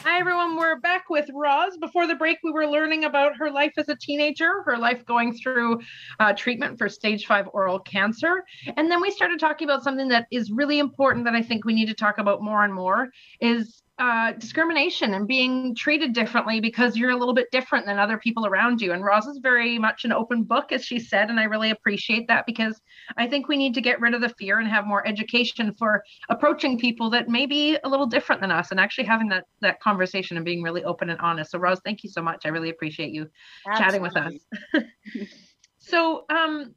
Hi, 0.08 0.20
everyone. 0.20 0.56
We're 0.56 0.80
back 0.80 1.10
with 1.10 1.28
Roz. 1.34 1.78
Before 1.78 2.06
the 2.06 2.14
break, 2.14 2.38
we 2.44 2.52
were 2.52 2.68
learning 2.68 3.06
about 3.06 3.36
her 3.38 3.50
life 3.50 3.74
as 3.76 3.90
a 3.90 3.96
teenager, 3.96 4.62
her 4.62 4.78
life 4.78 5.04
going 5.04 5.34
through 5.34 5.80
uh, 6.20 6.32
treatment 6.34 6.78
for 6.78 6.88
stage 6.90 7.26
five 7.26 7.50
oral 7.54 7.80
cancer. 7.80 8.46
And 8.78 8.92
then 8.92 9.02
we 9.02 9.10
started 9.10 9.40
talking 9.40 9.68
about 9.68 9.84
something 9.84 10.08
that 10.10 10.28
is 10.32 10.52
really 10.52 10.78
important 10.78 11.26
that 11.26 11.34
I 11.34 11.42
think 11.42 11.66
we 11.66 11.74
need 11.74 11.88
to 11.88 11.96
talk 11.96 12.20
about 12.20 12.44
more 12.44 12.64
and 12.64 12.72
more 12.72 13.10
is 13.42 13.82
uh, 13.98 14.34
discrimination 14.34 15.14
and 15.14 15.26
being 15.26 15.74
treated 15.74 16.12
differently 16.14 16.60
because 16.60 16.98
you're 16.98 17.12
a 17.12 17.18
little 17.18 17.34
bit 17.34 17.50
different 17.52 17.86
than 17.86 17.98
other 17.98 18.18
people 18.18 18.46
around 18.46 18.82
you. 18.82 18.92
And 18.92 19.04
Roz 19.04 19.26
is 19.26 19.40
very 19.42 19.80
much 19.80 20.04
an 20.04 20.12
open 20.12 20.44
book, 20.44 20.74
as 20.74 20.84
she 20.84 21.00
said, 21.00 21.30
and 21.30 21.40
I 21.40 21.46
really 21.46 21.70
appreciate 21.70 22.28
that 22.28 22.46
because 22.46 22.82
I 23.16 23.28
think 23.28 23.48
we 23.48 23.56
need 23.56 23.74
to 23.76 23.82
get 23.82 24.02
rid 24.02 24.14
of 24.14 24.20
the 24.20 24.34
fear 24.38 24.60
and 24.60 24.68
have 24.68 24.86
more 24.86 25.08
education 25.08 25.74
for 25.80 26.04
approaching 26.28 26.78
people 26.78 27.10
that 27.12 27.30
may 27.30 27.46
be 27.46 27.78
a 27.86 27.90
little 27.90 28.06
different 28.06 28.42
than 28.42 28.52
us 28.52 28.72
and 28.72 28.82
actually 28.82 29.06
having 29.06 29.30
that 29.30 29.46
that 29.62 29.80
conversation 29.80 30.36
and 30.36 30.46
being 30.46 30.62
really 30.62 30.84
open 30.84 31.10
and 31.10 31.20
honest. 31.22 31.52
So 31.52 31.60
Roz, 31.60 31.80
thank 31.86 32.04
you 32.04 32.10
so 32.10 32.22
much. 32.22 32.46
I 32.46 32.50
really 32.50 32.70
appreciate 32.70 33.14
you 33.14 33.30
Absolutely. 33.66 33.86
chatting 33.86 34.02
with 34.02 34.18
us. 34.18 35.28
so 35.80 36.26
um 36.30 36.76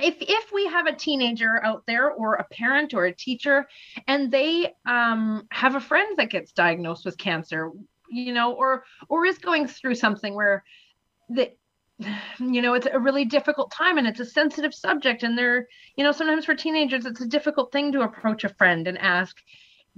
if 0.00 0.16
if 0.20 0.52
we 0.52 0.66
have 0.66 0.86
a 0.86 0.94
teenager 0.94 1.62
out 1.64 1.84
there 1.86 2.10
or 2.10 2.34
a 2.34 2.44
parent 2.44 2.94
or 2.94 3.06
a 3.06 3.14
teacher 3.14 3.66
and 4.06 4.30
they 4.30 4.72
um, 4.86 5.46
have 5.50 5.74
a 5.74 5.80
friend 5.80 6.16
that 6.18 6.30
gets 6.30 6.52
diagnosed 6.52 7.04
with 7.04 7.18
cancer 7.18 7.70
you 8.10 8.32
know 8.32 8.52
or 8.52 8.84
or 9.08 9.24
is 9.26 9.38
going 9.38 9.66
through 9.66 9.94
something 9.94 10.34
where 10.34 10.64
that 11.30 11.56
you 12.38 12.60
know 12.60 12.74
it's 12.74 12.88
a 12.92 12.98
really 12.98 13.24
difficult 13.24 13.70
time 13.70 13.98
and 13.98 14.06
it's 14.06 14.20
a 14.20 14.26
sensitive 14.26 14.74
subject 14.74 15.22
and 15.22 15.38
they're 15.38 15.68
you 15.96 16.04
know 16.04 16.12
sometimes 16.12 16.44
for 16.44 16.54
teenagers 16.54 17.06
it's 17.06 17.20
a 17.20 17.26
difficult 17.26 17.70
thing 17.72 17.92
to 17.92 18.02
approach 18.02 18.44
a 18.44 18.48
friend 18.48 18.88
and 18.88 18.98
ask 18.98 19.36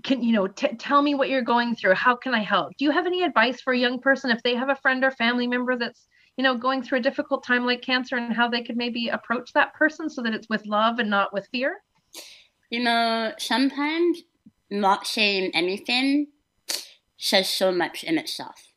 can 0.03 0.23
you 0.23 0.33
know 0.33 0.47
t- 0.47 0.75
tell 0.77 1.01
me 1.03 1.15
what 1.15 1.29
you're 1.29 1.43
going 1.43 1.75
through. 1.75 1.95
How 1.95 2.17
can 2.17 2.35
i 2.35 2.41
help? 2.41 2.77
Do 2.77 2.85
you 2.85 2.91
have 2.91 3.07
any 3.07 3.23
advice 3.23 3.61
for 3.61 3.73
a 3.73 3.79
young 3.79 4.01
person 4.01 4.31
if 4.31 4.43
they 4.43 4.55
have 4.55 4.69
a 4.69 4.77
friend 4.77 5.03
or 5.05 5.11
family 5.11 5.47
member 5.47 5.77
that's 5.77 6.07
you 6.37 6.45
know, 6.45 6.57
going 6.57 6.83
through 6.83 6.99
a 6.99 7.03
difficult 7.03 7.45
time 7.45 7.65
like 7.65 7.83
cancer 7.83 8.17
and 8.17 8.35
how 8.35 8.49
they 8.49 8.63
could 8.63 8.77
maybe 8.77 9.09
approach 9.09 9.53
that 9.53 9.75
person 9.75 10.11
so 10.11 10.23
that 10.23 10.35
it's 10.35 10.49
with 10.49 10.67
love 10.67 10.99
and 10.99 11.11
not 11.11 11.33
with 11.33 11.49
fear? 11.49 11.83
You 12.71 12.83
know, 12.83 13.33
sometimes 13.39 14.23
not 14.71 15.07
saying 15.07 15.53
anything 15.55 16.29
says 17.17 17.49
so 17.49 17.73
much 17.73 18.05
in 18.05 18.19
itself. 18.19 18.73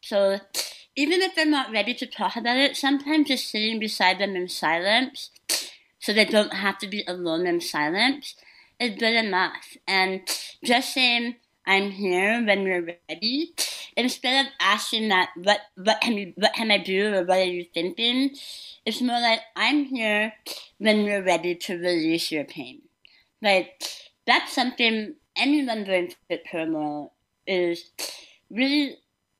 So 0.00 0.40
even 0.96 1.22
if 1.22 1.34
they're 1.34 1.46
not 1.46 1.72
ready 1.72 1.94
to 1.94 2.06
talk 2.06 2.36
about 2.36 2.58
it, 2.58 2.76
sometimes 2.76 3.28
just 3.28 3.50
sitting 3.50 3.78
beside 3.78 4.18
them 4.18 4.36
in 4.36 4.48
silence 4.48 5.30
so 5.98 6.12
they 6.12 6.24
don't 6.24 6.54
have 6.54 6.78
to 6.78 6.88
be 6.88 7.04
alone 7.06 7.46
in 7.46 7.60
silence 7.60 8.34
is 8.78 8.96
good 8.98 9.14
enough. 9.14 9.76
And 9.86 10.22
just 10.64 10.92
saying, 10.94 11.36
I'm 11.66 11.90
here 11.90 12.44
when 12.44 12.62
you're 12.62 12.96
ready 13.08 13.54
instead 13.96 14.46
of 14.46 14.52
asking 14.60 15.08
that 15.08 15.30
what 15.36 15.60
what 15.76 16.00
can 16.00 16.14
you 16.14 16.32
what 16.36 16.54
can 16.54 16.70
I 16.70 16.78
do 16.78 17.14
or 17.14 17.24
what 17.24 17.38
are 17.38 17.44
you 17.44 17.64
thinking, 17.72 18.36
it's 18.84 19.00
more 19.00 19.20
like 19.20 19.40
I'm 19.56 19.84
here 19.84 20.32
when 20.78 21.04
you're 21.04 21.22
ready 21.22 21.54
to 21.54 21.76
release 21.76 22.30
your 22.30 22.44
pain. 22.44 22.82
Like 23.42 23.82
that's 24.26 24.52
something 24.52 25.14
anyone 25.36 25.84
going 25.84 26.12
through 26.28 26.38
turmoil 26.50 27.12
is 27.46 27.90
really 28.50 28.96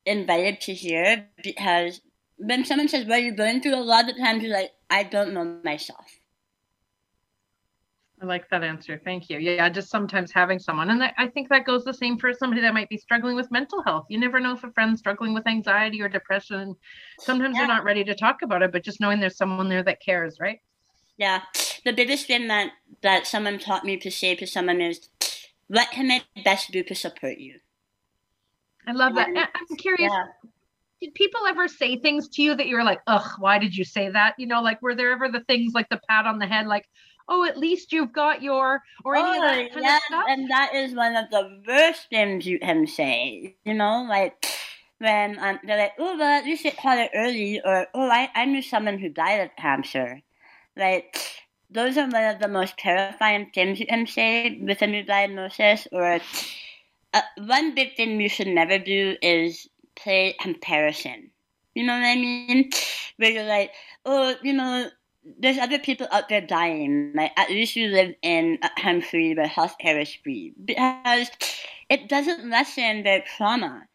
invited 0.06 0.60
to 0.62 0.74
hear 0.74 1.26
because 1.42 2.00
when 2.38 2.64
someone 2.64 2.88
says 2.88 3.04
what 3.04 3.18
are 3.18 3.22
you 3.22 3.32
going 3.32 3.60
through, 3.60 3.74
a 3.74 3.82
lot 3.82 4.08
of 4.08 4.16
times 4.16 4.42
you're 4.42 4.52
like, 4.52 4.72
I 4.88 5.02
don't 5.02 5.34
know 5.34 5.60
myself. 5.64 6.19
I 8.22 8.26
like 8.26 8.50
that 8.50 8.62
answer. 8.62 9.00
Thank 9.02 9.30
you. 9.30 9.38
Yeah, 9.38 9.68
just 9.70 9.88
sometimes 9.88 10.30
having 10.30 10.58
someone, 10.58 10.90
and 10.90 11.02
I 11.16 11.26
think 11.28 11.48
that 11.48 11.64
goes 11.64 11.84
the 11.84 11.94
same 11.94 12.18
for 12.18 12.34
somebody 12.34 12.60
that 12.60 12.74
might 12.74 12.90
be 12.90 12.98
struggling 12.98 13.34
with 13.34 13.50
mental 13.50 13.82
health. 13.82 14.06
You 14.10 14.18
never 14.18 14.40
know 14.40 14.52
if 14.52 14.62
a 14.62 14.70
friend's 14.72 14.98
struggling 14.98 15.32
with 15.32 15.46
anxiety 15.46 16.02
or 16.02 16.08
depression. 16.08 16.76
Sometimes 17.18 17.54
yeah. 17.54 17.60
they're 17.62 17.76
not 17.76 17.84
ready 17.84 18.04
to 18.04 18.14
talk 18.14 18.42
about 18.42 18.62
it, 18.62 18.72
but 18.72 18.84
just 18.84 19.00
knowing 19.00 19.20
there's 19.20 19.38
someone 19.38 19.70
there 19.70 19.82
that 19.82 20.02
cares, 20.02 20.38
right? 20.38 20.58
Yeah. 21.16 21.42
The 21.84 21.92
biggest 21.92 22.26
thing 22.26 22.48
that 22.48 22.72
that 23.02 23.26
someone 23.26 23.58
taught 23.58 23.84
me 23.84 23.96
to 23.96 24.10
say 24.10 24.34
to 24.34 24.46
someone 24.46 24.82
is, 24.82 25.08
"What 25.68 25.90
can 25.90 26.10
I 26.10 26.22
best 26.44 26.70
do 26.72 26.82
to 26.82 26.94
support 26.94 27.38
you?" 27.38 27.58
I 28.86 28.92
love 28.92 29.14
that. 29.14 29.28
I'm 29.28 29.76
curious. 29.76 30.12
Yeah. 30.12 30.24
Did 31.00 31.14
people 31.14 31.46
ever 31.46 31.68
say 31.68 31.96
things 31.96 32.28
to 32.30 32.42
you 32.42 32.54
that 32.54 32.66
you 32.66 32.76
were 32.76 32.84
like, 32.84 33.00
"Ugh, 33.06 33.30
why 33.38 33.58
did 33.58 33.74
you 33.74 33.84
say 33.84 34.10
that?" 34.10 34.34
You 34.36 34.46
know, 34.46 34.60
like 34.60 34.82
were 34.82 34.94
there 34.94 35.12
ever 35.12 35.30
the 35.30 35.40
things 35.44 35.72
like 35.72 35.88
the 35.88 36.00
pat 36.08 36.26
on 36.26 36.38
the 36.38 36.46
head, 36.46 36.66
like, 36.66 36.86
oh, 37.30 37.44
at 37.44 37.56
least 37.56 37.92
you've 37.92 38.12
got 38.12 38.42
your 38.42 38.82
or 39.04 39.14
any 39.14 39.28
oh, 39.28 39.34
of 39.34 39.40
that 39.40 39.72
kind 39.72 39.84
yeah, 39.84 39.96
of 39.96 40.02
stuff. 40.02 40.24
And 40.28 40.50
that 40.50 40.74
is 40.74 40.94
one 40.94 41.16
of 41.16 41.30
the 41.30 41.62
worst 41.66 42.08
things 42.10 42.44
you 42.44 42.58
can 42.58 42.86
say. 42.86 43.56
You 43.64 43.74
know, 43.74 44.04
like 44.08 44.44
when 44.98 45.38
um, 45.38 45.60
they're 45.64 45.78
like, 45.78 45.92
oh, 45.98 46.18
but 46.18 46.44
you 46.44 46.56
should 46.56 46.76
call 46.76 46.98
it 46.98 47.10
early, 47.14 47.60
or 47.64 47.86
oh, 47.94 48.10
I, 48.10 48.28
I 48.34 48.44
knew 48.44 48.60
someone 48.60 48.98
who 48.98 49.08
died 49.08 49.40
of 49.40 49.56
cancer. 49.56 50.20
Like 50.76 51.16
those 51.70 51.96
are 51.96 52.08
one 52.08 52.24
of 52.24 52.40
the 52.40 52.48
most 52.48 52.76
terrifying 52.76 53.50
things 53.54 53.78
you 53.78 53.86
can 53.86 54.06
say 54.06 54.58
with 54.60 54.82
a 54.82 54.86
new 54.86 55.04
diagnosis. 55.04 55.86
Or 55.92 56.20
uh, 57.14 57.22
one 57.38 57.74
big 57.74 57.96
thing 57.96 58.20
you 58.20 58.28
should 58.28 58.48
never 58.48 58.78
do 58.78 59.16
is 59.22 59.68
play 59.94 60.34
comparison. 60.40 61.30
You 61.74 61.86
know 61.86 61.94
what 61.94 62.04
I 62.04 62.16
mean? 62.16 62.70
Where 63.16 63.30
you're 63.30 63.44
like, 63.44 63.70
oh, 64.04 64.34
you 64.42 64.52
know, 64.52 64.90
there's 65.38 65.58
other 65.58 65.78
people 65.78 66.06
out 66.10 66.28
there 66.28 66.40
dying. 66.40 67.12
Like 67.14 67.32
at 67.36 67.50
least 67.50 67.76
you 67.76 67.88
live 67.88 68.14
in 68.22 68.58
a 68.62 68.70
country 68.80 69.34
where 69.34 69.46
healthcare 69.46 70.00
is 70.00 70.14
free 70.14 70.54
because 70.64 71.28
it 71.88 72.08
doesn't 72.08 72.48
lessen 72.48 73.02
their 73.02 73.22
trauma. 73.36 73.86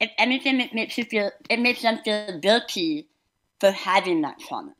If 0.00 0.10
anything, 0.18 0.60
it 0.60 0.74
makes 0.74 0.98
you 0.98 1.04
feel 1.04 1.30
it 1.48 1.60
makes 1.60 1.82
them 1.82 1.98
feel 2.04 2.38
guilty 2.40 3.08
for 3.60 3.70
having 3.70 4.22
that 4.22 4.38
trauma. 4.40 4.74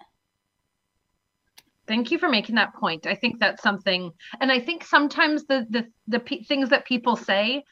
Thank 1.86 2.10
you 2.10 2.18
for 2.18 2.28
making 2.28 2.54
that 2.56 2.74
point. 2.74 3.06
I 3.06 3.14
think 3.14 3.38
that's 3.38 3.62
something, 3.62 4.12
and 4.40 4.50
I 4.50 4.58
think 4.58 4.84
sometimes 4.84 5.44
the 5.46 5.66
the 5.70 5.86
the 6.08 6.20
p- 6.20 6.44
things 6.44 6.70
that 6.70 6.86
people 6.86 7.16
say 7.16 7.64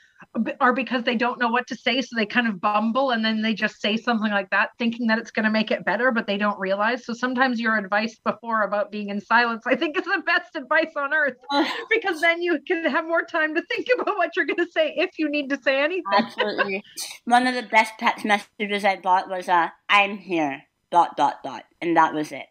are 0.60 0.72
because 0.72 1.04
they 1.04 1.16
don't 1.16 1.40
know 1.40 1.48
what 1.48 1.66
to 1.66 1.76
say 1.76 2.00
so 2.00 2.14
they 2.14 2.26
kind 2.26 2.46
of 2.46 2.60
bumble 2.60 3.10
and 3.10 3.24
then 3.24 3.42
they 3.42 3.54
just 3.54 3.80
say 3.80 3.96
something 3.96 4.30
like 4.30 4.50
that 4.50 4.70
thinking 4.78 5.06
that 5.06 5.18
it's 5.18 5.30
going 5.30 5.44
to 5.44 5.50
make 5.50 5.70
it 5.70 5.84
better 5.84 6.12
but 6.12 6.26
they 6.26 6.36
don't 6.36 6.58
realize. 6.58 7.04
So 7.04 7.12
sometimes 7.12 7.60
your 7.60 7.76
advice 7.76 8.18
before 8.24 8.62
about 8.62 8.90
being 8.90 9.08
in 9.08 9.20
silence 9.20 9.62
i 9.66 9.74
think 9.74 9.96
is 9.96 10.04
the 10.04 10.22
best 10.24 10.54
advice 10.56 10.92
on 10.96 11.12
earth 11.12 11.36
because 11.90 12.20
then 12.20 12.42
you 12.42 12.58
can 12.66 12.84
have 12.84 13.06
more 13.06 13.24
time 13.24 13.54
to 13.54 13.62
think 13.62 13.86
about 13.94 14.16
what 14.16 14.36
you're 14.36 14.46
going 14.46 14.64
to 14.64 14.70
say 14.70 14.94
if 14.96 15.18
you 15.18 15.28
need 15.28 15.48
to 15.50 15.58
say 15.62 15.82
anything. 15.82 16.02
Absolutely. 16.12 16.82
One 17.24 17.46
of 17.46 17.54
the 17.54 17.62
best 17.62 17.92
text 17.98 18.24
messages 18.24 18.84
i 18.84 18.96
got 18.96 19.28
was 19.28 19.48
uh, 19.48 19.68
i'm 19.88 20.18
here 20.18 20.62
dot 20.90 21.16
dot 21.16 21.42
dot 21.42 21.64
and 21.80 21.96
that 21.96 22.14
was 22.14 22.32
it. 22.32 22.46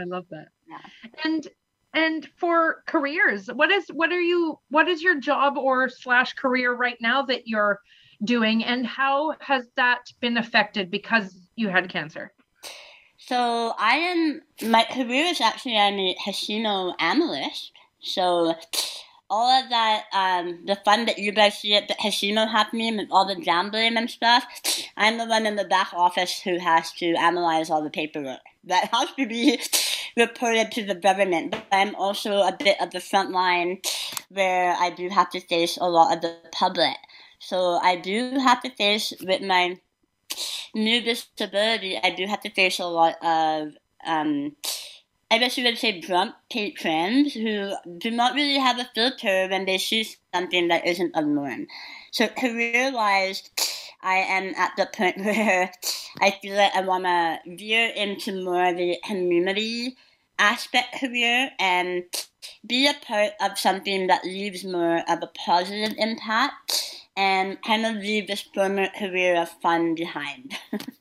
I 0.00 0.04
love 0.06 0.26
that. 0.30 0.48
Yeah. 0.68 1.22
and 1.24 1.48
and 1.92 2.28
for 2.36 2.82
careers 2.86 3.48
what 3.48 3.70
is 3.70 3.88
what 3.88 4.12
are 4.12 4.20
you 4.20 4.58
what 4.70 4.88
is 4.88 5.02
your 5.02 5.18
job 5.18 5.58
or 5.58 5.88
slash 5.88 6.34
career 6.34 6.72
right 6.72 6.98
now 7.00 7.22
that 7.22 7.46
you're 7.46 7.80
doing? 8.22 8.64
And 8.64 8.86
how 8.86 9.34
has 9.40 9.66
that 9.76 10.12
been 10.20 10.36
affected 10.36 10.90
because 10.90 11.36
you 11.56 11.68
had 11.68 11.88
cancer? 11.88 12.32
So 13.16 13.74
i 13.78 13.96
am 13.96 14.40
my 14.70 14.84
career 14.90 15.26
is 15.26 15.40
actually 15.40 15.76
i'm 15.76 15.98
a 15.98 16.16
casino 16.24 16.94
analyst. 16.98 17.72
So 18.02 18.54
all 19.32 19.62
of 19.62 19.70
that, 19.70 20.04
um, 20.12 20.64
the 20.66 20.76
fun 20.84 21.06
that 21.06 21.18
you 21.18 21.30
guys 21.30 21.58
see 21.58 21.76
at 21.76 21.86
the 21.86 21.94
casino 21.94 22.46
happening 22.46 22.96
with 22.96 23.08
all 23.12 23.24
the 23.24 23.36
gambling 23.36 23.96
and 23.96 24.10
stuff, 24.10 24.44
I'm 24.96 25.18
the 25.18 25.26
one 25.26 25.46
in 25.46 25.54
the 25.54 25.64
back 25.64 25.92
office 25.92 26.40
who 26.40 26.58
has 26.58 26.90
to 26.94 27.14
analyze 27.14 27.70
all 27.70 27.84
the 27.84 27.90
paperwork. 27.90 28.40
That 28.64 28.88
has 28.92 29.12
to 29.16 29.26
be 29.28 29.52
reported 30.16 30.72
to 30.72 30.84
the 30.84 30.94
government. 30.94 31.52
But 31.52 31.66
I'm 31.72 31.94
also 31.94 32.42
a 32.42 32.56
bit 32.56 32.80
of 32.80 32.90
the 32.90 33.00
front 33.00 33.30
line 33.30 33.80
where 34.28 34.74
I 34.78 34.90
do 34.90 35.08
have 35.08 35.30
to 35.30 35.40
face 35.40 35.76
a 35.80 35.88
lot 35.88 36.14
of 36.14 36.22
the 36.22 36.36
public. 36.52 36.96
So 37.38 37.78
I 37.82 37.96
do 37.96 38.38
have 38.38 38.62
to 38.62 38.70
face 38.70 39.12
with 39.22 39.42
my 39.42 39.78
new 40.74 41.00
disability, 41.00 41.98
I 42.02 42.10
do 42.10 42.26
have 42.26 42.40
to 42.42 42.50
face 42.50 42.78
a 42.78 42.86
lot 42.86 43.16
of 43.24 43.72
um, 44.06 44.56
I 45.30 45.38
guess 45.38 45.56
you 45.56 45.64
would 45.64 45.78
say 45.78 46.00
drunk 46.00 46.34
patrons 46.50 47.34
who 47.34 47.72
do 47.98 48.10
not 48.10 48.34
really 48.34 48.58
have 48.58 48.80
a 48.80 48.90
filter 48.94 49.46
when 49.48 49.64
they 49.64 49.78
see 49.78 50.08
something 50.34 50.68
that 50.68 50.84
isn't 50.84 51.12
a 51.14 51.22
norm. 51.22 51.68
So 52.10 52.26
career 52.26 52.92
wise, 52.92 53.48
I 54.02 54.16
am 54.16 54.54
at 54.56 54.72
the 54.76 54.86
point 54.86 55.18
where 55.24 55.70
I 56.20 56.30
feel 56.42 56.56
like 56.56 56.74
I 56.74 56.82
want 56.82 57.04
to 57.04 57.38
veer 57.46 57.92
into 57.94 58.44
more 58.44 58.68
of 58.68 58.76
the 58.76 58.96
community 59.04 59.96
aspect 60.38 61.00
career 61.00 61.50
and 61.58 62.04
be 62.66 62.88
a 62.88 62.94
part 63.04 63.32
of 63.40 63.58
something 63.58 64.06
that 64.06 64.24
leaves 64.24 64.64
more 64.64 65.02
of 65.08 65.22
a 65.22 65.30
positive 65.44 65.94
impact 65.98 67.00
and 67.16 67.60
kind 67.62 67.84
of 67.84 67.96
leave 67.96 68.26
this 68.26 68.42
former 68.54 68.88
career 68.98 69.40
of 69.40 69.50
fun 69.60 69.94
behind. 69.94 70.54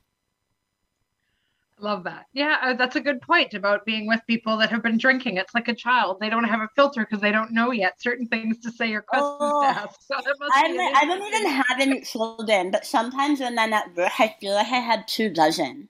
Love 1.81 2.03
that. 2.03 2.25
Yeah, 2.33 2.57
uh, 2.61 2.73
that's 2.73 2.97
a 2.97 3.01
good 3.01 3.21
point 3.21 3.53
about 3.53 3.85
being 3.85 4.05
with 4.05 4.19
people 4.27 4.57
that 4.57 4.69
have 4.69 4.83
been 4.83 4.97
drinking. 4.97 5.37
It's 5.37 5.53
like 5.55 5.69
a 5.69 5.75
child; 5.75 6.17
they 6.19 6.29
don't 6.29 6.43
have 6.43 6.59
a 6.59 6.67
filter 6.75 7.01
because 7.01 7.21
they 7.21 7.31
don't 7.31 7.51
know 7.51 7.71
yet 7.71 8.01
certain 8.01 8.27
things 8.27 8.59
to 8.59 8.71
say 8.71 8.93
or 8.93 9.01
questions 9.01 9.37
Oh, 9.39 9.61
to 9.61 9.67
ask. 9.67 10.01
So 10.01 10.15
I'm, 10.51 10.71
be 10.73 10.91
I 10.93 11.05
don't 11.05 11.21
even 11.21 11.51
have 11.51 11.79
any 11.79 12.01
children, 12.01 12.71
but 12.71 12.85
sometimes 12.85 13.39
when 13.39 13.57
I'm 13.57 13.71
at 13.71 13.95
work, 13.95 14.11
I 14.19 14.35
feel 14.41 14.55
like 14.55 14.67
I 14.67 14.79
had 14.79 15.07
two 15.07 15.29
dozen. 15.29 15.87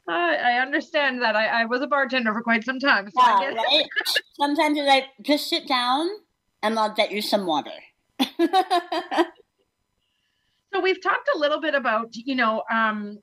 I 0.09 0.59
understand 0.61 1.21
that. 1.23 1.37
I, 1.37 1.63
I 1.63 1.65
was 1.67 1.83
a 1.83 1.87
bartender 1.87 2.33
for 2.33 2.43
quite 2.43 2.65
some 2.65 2.79
time, 2.79 3.11
so 3.11 3.21
Yeah, 3.21 3.53
right? 3.53 3.85
Sometimes 4.35 4.79
it's 4.79 4.87
like, 4.87 5.05
just 5.23 5.49
sit 5.49 5.67
down 5.67 6.09
and 6.63 6.79
I'll 6.79 6.95
get 6.95 7.11
you 7.11 7.21
some 7.21 7.47
water. 7.47 7.71
So 10.77 10.83
we've 10.83 11.03
talked 11.03 11.31
a 11.35 11.39
little 11.39 11.59
bit 11.59 11.75
about, 11.75 12.15
you 12.15 12.35
know, 12.35 12.63
um, 12.71 13.19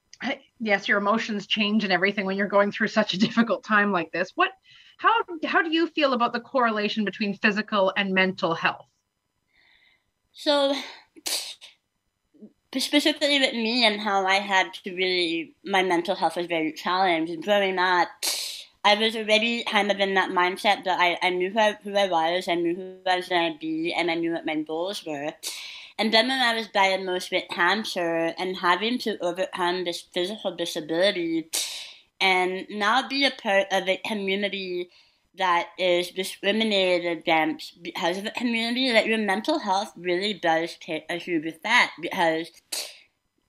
yes, 0.60 0.88
your 0.88 0.98
emotions 0.98 1.46
change 1.46 1.84
and 1.84 1.94
everything 1.94 2.26
when 2.26 2.36
you're 2.36 2.48
going 2.48 2.72
through 2.72 2.88
such 2.88 3.14
a 3.14 3.20
difficult 3.28 3.64
time 3.64 3.92
like 3.92 4.12
this. 4.12 4.32
What, 4.34 4.50
how, 4.98 5.12
how 5.46 5.62
do 5.62 5.72
you 5.72 5.86
feel 5.86 6.14
about 6.14 6.34
the 6.34 6.40
correlation 6.40 7.06
between 7.06 7.38
physical 7.38 7.94
and 7.96 8.12
mental 8.12 8.56
health? 8.56 8.88
So, 10.32 10.74
specifically 12.76 13.40
with 13.40 13.54
me 13.54 13.86
and 13.86 14.02
how 14.02 14.26
I 14.26 14.40
had 14.40 14.74
to 14.86 14.96
really, 14.96 15.56
my 15.64 15.84
mental 15.84 16.16
health 16.16 16.38
was 16.38 16.48
very 16.48 16.74
challenged. 16.74 17.44
Growing 17.44 17.78
up, 17.78 18.08
I 18.84 18.96
was 18.96 19.16
already 19.16 19.64
kind 19.64 19.92
of 19.92 20.00
in 20.00 20.16
that 20.16 20.32
mindset 20.32 20.86
that 20.86 21.00
I, 21.00 21.20
I 21.22 21.30
knew 21.30 21.52
who 21.52 21.60
I, 21.60 21.78
who 21.84 21.96
I 21.96 22.08
was, 22.08 22.48
I 22.48 22.56
knew 22.56 22.76
who 22.76 22.96
I 23.08 23.18
was 23.18 23.30
going 23.30 23.54
to 23.54 23.60
be, 23.60 23.94
and 23.94 24.10
I 24.10 24.16
knew 24.16 24.34
what 24.34 24.48
my 24.48 24.56
goals 24.56 25.06
were. 25.06 25.34
And 25.98 26.14
then 26.14 26.28
when 26.28 26.40
I 26.40 26.56
was 26.56 26.68
diagnosed 26.68 27.32
with 27.32 27.44
cancer 27.50 28.34
and 28.38 28.58
having 28.58 28.98
to 29.00 29.18
overcome 29.24 29.84
this 29.84 30.02
physical 30.02 30.56
disability 30.56 31.50
and 32.20 32.66
now 32.70 33.08
be 33.08 33.26
a 33.26 33.32
part 33.32 33.68
of 33.72 33.88
a 33.88 34.02
community 34.06 34.90
that 35.36 35.70
is 35.78 36.12
discriminated 36.12 37.20
against 37.20 37.82
because 37.82 38.18
of 38.18 38.26
a 38.26 38.32
community, 38.32 38.92
that 38.92 39.08
your 39.08 39.18
mental 39.18 39.60
health 39.60 39.92
really 39.96 40.34
does 40.34 40.78
take 40.80 41.06
a 41.10 41.16
huge 41.18 41.46
effect 41.46 41.94
because 42.02 42.52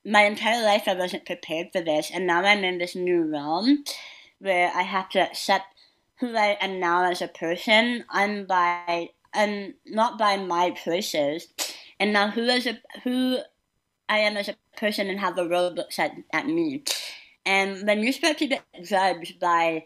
my 0.05 0.23
entire 0.23 0.63
life 0.63 0.85
I 0.87 0.95
wasn't 0.95 1.27
prepared 1.27 1.69
for 1.73 1.81
this 1.81 2.11
and 2.13 2.27
now 2.27 2.43
I'm 2.43 2.65
in 2.65 2.79
this 2.79 2.95
new 2.95 3.23
realm 3.23 3.85
where 4.39 4.71
I 4.75 4.83
have 4.83 5.09
to 5.11 5.21
accept 5.21 5.67
who 6.21 6.37
I 6.37 6.59
am 6.61 6.79
now 6.79 7.11
as 7.11 7.23
a 7.23 7.29
person 7.29 8.05
and 8.13 8.47
by 8.47 9.11
and 9.33 9.75
not 9.87 10.19
by 10.19 10.37
my 10.37 10.71
choices 10.71 11.49
and 11.99 12.13
now 12.13 12.31
who 12.31 12.49
as 12.49 12.67
a 12.67 12.79
who 13.03 13.39
I 14.09 14.19
am 14.19 14.37
as 14.37 14.49
a 14.49 14.57
person 14.77 15.09
and 15.09 15.19
how 15.19 15.33
the 15.33 15.49
world 15.49 15.77
looks 15.77 15.99
at, 15.99 16.13
at 16.33 16.47
me. 16.47 16.85
And 17.47 17.87
when 17.87 18.03
you 18.03 18.13
start 18.13 18.39
to 18.39 18.47
get 18.47 18.65
judged 18.83 19.39
by 19.41 19.85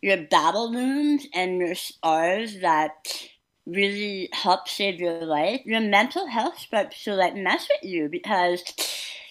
your 0.00 0.18
battle 0.18 0.72
wounds 0.72 1.26
and 1.34 1.58
your 1.58 1.74
scars 1.74 2.60
that 2.60 3.28
really 3.66 4.28
help 4.32 4.68
save 4.68 5.00
your 5.00 5.24
life, 5.24 5.62
your 5.64 5.80
mental 5.80 6.26
health 6.26 6.58
starts 6.58 7.02
to 7.04 7.14
like 7.14 7.34
mess 7.34 7.68
with 7.68 7.90
you 7.90 8.08
because 8.08 8.62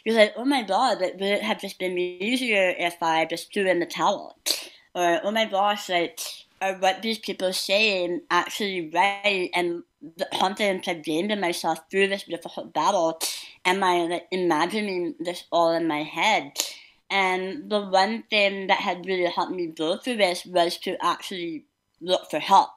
you're 0.03 0.15
like, 0.15 0.33
oh 0.35 0.45
my 0.45 0.63
god, 0.63 1.01
like, 1.01 1.13
would 1.13 1.23
it 1.23 1.41
have 1.41 1.61
just 1.61 1.79
been 1.79 1.97
easier 1.97 2.73
if 2.77 3.01
I 3.01 3.25
just 3.25 3.53
threw 3.53 3.67
in 3.67 3.79
the 3.79 3.85
towel? 3.85 4.37
Or 4.93 5.21
oh 5.23 5.31
my 5.31 5.45
gosh, 5.45 5.89
like, 5.89 6.19
are 6.61 6.75
what 6.75 7.01
these 7.01 7.19
people 7.19 7.51
saying 7.53 8.21
actually 8.29 8.89
right? 8.93 9.49
And 9.53 9.83
I've 10.31 11.03
gained 11.03 11.31
in 11.31 11.39
myself 11.39 11.79
through 11.89 12.07
this 12.07 12.23
difficult 12.23 12.73
battle, 12.73 13.19
am 13.63 13.83
I 13.83 14.05
like 14.05 14.27
imagining 14.31 15.15
this 15.19 15.45
all 15.51 15.71
in 15.71 15.87
my 15.87 16.03
head? 16.03 16.53
And 17.09 17.69
the 17.69 17.81
one 17.81 18.23
thing 18.29 18.67
that 18.67 18.79
had 18.79 19.05
really 19.05 19.29
helped 19.29 19.53
me 19.53 19.67
go 19.67 19.97
through 19.97 20.17
this 20.17 20.45
was 20.45 20.77
to 20.79 20.97
actually 21.03 21.65
look 22.01 22.29
for 22.29 22.39
help. 22.39 22.69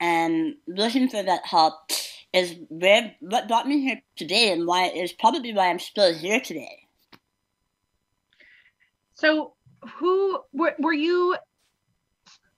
And 0.00 0.56
looking 0.66 1.08
for 1.08 1.22
that 1.22 1.46
help 1.46 1.74
is 2.32 2.56
where 2.68 3.14
what 3.20 3.48
brought 3.48 3.66
me 3.66 3.80
here 3.80 4.02
today 4.16 4.52
and 4.52 4.66
why 4.66 4.86
is 4.86 5.12
probably 5.12 5.52
why 5.52 5.68
I'm 5.68 5.78
still 5.78 6.14
here 6.14 6.40
today. 6.40 6.86
So 9.14 9.54
who 9.96 10.40
were, 10.52 10.74
were 10.78 10.92
you 10.92 11.36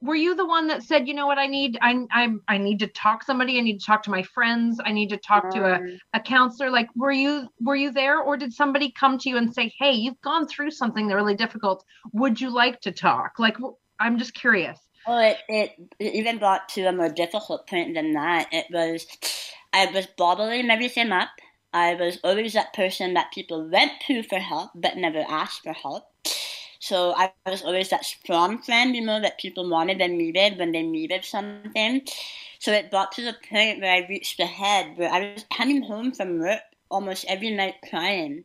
were 0.03 0.17
you 0.17 0.35
the 0.35 0.47
one 0.47 0.67
that 0.67 0.83
said, 0.83 1.09
you 1.09 1.15
know 1.15 1.27
what, 1.27 1.39
I 1.39 1.47
need 1.47 1.79
I 1.81 2.05
I 2.11 2.29
I 2.49 2.59
need 2.59 2.81
to 2.81 2.89
talk 2.89 3.21
to 3.21 3.27
somebody, 3.27 3.59
I 3.59 3.63
need 3.63 3.79
to 3.79 3.87
talk 3.87 4.03
to 4.03 4.11
my 4.11 4.23
friends, 4.23 4.81
I 4.85 4.93
need 4.93 5.11
to 5.11 5.17
talk 5.17 5.51
to 5.51 5.65
a, 5.65 5.79
mm. 5.79 5.99
a 6.13 6.21
counselor. 6.21 6.71
Like 6.71 6.89
were 6.97 7.13
you 7.13 7.49
were 7.61 7.77
you 7.77 7.93
there 7.93 8.21
or 8.21 8.37
did 8.37 8.53
somebody 8.53 8.91
come 8.91 9.17
to 9.19 9.29
you 9.31 9.37
and 9.37 9.55
say, 9.55 9.73
Hey, 9.79 9.93
you've 9.93 10.21
gone 10.21 10.47
through 10.47 10.73
something 10.73 11.07
really 11.07 11.35
difficult. 11.35 11.85
Would 12.13 12.41
you 12.41 12.51
like 12.51 12.81
to 12.83 12.93
talk? 12.93 13.39
Like 13.39 13.57
I'm 14.01 14.19
just 14.19 14.35
curious. 14.35 14.79
Oh, 15.07 15.19
it, 15.19 15.39
it, 15.49 15.71
it 15.99 16.15
even 16.15 16.39
got 16.39 16.69
to 16.71 16.83
a 16.83 16.93
more 16.93 17.09
difficult 17.09 17.69
point 17.69 17.95
than 17.95 18.13
that. 18.13 18.49
It 18.53 18.67
was, 18.71 19.07
I 19.73 19.87
was 19.87 20.07
bottling 20.17 20.71
everything 20.71 21.11
up. 21.11 21.31
I 21.73 21.95
was 21.95 22.19
always 22.23 22.53
that 22.53 22.73
person 22.75 23.15
that 23.15 23.33
people 23.33 23.69
went 23.69 23.93
to 24.07 24.23
for 24.23 24.39
help 24.39 24.71
but 24.75 24.97
never 24.97 25.25
asked 25.29 25.63
for 25.63 25.73
help. 25.73 26.05
So 26.83 27.15
I 27.17 27.31
was 27.47 27.63
always 27.63 27.91
that 27.91 28.05
strong 28.05 28.61
friend, 28.61 28.97
you 28.97 29.03
know, 29.03 29.21
that 29.21 29.39
people 29.39 29.71
wanted 29.71 30.01
and 30.01 30.19
needed 30.19 30.59
when 30.59 30.73
they 30.73 30.83
needed 30.83 31.25
something. 31.25 32.03
So 32.59 32.73
it 32.73 32.91
got 32.91 33.13
to 33.13 33.23
the 33.23 33.37
point 33.49 33.81
where 33.81 33.95
I 33.95 34.05
reached 34.09 34.39
the 34.39 34.47
head 34.47 34.99
where 34.99 35.09
I 35.09 35.33
was 35.33 35.45
coming 35.57 35.85
home 35.85 36.11
from 36.11 36.41
work 36.41 36.59
almost 36.91 37.25
every 37.29 37.51
night 37.51 37.77
crying. 37.89 38.43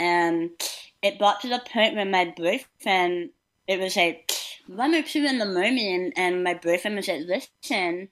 And 0.00 0.50
it 1.04 1.20
got 1.20 1.40
to 1.42 1.48
the 1.48 1.62
point 1.72 1.94
where 1.94 2.04
my 2.04 2.34
boyfriend, 2.36 3.30
it 3.68 3.78
was 3.78 3.94
like 3.94 4.32
one 4.66 4.92
or 4.96 5.02
two 5.02 5.24
in 5.24 5.38
the 5.38 5.46
morning, 5.46 6.12
and 6.16 6.42
my 6.42 6.54
boyfriend 6.54 6.96
was 6.96 7.06
like, 7.06 7.22
listen, 7.28 8.08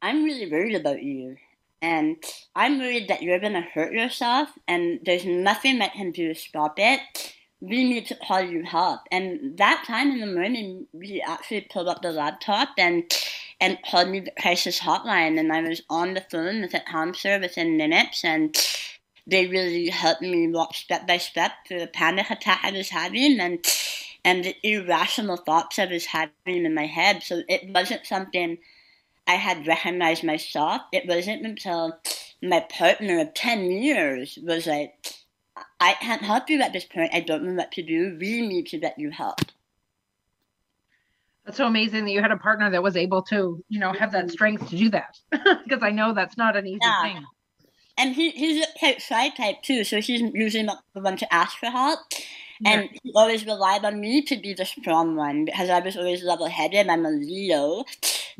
I'm 0.00 0.24
really 0.24 0.50
worried 0.50 0.76
about 0.76 1.02
you. 1.02 1.36
And 1.82 2.16
I'm 2.54 2.78
worried 2.78 3.08
that 3.08 3.20
you're 3.20 3.38
to 3.38 3.60
hurt 3.60 3.92
yourself, 3.92 4.48
and 4.66 5.00
there's 5.04 5.26
nothing 5.26 5.78
that 5.80 5.92
can 5.92 6.10
do 6.10 6.28
to 6.28 6.34
stop 6.34 6.76
it. 6.78 7.35
We 7.60 7.84
need 7.84 8.06
to 8.06 8.14
call 8.16 8.42
you 8.42 8.64
help. 8.64 9.00
And 9.10 9.56
that 9.58 9.84
time 9.86 10.10
in 10.10 10.20
the 10.20 10.26
morning, 10.26 10.86
we 10.92 11.20
er 11.22 11.30
actually 11.30 11.62
pulled 11.62 11.88
up 11.88 12.02
the 12.02 12.12
laptop 12.12 12.70
and 12.78 13.04
and 13.60 13.78
called 13.90 14.08
me 14.08 14.20
the 14.20 14.32
crisis 14.38 14.80
hotline. 14.80 15.38
And 15.40 15.52
I 15.52 15.62
was 15.62 15.82
on 15.88 16.14
the 16.14 16.26
phone 16.30 16.60
with 16.60 16.74
a 16.74 16.80
counselor 16.80 17.40
within 17.40 17.78
minutes, 17.78 18.24
and 18.24 18.54
they 19.26 19.46
really 19.46 19.88
helped 19.88 20.22
me 20.22 20.48
walk 20.48 20.74
step 20.74 21.06
by 21.06 21.18
step 21.18 21.52
through 21.66 21.80
the 21.80 21.86
panic 21.86 22.30
attack 22.30 22.60
I 22.62 22.70
was 22.72 22.90
having 22.90 23.40
and 23.40 23.64
and 24.24 24.44
the 24.44 24.56
irrational 24.62 25.36
thoughts 25.36 25.78
I 25.78 25.86
was 25.86 26.06
having 26.06 26.30
in 26.46 26.74
my 26.74 26.86
head. 26.86 27.22
So 27.22 27.42
it 27.48 27.72
wasn't 27.72 28.06
something 28.06 28.58
I 29.26 29.34
had 29.34 29.66
recognized 29.66 30.24
myself. 30.24 30.82
It 30.92 31.06
wasn't 31.06 31.46
until 31.46 31.98
my 32.42 32.60
partner 32.60 33.20
of 33.20 33.34
10 33.34 33.70
years 33.70 34.38
was 34.42 34.66
like, 34.66 34.94
I 35.80 35.94
can't 35.94 36.22
help 36.22 36.48
you 36.50 36.60
at 36.60 36.72
this 36.72 36.84
point. 36.84 37.14
I 37.14 37.20
don't 37.20 37.44
know 37.44 37.54
what 37.54 37.72
to 37.72 37.82
do. 37.82 38.16
We 38.20 38.46
need 38.46 38.66
to 38.68 38.78
get 38.78 38.98
you 38.98 39.10
help. 39.10 39.40
That's 41.44 41.58
so 41.58 41.66
amazing 41.66 42.04
that 42.04 42.10
you 42.10 42.20
had 42.20 42.32
a 42.32 42.36
partner 42.36 42.70
that 42.70 42.82
was 42.82 42.96
able 42.96 43.22
to, 43.24 43.62
you 43.68 43.78
know, 43.78 43.92
have 43.92 44.12
that 44.12 44.24
mm-hmm. 44.24 44.30
strength 44.30 44.68
to 44.70 44.76
do 44.76 44.90
that. 44.90 45.18
Because 45.64 45.82
I 45.82 45.90
know 45.90 46.12
that's 46.12 46.36
not 46.36 46.56
an 46.56 46.66
easy 46.66 46.80
Yeah. 46.82 47.02
thing. 47.02 47.24
And 47.98 48.14
he, 48.14 48.30
he's 48.30 48.64
a 48.64 48.78
type 48.78 49.00
shy 49.00 49.30
type 49.30 49.62
too, 49.62 49.84
so 49.84 50.00
he's 50.00 50.20
usually 50.34 50.64
not 50.64 50.82
the 50.92 51.00
one 51.00 51.16
to 51.16 51.34
ask 51.34 51.56
for 51.56 51.70
help. 51.70 52.00
And 52.64 52.88
he 53.02 53.12
always 53.14 53.44
relied 53.46 53.84
on 53.84 54.00
me 54.00 54.22
to 54.22 54.36
be 54.36 54.54
the 54.54 54.64
strong 54.64 55.14
one 55.14 55.44
because 55.44 55.68
I 55.68 55.80
was 55.80 55.96
always 55.96 56.22
level 56.22 56.46
headed. 56.46 56.88
I'm 56.88 57.04
a 57.04 57.10
Leo, 57.10 57.84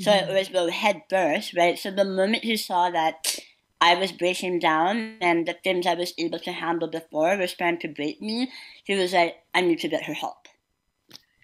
so 0.00 0.10
I 0.10 0.16
mm-hmm. 0.16 0.28
always 0.28 0.48
go 0.48 0.70
head 0.70 1.02
first, 1.10 1.54
right? 1.54 1.78
So 1.78 1.90
the 1.90 2.04
moment 2.04 2.44
he 2.44 2.56
saw 2.56 2.90
that 2.90 3.38
I 3.80 3.94
was 3.94 4.12
breaking 4.12 4.60
down 4.60 5.16
and 5.20 5.46
the 5.46 5.56
things 5.62 5.86
I 5.86 5.94
was 5.94 6.14
able 6.18 6.38
to 6.40 6.52
handle 6.52 6.88
before 6.88 7.36
were 7.36 7.46
starting 7.46 7.80
to 7.80 7.88
break 7.88 8.22
me, 8.22 8.50
he 8.84 8.94
was 8.94 9.12
like, 9.12 9.36
I 9.54 9.60
need 9.60 9.80
to 9.80 9.88
get 9.88 10.04
her 10.04 10.14
help. 10.14 10.48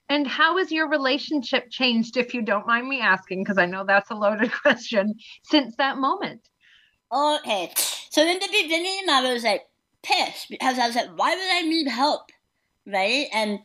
And 0.09 0.27
how 0.27 0.59
has 0.59 0.71
your 0.71 0.89
relationship 0.89 1.71
changed, 1.71 2.17
if 2.17 2.35
you 2.35 2.43
don't 2.43 2.67
mind 2.67 2.89
me 2.89 3.01
asking? 3.01 3.45
Because 3.45 3.59
I 3.59 3.67
know 3.67 3.85
that's 3.85 4.11
a 4.11 4.15
loaded 4.15 4.53
question 4.63 5.15
since 5.45 5.77
that 5.77 5.99
moment. 5.99 6.49
Okay, 7.13 7.73
so 8.11 8.23
in 8.23 8.39
the 8.39 8.49
beginning, 8.49 9.07
I 9.11 9.33
was 9.33 9.45
like 9.45 9.63
pissed 10.03 10.49
because 10.49 10.79
I 10.79 10.87
was 10.87 10.97
like, 10.97 11.17
why 11.17 11.35
would 11.35 11.51
I 11.51 11.63
need 11.63 11.89
help? 11.89 12.31
Right? 12.87 13.29
And 13.33 13.61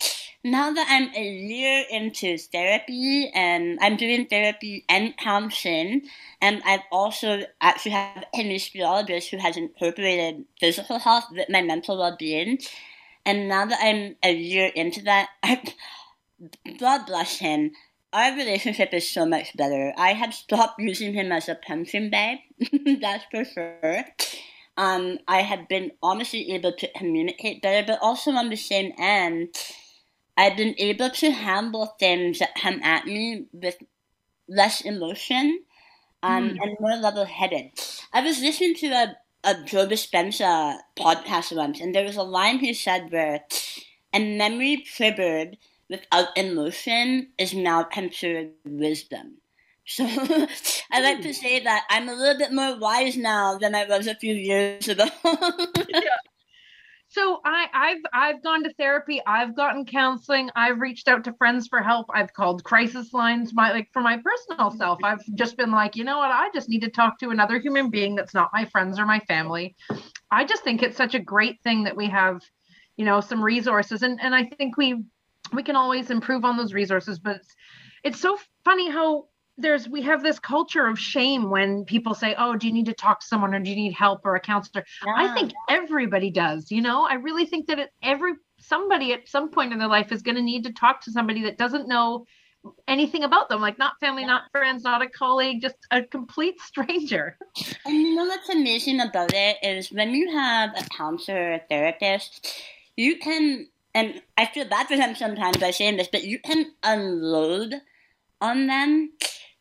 now 0.51 0.71
that 0.71 0.87
I'm 0.89 1.13
a 1.15 1.29
year 1.29 1.85
into 1.89 2.37
therapy 2.37 3.29
and 3.33 3.77
I'm 3.81 3.97
doing 3.97 4.25
therapy 4.27 4.85
and 4.89 5.15
counseling, 5.17 6.03
and 6.41 6.61
I've 6.65 6.81
also 6.91 7.43
actually 7.61 7.91
have 7.91 8.23
a 8.23 8.37
kinesiologist 8.37 9.29
who 9.29 9.37
has 9.37 9.57
incorporated 9.57 10.45
physical 10.59 10.99
health 10.99 11.25
with 11.31 11.49
my 11.49 11.61
mental 11.61 11.97
well 11.97 12.15
being. 12.17 12.59
And 13.25 13.49
now 13.49 13.65
that 13.65 13.79
I'm 13.81 14.15
a 14.23 14.33
year 14.33 14.71
into 14.73 15.01
that, 15.03 15.29
I, 15.43 15.61
God 16.79 17.05
bless 17.05 17.39
him. 17.39 17.71
our 18.13 18.35
relationship 18.35 18.93
is 18.93 19.09
so 19.09 19.25
much 19.25 19.55
better. 19.57 19.93
I 19.97 20.13
have 20.13 20.33
stopped 20.33 20.79
using 20.79 21.13
him 21.13 21.31
as 21.31 21.49
a 21.49 21.55
punching 21.55 22.09
bag, 22.09 22.39
that's 23.01 23.25
for 23.31 23.43
sure. 23.43 24.05
Um, 24.77 25.19
I 25.27 25.41
have 25.41 25.67
been 25.67 25.91
honestly 26.01 26.51
able 26.53 26.71
to 26.71 26.87
communicate 26.95 27.61
better, 27.61 27.85
but 27.85 27.99
also 28.01 28.31
on 28.31 28.49
the 28.49 28.55
same 28.55 28.93
end, 28.97 29.49
I've 30.37 30.55
been 30.55 30.75
able 30.77 31.09
to 31.09 31.31
handle 31.31 31.87
things 31.99 32.39
that 32.39 32.55
come 32.55 32.79
at 32.83 33.05
me 33.05 33.47
with 33.51 33.77
less 34.47 34.81
emotion 34.81 35.63
um, 36.23 36.51
mm. 36.51 36.57
and 36.61 36.77
more 36.79 36.95
level 36.95 37.25
headed. 37.25 37.71
I 38.13 38.21
was 38.21 38.39
listening 38.39 38.75
to 38.75 38.87
a, 38.87 39.15
a 39.43 39.63
Joe 39.63 39.87
Dispenza 39.87 40.77
podcast 40.97 41.55
once, 41.55 41.81
and 41.81 41.93
there 41.93 42.05
was 42.05 42.17
a 42.17 42.23
line 42.23 42.59
he 42.59 42.73
said 42.73 43.11
where 43.11 43.41
a 44.13 44.37
memory 44.37 44.77
triggered 44.85 45.57
without 45.89 46.37
emotion 46.37 47.29
is 47.37 47.53
now 47.53 47.83
considered 47.83 48.51
wisdom. 48.65 49.37
So 49.85 50.05
I 50.91 51.01
like 51.01 51.21
to 51.21 51.33
say 51.33 51.63
that 51.63 51.85
I'm 51.89 52.09
a 52.09 52.13
little 52.13 52.37
bit 52.37 52.51
more 52.51 52.77
wise 52.77 53.15
now 53.15 53.57
than 53.57 53.73
I 53.73 53.85
was 53.85 54.05
a 54.05 54.15
few 54.15 54.33
years 54.33 54.87
ago. 54.87 55.05
yeah. 55.25 56.17
So 57.17 57.39
I, 57.43 57.65
I've 57.73 58.01
I've 58.13 58.43
gone 58.43 58.63
to 58.63 58.71
therapy. 58.75 59.19
I've 59.25 59.55
gotten 59.55 59.85
counseling. 59.85 60.51
I've 60.55 60.79
reached 60.79 61.07
out 61.07 61.23
to 61.23 61.33
friends 61.33 61.67
for 61.67 61.81
help. 61.81 62.05
I've 62.13 62.31
called 62.31 62.63
crisis 62.63 63.11
lines. 63.11 63.55
My 63.55 63.71
like 63.71 63.89
for 63.91 64.03
my 64.03 64.21
personal 64.23 64.69
self. 64.69 64.99
I've 65.03 65.25
just 65.33 65.57
been 65.57 65.71
like, 65.71 65.95
you 65.95 66.03
know 66.03 66.19
what? 66.19 66.29
I 66.29 66.49
just 66.53 66.69
need 66.69 66.81
to 66.81 66.91
talk 66.91 67.17
to 67.19 67.31
another 67.31 67.57
human 67.57 67.89
being 67.89 68.13
that's 68.13 68.35
not 68.35 68.51
my 68.53 68.65
friends 68.65 68.99
or 68.99 69.07
my 69.07 69.19
family. 69.21 69.75
I 70.29 70.45
just 70.45 70.63
think 70.63 70.83
it's 70.83 70.95
such 70.95 71.15
a 71.15 71.19
great 71.19 71.59
thing 71.63 71.85
that 71.85 71.97
we 71.97 72.07
have, 72.07 72.43
you 72.97 73.05
know, 73.05 73.19
some 73.19 73.43
resources, 73.43 74.03
and 74.03 74.21
and 74.21 74.35
I 74.35 74.43
think 74.43 74.77
we 74.77 75.03
we 75.51 75.63
can 75.63 75.75
always 75.75 76.11
improve 76.11 76.45
on 76.45 76.55
those 76.55 76.75
resources. 76.75 77.17
But 77.17 77.37
it's, 77.37 77.55
it's 78.03 78.19
so 78.19 78.37
funny 78.63 78.91
how 78.91 79.25
there's 79.57 79.89
we 79.89 80.01
have 80.01 80.21
this 80.21 80.39
culture 80.39 80.85
of 80.85 80.99
shame 80.99 81.49
when 81.49 81.83
people 81.85 82.13
say 82.13 82.35
oh 82.37 82.55
do 82.55 82.67
you 82.67 82.73
need 82.73 82.85
to 82.85 82.93
talk 82.93 83.19
to 83.19 83.27
someone 83.27 83.53
or 83.53 83.59
do 83.59 83.69
you 83.69 83.75
need 83.75 83.93
help 83.93 84.25
or 84.25 84.35
a 84.35 84.39
counselor 84.39 84.85
yeah. 85.05 85.13
i 85.15 85.33
think 85.33 85.51
everybody 85.69 86.29
does 86.29 86.71
you 86.71 86.81
know 86.81 87.05
i 87.05 87.15
really 87.15 87.45
think 87.45 87.67
that 87.67 87.79
it, 87.79 87.91
every 88.03 88.33
somebody 88.59 89.13
at 89.13 89.27
some 89.27 89.49
point 89.49 89.73
in 89.73 89.79
their 89.79 89.87
life 89.87 90.11
is 90.11 90.21
going 90.21 90.35
to 90.35 90.41
need 90.41 90.63
to 90.63 90.73
talk 90.73 91.01
to 91.01 91.11
somebody 91.11 91.43
that 91.43 91.57
doesn't 91.57 91.87
know 91.87 92.25
anything 92.87 93.23
about 93.23 93.49
them 93.49 93.61
like 93.61 93.77
not 93.77 93.93
family 93.99 94.23
yeah. 94.23 94.27
not 94.27 94.43
friends 94.51 94.83
not 94.83 95.01
a 95.01 95.07
colleague 95.07 95.61
just 95.61 95.75
a 95.91 96.03
complete 96.03 96.59
stranger 96.61 97.37
and 97.85 97.95
you 97.95 98.15
know 98.15 98.25
what's 98.25 98.49
amazing 98.49 98.99
about 98.99 99.31
it 99.33 99.57
is 99.63 99.91
when 99.91 100.11
you 100.11 100.31
have 100.31 100.71
a 100.77 100.83
counselor 100.89 101.51
or 101.51 101.53
a 101.53 101.61
therapist 101.69 102.53
you 102.95 103.17
can 103.17 103.67
and 103.95 104.21
i 104.37 104.45
feel 104.45 104.67
bad 104.67 104.87
for 104.87 104.97
them 104.97 105.15
sometimes 105.15 105.57
by 105.57 105.71
saying 105.71 105.97
this 105.97 106.09
but 106.11 106.23
you 106.23 106.39
can 106.39 106.65
unload 106.83 107.75
on 108.41 108.67
them 108.67 109.11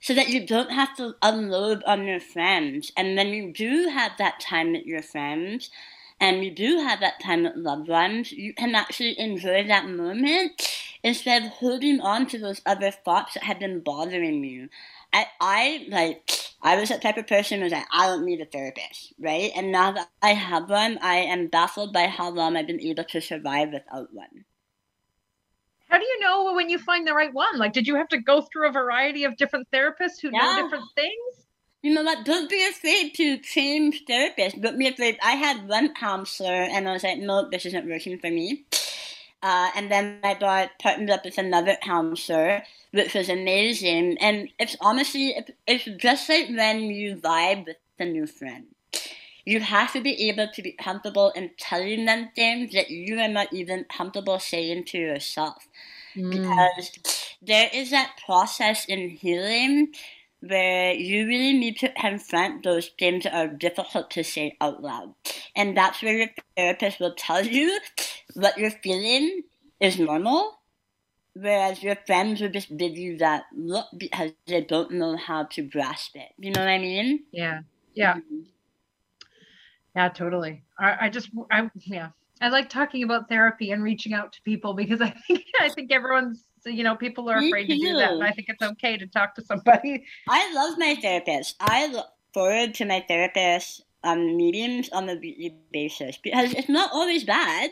so 0.06 0.14
that 0.14 0.28
you 0.28 0.46
don't 0.46 0.70
have 0.70 0.96
to 0.96 1.16
unload 1.20 1.82
on 1.82 2.06
your 2.06 2.20
friends. 2.20 2.92
And 2.96 3.18
then 3.18 3.30
you 3.30 3.52
do 3.52 3.88
have 3.88 4.12
that 4.18 4.38
time 4.38 4.70
with 4.70 4.86
your 4.86 5.02
friends, 5.02 5.68
and 6.20 6.44
you 6.44 6.52
do 6.52 6.78
have 6.78 7.00
that 7.00 7.18
time 7.20 7.42
with 7.42 7.56
loved 7.56 7.88
ones, 7.88 8.30
you 8.30 8.54
can 8.54 8.76
actually 8.76 9.18
enjoy 9.18 9.66
that 9.66 9.88
moment 9.88 10.62
instead 11.02 11.42
of 11.42 11.48
holding 11.48 12.00
on 12.00 12.28
to 12.28 12.38
those 12.38 12.62
other 12.64 12.92
thoughts 12.92 13.34
that 13.34 13.42
have 13.42 13.58
been 13.58 13.80
bothering 13.80 14.44
you. 14.44 14.68
I, 15.12 15.26
I 15.40 15.86
like 15.88 16.30
I 16.62 16.76
was 16.76 16.88
that 16.90 17.02
type 17.02 17.16
of 17.16 17.26
person 17.26 17.60
who's 17.60 17.72
like, 17.72 17.88
I 17.92 18.06
don't 18.06 18.24
need 18.24 18.40
a 18.40 18.44
therapist, 18.44 19.12
right? 19.18 19.50
And 19.56 19.72
now 19.72 19.90
that 19.90 20.08
I 20.22 20.34
have 20.34 20.70
one, 20.70 20.98
I 21.02 21.16
am 21.16 21.48
baffled 21.48 21.92
by 21.92 22.06
how 22.06 22.30
long 22.30 22.56
I've 22.56 22.68
been 22.68 22.80
able 22.80 23.04
to 23.04 23.20
survive 23.20 23.72
without 23.72 24.14
one 24.14 24.44
how 25.88 25.98
do 25.98 26.04
you 26.04 26.20
know 26.20 26.52
when 26.54 26.68
you 26.68 26.78
find 26.78 27.06
the 27.06 27.14
right 27.14 27.32
one? 27.32 27.58
Like, 27.58 27.72
did 27.72 27.86
you 27.86 27.94
have 27.96 28.08
to 28.08 28.18
go 28.18 28.42
through 28.42 28.68
a 28.68 28.72
variety 28.72 29.24
of 29.24 29.36
different 29.36 29.68
therapists 29.70 30.20
who 30.20 30.30
yeah. 30.32 30.40
know 30.40 30.62
different 30.62 30.84
things? 30.94 31.46
You 31.82 31.94
know 31.94 32.02
what? 32.02 32.24
Don't 32.24 32.50
be 32.50 32.66
afraid 32.66 33.14
to 33.14 33.38
change 33.38 34.04
therapists. 34.08 34.60
Don't 34.60 34.78
be 34.78 34.88
afraid. 34.88 35.18
I 35.22 35.32
had 35.32 35.68
one 35.68 35.94
counselor, 35.94 36.50
and 36.50 36.88
I 36.88 36.92
was 36.92 37.04
like, 37.04 37.18
no, 37.18 37.48
this 37.48 37.66
isn't 37.66 37.88
working 37.88 38.18
for 38.18 38.30
me. 38.30 38.64
Uh, 39.42 39.70
and 39.76 39.90
then 39.90 40.18
I 40.24 40.34
got 40.34 40.70
partnered 40.80 41.10
up 41.10 41.24
with 41.24 41.38
another 41.38 41.76
counselor, 41.80 42.64
which 42.90 43.14
was 43.14 43.28
amazing. 43.28 44.18
And 44.18 44.48
it's 44.58 44.76
honestly, 44.80 45.36
it's 45.68 45.84
just 45.84 46.28
like 46.28 46.48
when 46.48 46.80
you 46.80 47.16
vibe 47.16 47.66
with 47.66 47.76
a 48.00 48.04
new 48.04 48.26
friend. 48.26 48.66
You 49.46 49.60
have 49.60 49.92
to 49.92 50.00
be 50.02 50.28
able 50.28 50.48
to 50.52 50.62
be 50.62 50.72
comfortable 50.72 51.30
in 51.30 51.50
telling 51.56 52.04
them 52.04 52.30
things 52.34 52.72
that 52.74 52.90
you 52.90 53.18
are 53.20 53.28
not 53.28 53.52
even 53.52 53.84
comfortable 53.84 54.38
saying 54.38 54.84
to 54.86 54.98
yourself. 54.98 55.66
Mm. 56.14 56.30
Because 56.30 56.90
there 57.40 57.70
is 57.72 57.90
that 57.90 58.18
process 58.26 58.84
in 58.86 59.08
healing 59.08 59.94
where 60.40 60.92
you 60.92 61.26
really 61.26 61.52
need 61.52 61.78
to 61.78 61.92
confront 61.92 62.64
those 62.64 62.90
things 62.98 63.24
that 63.24 63.34
are 63.34 63.48
difficult 63.48 64.10
to 64.10 64.24
say 64.24 64.56
out 64.60 64.82
loud. 64.82 65.14
And 65.54 65.76
that's 65.76 66.02
where 66.02 66.18
your 66.18 66.28
therapist 66.56 67.00
will 67.00 67.14
tell 67.14 67.44
you 67.44 67.78
what 68.34 68.58
you're 68.58 68.70
feeling 68.70 69.42
is 69.80 69.98
normal, 69.98 70.58
whereas 71.34 71.82
your 71.82 71.96
friends 72.06 72.40
will 72.40 72.50
just 72.50 72.76
give 72.76 72.96
you 72.96 73.18
that 73.18 73.44
look 73.54 73.86
because 73.96 74.32
they 74.46 74.60
don't 74.60 74.92
know 74.92 75.16
how 75.16 75.44
to 75.44 75.62
grasp 75.62 76.16
it. 76.16 76.32
You 76.38 76.52
know 76.52 76.60
what 76.60 76.68
I 76.68 76.78
mean? 76.78 77.24
Yeah. 77.32 77.60
Yeah. 77.94 78.16
Mm-hmm. 78.16 78.40
Yeah, 79.96 80.10
totally. 80.10 80.62
I, 80.78 81.06
I 81.06 81.08
just, 81.08 81.30
I, 81.50 81.70
yeah, 81.86 82.10
I 82.42 82.50
like 82.50 82.68
talking 82.68 83.02
about 83.02 83.30
therapy 83.30 83.70
and 83.70 83.82
reaching 83.82 84.12
out 84.12 84.30
to 84.34 84.42
people 84.42 84.74
because 84.74 85.00
I 85.00 85.08
think, 85.26 85.44
I 85.58 85.70
think 85.70 85.90
everyone's, 85.90 86.44
you 86.66 86.84
know, 86.84 86.94
people 86.94 87.30
are 87.30 87.38
afraid 87.38 87.66
to 87.68 87.78
do 87.78 87.94
that. 87.94 88.12
And 88.12 88.22
I 88.22 88.32
think 88.32 88.48
it's 88.50 88.62
okay 88.62 88.98
to 88.98 89.06
talk 89.06 89.34
to 89.36 89.42
somebody. 89.42 90.04
I 90.28 90.52
love 90.52 90.78
my 90.78 90.96
therapist. 91.00 91.56
I 91.60 91.86
look 91.86 92.08
forward 92.34 92.74
to 92.74 92.84
my 92.84 93.04
therapist 93.08 93.84
um, 94.04 94.36
meetings 94.36 94.90
on 94.90 95.08
a 95.08 95.14
weekly 95.14 95.56
basis 95.72 96.18
because 96.22 96.52
it's 96.52 96.68
not 96.68 96.90
always 96.92 97.24
bad. 97.24 97.70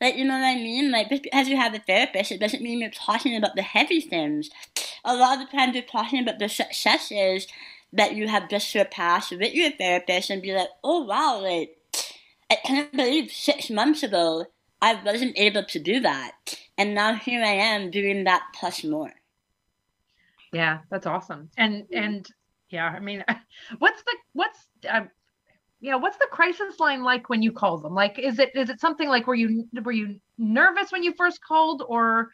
Like, 0.00 0.16
you 0.16 0.24
know 0.24 0.34
what 0.34 0.44
I 0.44 0.56
mean? 0.56 0.90
Like, 0.90 1.08
just 1.08 1.22
because 1.22 1.48
you 1.48 1.56
have 1.56 1.74
a 1.74 1.78
therapist, 1.78 2.32
it 2.32 2.40
doesn't 2.40 2.62
mean 2.62 2.80
you're 2.80 2.90
talking 2.90 3.36
about 3.36 3.54
the 3.54 3.62
heavy 3.62 4.00
things. 4.00 4.50
A 5.04 5.14
lot 5.14 5.40
of 5.40 5.48
the 5.48 5.56
times 5.56 5.74
you're 5.74 5.84
talking 5.84 6.20
about 6.20 6.40
the 6.40 6.48
successes 6.48 7.46
that 7.92 8.14
you 8.14 8.28
have 8.28 8.50
just 8.50 8.70
surpassed 8.70 9.30
with 9.30 9.54
your 9.54 9.70
therapist 9.70 10.30
and 10.30 10.42
be 10.42 10.52
like, 10.52 10.68
oh 10.84 11.04
wow, 11.04 11.40
like 11.40 11.76
I 12.50 12.56
can't 12.56 12.92
believe 12.92 13.30
six 13.30 13.70
months 13.70 14.02
ago 14.02 14.46
I 14.80 14.94
wasn't 15.02 15.38
able 15.38 15.64
to 15.64 15.78
do 15.78 16.00
that, 16.00 16.32
and 16.76 16.94
now 16.94 17.14
here 17.14 17.42
I 17.42 17.52
am 17.52 17.90
doing 17.90 18.24
that 18.24 18.42
plus 18.54 18.84
more. 18.84 19.12
Yeah, 20.52 20.80
that's 20.90 21.06
awesome. 21.06 21.50
And 21.56 21.84
and 21.92 22.26
yeah, 22.70 22.86
I 22.86 23.00
mean, 23.00 23.24
what's 23.78 24.02
the 24.02 24.16
what's 24.32 24.58
uh, 24.88 25.04
yeah, 25.80 25.96
what's 25.96 26.16
the 26.16 26.28
crisis 26.30 26.78
line 26.80 27.02
like 27.02 27.28
when 27.28 27.42
you 27.42 27.52
call 27.52 27.78
them? 27.78 27.94
Like, 27.94 28.18
is 28.18 28.38
it 28.38 28.54
is 28.54 28.70
it 28.70 28.80
something 28.80 29.08
like 29.08 29.26
were 29.26 29.34
you 29.34 29.66
were 29.82 29.92
you 29.92 30.20
nervous 30.38 30.92
when 30.92 31.02
you 31.02 31.14
first 31.16 31.40
called, 31.46 31.82
or 31.86 32.30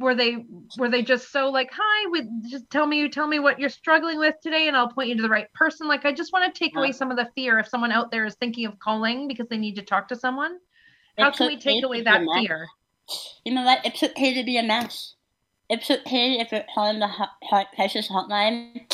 were 0.00 0.14
they 0.14 0.44
were 0.78 0.88
they 0.88 1.02
just 1.02 1.30
so 1.30 1.50
like 1.50 1.70
hi 1.72 2.08
with 2.10 2.26
just 2.50 2.68
tell 2.70 2.86
me 2.86 2.98
you 2.98 3.08
tell 3.08 3.26
me 3.26 3.38
what 3.38 3.60
you're 3.60 3.68
struggling 3.68 4.18
with 4.18 4.34
today 4.42 4.66
and 4.66 4.76
i'll 4.76 4.88
point 4.88 5.08
you 5.08 5.14
to 5.14 5.22
the 5.22 5.28
right 5.28 5.52
person. 5.52 5.86
Like 5.86 6.04
i 6.04 6.12
just 6.12 6.32
want 6.32 6.52
to 6.52 6.58
take 6.58 6.76
away 6.76 6.92
some 6.92 7.10
of 7.10 7.16
the 7.16 7.28
fear 7.34 7.58
if 7.58 7.68
someone 7.68 7.92
out 7.92 8.10
there 8.10 8.24
is 8.24 8.34
thinking 8.34 8.66
of 8.66 8.78
calling 8.78 9.28
because 9.28 9.46
they 9.48 9.58
need 9.58 9.76
to 9.76 9.82
talk 9.82 10.08
to 10.08 10.16
someone. 10.16 10.58
How 11.18 11.28
it's 11.28 11.38
can 11.38 11.48
we 11.48 11.58
take 11.58 11.84
away 11.84 12.02
that 12.02 12.24
fear? 12.34 12.66
You 13.44 13.54
know 13.54 13.64
what? 13.64 13.84
It's 13.84 14.02
okay 14.02 14.34
to 14.34 14.44
be 14.44 14.56
a 14.56 14.62
mess. 14.62 15.14
It's 15.68 15.90
okay 15.90 16.40
if 16.40 16.50
you're 16.50 16.64
calling 16.74 16.98
the 16.98 17.08
heart 17.08 17.68
crisis 17.74 18.08
hotline 18.08 18.92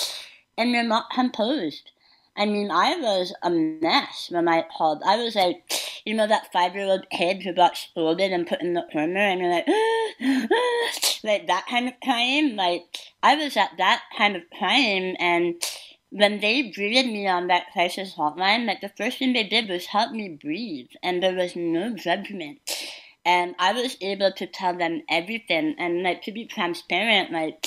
and 0.59 0.71
you're 0.71 0.83
not 0.83 1.11
composed 1.11 1.92
I 2.37 2.44
mean, 2.44 2.70
I 2.70 2.96
was 2.96 3.35
a 3.42 3.51
mess 3.51 4.29
when 4.31 4.49
I 4.49 4.64
called. 4.77 5.03
I 5.07 5.16
was 5.16 5.35
like, 5.35 5.72
you 6.05 6.14
know, 6.14 6.27
that 6.27 6.53
five 6.53 6.75
year 6.75 6.85
old 6.85 7.09
kid 7.11 7.42
who 7.42 7.53
got 7.53 7.77
scolded 7.77 8.33
and 8.33 8.46
put 8.46 8.61
in 8.61 8.75
the 8.75 8.87
corner, 8.92 9.20
and 9.20 9.40
you're 9.40 9.51
like, 9.51 9.66
like 11.25 11.46
that 11.46 11.66
kind 11.68 11.88
of 11.88 11.94
time. 12.05 12.57
Like, 12.57 12.83
I 13.22 13.37
was 13.37 13.57
at 13.57 13.70
that 13.79 14.03
kind 14.16 14.37
of 14.37 14.42
time, 14.59 15.16
and 15.18 15.55
when 16.11 16.40
they 16.40 16.70
greeted 16.70 17.07
me 17.07 17.27
on 17.27 17.49
that 17.49 17.72
crisis 17.72 18.14
hotline, 18.14 18.66
like, 18.66 18.81
the 18.81 18.92
first 18.96 19.18
thing 19.18 19.33
they 19.33 19.44
did 19.44 19.68
was 19.68 19.87
help 19.87 20.12
me 20.12 20.38
breathe, 20.40 20.90
and 21.03 21.22
there 21.22 21.35
was 21.35 21.57
no 21.57 21.94
judgment. 21.94 22.59
And 23.25 23.57
I 23.59 23.72
was 23.72 23.96
able 24.01 24.31
to 24.33 24.46
tell 24.46 24.77
them 24.77 25.03
everything, 25.11 25.75
and, 25.79 26.03
like, 26.03 26.23
to 26.23 26.33
be 26.33 26.46
transparent, 26.46 27.33
like, 27.33 27.67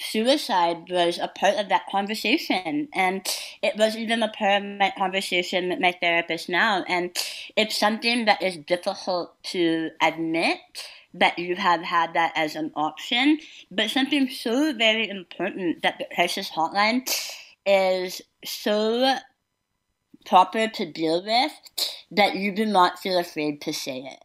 suicide 0.00 0.88
was 0.90 1.18
a 1.18 1.28
part 1.28 1.56
of 1.56 1.68
that 1.68 1.86
conversation. 1.90 2.88
And 2.94 3.26
it 3.62 3.76
was 3.76 3.96
even 3.96 4.22
a 4.22 4.28
part 4.28 4.62
of 4.62 4.78
my 4.78 4.92
conversation 4.96 5.68
with 5.68 5.80
my 5.80 5.92
therapist 6.00 6.48
now. 6.48 6.84
And 6.88 7.16
it's 7.56 7.78
something 7.78 8.24
that 8.26 8.42
is 8.42 8.56
difficult 8.56 9.42
to 9.44 9.90
admit 10.00 10.58
that 11.14 11.38
you 11.38 11.56
have 11.56 11.82
had 11.82 12.14
that 12.14 12.32
as 12.36 12.54
an 12.54 12.72
option. 12.74 13.38
But 13.70 13.90
something 13.90 14.28
so 14.28 14.72
very 14.72 15.08
important 15.08 15.82
that 15.82 15.98
the 15.98 16.06
crisis 16.14 16.50
hotline 16.50 17.08
is 17.66 18.22
so 18.44 19.16
proper 20.26 20.68
to 20.68 20.92
deal 20.92 21.24
with 21.24 21.52
that 22.10 22.34
you 22.34 22.52
do 22.52 22.66
not 22.66 22.98
feel 22.98 23.18
afraid 23.18 23.60
to 23.62 23.72
say 23.72 23.98
it. 24.00 24.24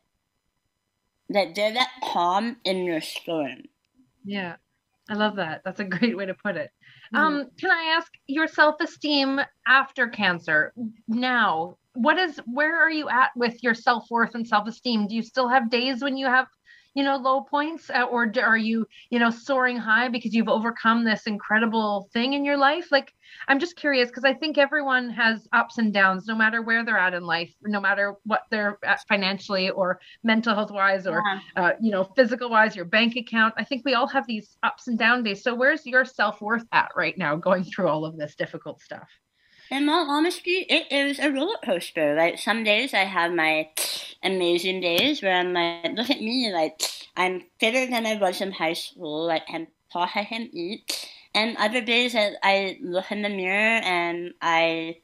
That 1.30 1.56
they're 1.56 1.74
that 1.74 1.90
calm 2.04 2.58
in 2.64 2.84
your 2.84 3.02
storm. 3.02 3.64
Yeah 4.26 4.56
I 5.10 5.16
love 5.16 5.36
that. 5.36 5.62
That's 5.66 5.80
a 5.80 5.86
great 5.86 6.16
way 6.16 6.26
to 6.26 6.34
put 6.34 6.56
it. 6.56 6.72
Um, 7.14 7.50
can 7.60 7.72
I 7.72 7.96
ask 7.98 8.12
your 8.28 8.48
self-esteem 8.48 9.42
after 9.68 10.08
cancer 10.08 10.74
now? 11.08 11.78
What 11.94 12.18
is 12.18 12.40
where 12.52 12.82
are 12.82 12.90
you 12.90 13.10
at 13.10 13.32
with 13.36 13.62
your 13.62 13.76
self-worth 13.76 14.34
and 14.34 14.48
self-esteem? 14.48 15.08
Do 15.08 15.16
you 15.16 15.22
still 15.22 15.48
have 15.48 15.70
days 15.70 16.02
when 16.02 16.18
you 16.18 16.26
have 16.26 16.48
you 16.94 17.04
know 17.04 17.18
low 17.18 17.42
points 17.42 17.90
uh, 17.90 18.04
or 18.04 18.32
are 18.42 18.58
you 18.58 18.86
you 19.10 19.20
know 19.20 19.30
soaring 19.30 19.78
high 19.78 20.10
because 20.10 20.34
you've 20.34 20.50
overcome 20.50 21.04
this 21.04 21.24
incredible 21.28 22.10
thing 22.14 22.34
in 22.34 22.46
your 22.46 22.58
life? 22.58 22.92
Like 22.92 23.14
i'm 23.48 23.58
just 23.58 23.76
curious 23.76 24.10
because 24.10 24.24
i 24.24 24.34
think 24.34 24.60
everyone 24.60 25.10
has 25.10 25.48
ups 25.54 25.80
and 25.80 25.92
downs 25.92 26.28
no 26.28 26.36
matter 26.36 26.62
where 26.62 26.86
they're 26.86 27.00
at 27.00 27.16
in 27.16 27.24
life 27.24 27.52
no 27.64 27.82
matter 27.82 28.14
what 28.26 28.42
they're 28.52 28.78
at 28.84 29.00
financially 29.08 29.72
or 29.72 30.00
mental 30.24 30.54
health 30.54 30.70
wise 30.70 31.08
or 31.08 31.20
yeah. 31.26 31.40
uh, 31.56 31.72
you 31.82 31.90
know 31.90 32.04
physical 32.16 32.50
wise 32.50 32.76
your 32.76 32.86
bank 32.86 33.16
account. 33.16 33.54
I 33.58 33.64
think 33.64 33.84
we 33.86 33.94
all 33.94 34.08
have 34.08 34.26
these 34.28 34.58
ups 34.64 34.88
and 34.88 34.98
down 34.98 35.24
days. 35.24 35.44
So 35.44 35.56
where's 35.56 35.86
your 35.86 36.06
self-worth 36.06 36.66
at 36.72 36.90
right 36.96 37.18
now 37.18 37.36
going 37.36 37.64
through 37.64 37.88
all 37.88 38.06
of 38.06 38.18
this 38.18 38.36
difficult 38.36 38.82
stuff 38.82 39.08
in 39.70 39.90
all 39.90 40.10
honesty, 40.10 40.66
it 40.70 40.92
is 40.92 41.20
a 41.20 41.32
roller 41.32 41.58
coaster. 41.64 42.16
Like 42.16 42.40
some 42.40 42.64
days 42.64 42.94
I 42.94 43.06
have 43.06 43.34
my 43.34 43.70
amazing 44.24 44.82
days 44.82 45.22
where 45.22 45.36
I'm 45.36 45.54
like, 45.54 45.94
look 45.94 46.10
at 46.10 46.22
me, 46.22 46.52
like 46.54 46.82
I'm 47.16 47.44
fitter 47.60 47.90
than 47.90 48.06
I 48.06 48.18
was 48.18 48.42
in 48.42 48.52
high 48.52 48.74
school, 48.74 49.28
like 49.28 49.44
I'm 49.52 49.68
taught 49.92 50.12
I 50.16 50.26
can 50.26 50.50
eat. 50.54 51.10
And 51.36 51.58
other 51.58 51.82
days 51.82 52.16
I, 52.16 52.34
I 52.44 52.78
look 52.82 53.12
in 53.12 53.22
the 53.22 53.30
mirror 53.30 53.82
and 53.84 54.34
I 54.42 54.98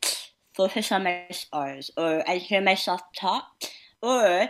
focus 0.53 0.91
on 0.91 1.03
my 1.03 1.25
scars, 1.31 1.89
or 1.97 2.23
I 2.29 2.35
hear 2.35 2.61
myself 2.61 3.01
talk, 3.15 3.45
or 4.01 4.49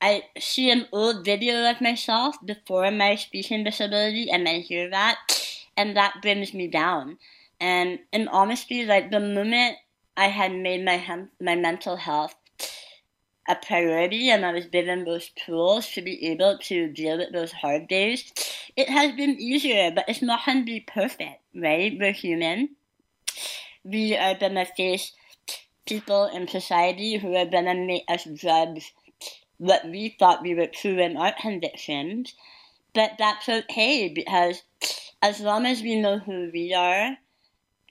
I 0.00 0.22
see 0.38 0.70
an 0.70 0.88
old 0.92 1.24
video 1.24 1.70
of 1.70 1.80
myself 1.80 2.36
before 2.44 2.90
my 2.90 3.16
speaking 3.16 3.64
disability 3.64 4.30
and 4.30 4.48
I 4.48 4.60
hear 4.60 4.88
that, 4.90 5.18
and 5.76 5.96
that 5.96 6.22
brings 6.22 6.54
me 6.54 6.68
down. 6.68 7.18
And 7.60 7.98
in 8.12 8.28
honesty, 8.28 8.84
like 8.84 9.10
the 9.10 9.20
moment 9.20 9.76
I 10.16 10.28
had 10.28 10.52
made 10.52 10.84
my 10.84 10.96
hem- 10.96 11.30
my 11.40 11.56
mental 11.56 11.96
health 11.96 12.34
a 13.48 13.56
priority 13.56 14.30
and 14.30 14.46
I 14.46 14.52
was 14.52 14.66
given 14.66 15.04
those 15.04 15.30
tools 15.30 15.90
to 15.90 16.02
be 16.02 16.26
able 16.28 16.58
to 16.58 16.88
deal 16.92 17.18
with 17.18 17.32
those 17.32 17.52
hard 17.52 17.88
days, 17.88 18.32
it 18.76 18.88
has 18.88 19.12
been 19.12 19.40
easier, 19.40 19.90
but 19.90 20.04
it's 20.08 20.22
not 20.22 20.46
going 20.46 20.58
to 20.58 20.64
be 20.64 20.80
perfect, 20.80 21.42
right? 21.54 21.96
We're 21.98 22.12
human. 22.12 22.76
We 23.82 24.16
are 24.16 24.34
going 24.34 24.54
to 24.54 24.66
face 24.66 25.12
people 25.84 26.26
in 26.26 26.46
society 26.46 27.16
who 27.16 27.34
are 27.34 27.46
going 27.46 27.64
to 27.64 27.74
make 27.74 28.04
us 28.08 28.24
judge 28.24 28.94
what 29.58 29.84
we 29.84 30.16
thought 30.18 30.42
we 30.42 30.54
were 30.54 30.68
true 30.68 31.00
in 31.00 31.16
our 31.16 31.32
convictions. 31.32 32.34
But 32.94 33.12
that's 33.18 33.48
okay 33.48 34.08
because 34.08 34.62
as 35.22 35.40
long 35.40 35.66
as 35.66 35.82
we 35.82 35.96
know 35.96 36.18
who 36.18 36.50
we 36.52 36.72
are 36.72 37.16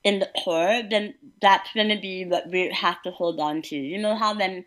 in 0.03 0.19
the 0.19 0.29
core, 0.43 0.81
then 0.89 1.15
that's 1.41 1.71
going 1.73 1.89
to 1.89 1.99
be 1.99 2.25
what 2.25 2.49
we 2.49 2.69
have 2.69 3.01
to 3.03 3.11
hold 3.11 3.39
on 3.39 3.61
to. 3.63 3.75
You 3.75 3.97
know 3.97 4.15
how 4.15 4.33
then 4.33 4.65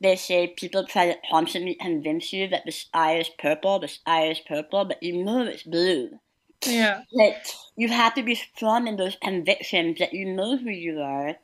they 0.00 0.16
say 0.16 0.48
people 0.48 0.84
try 0.84 1.12
to 1.12 1.18
constantly 1.30 1.74
convince 1.74 2.32
you 2.32 2.48
that 2.48 2.64
the 2.64 2.72
sky 2.72 3.18
is 3.18 3.30
purple, 3.38 3.78
the 3.78 3.88
sky 3.88 4.26
is 4.26 4.40
purple, 4.40 4.84
but 4.84 5.02
you 5.02 5.24
know 5.24 5.42
it's 5.42 5.62
blue. 5.62 6.18
Yeah. 6.66 7.02
Like, 7.12 7.36
you 7.76 7.88
have 7.88 8.14
to 8.14 8.22
be 8.22 8.34
strong 8.34 8.86
in 8.86 8.96
those 8.96 9.16
convictions 9.22 9.98
that 9.98 10.12
you 10.12 10.26
know 10.26 10.56
who 10.56 10.70
you 10.70 11.00
are, 11.00 11.36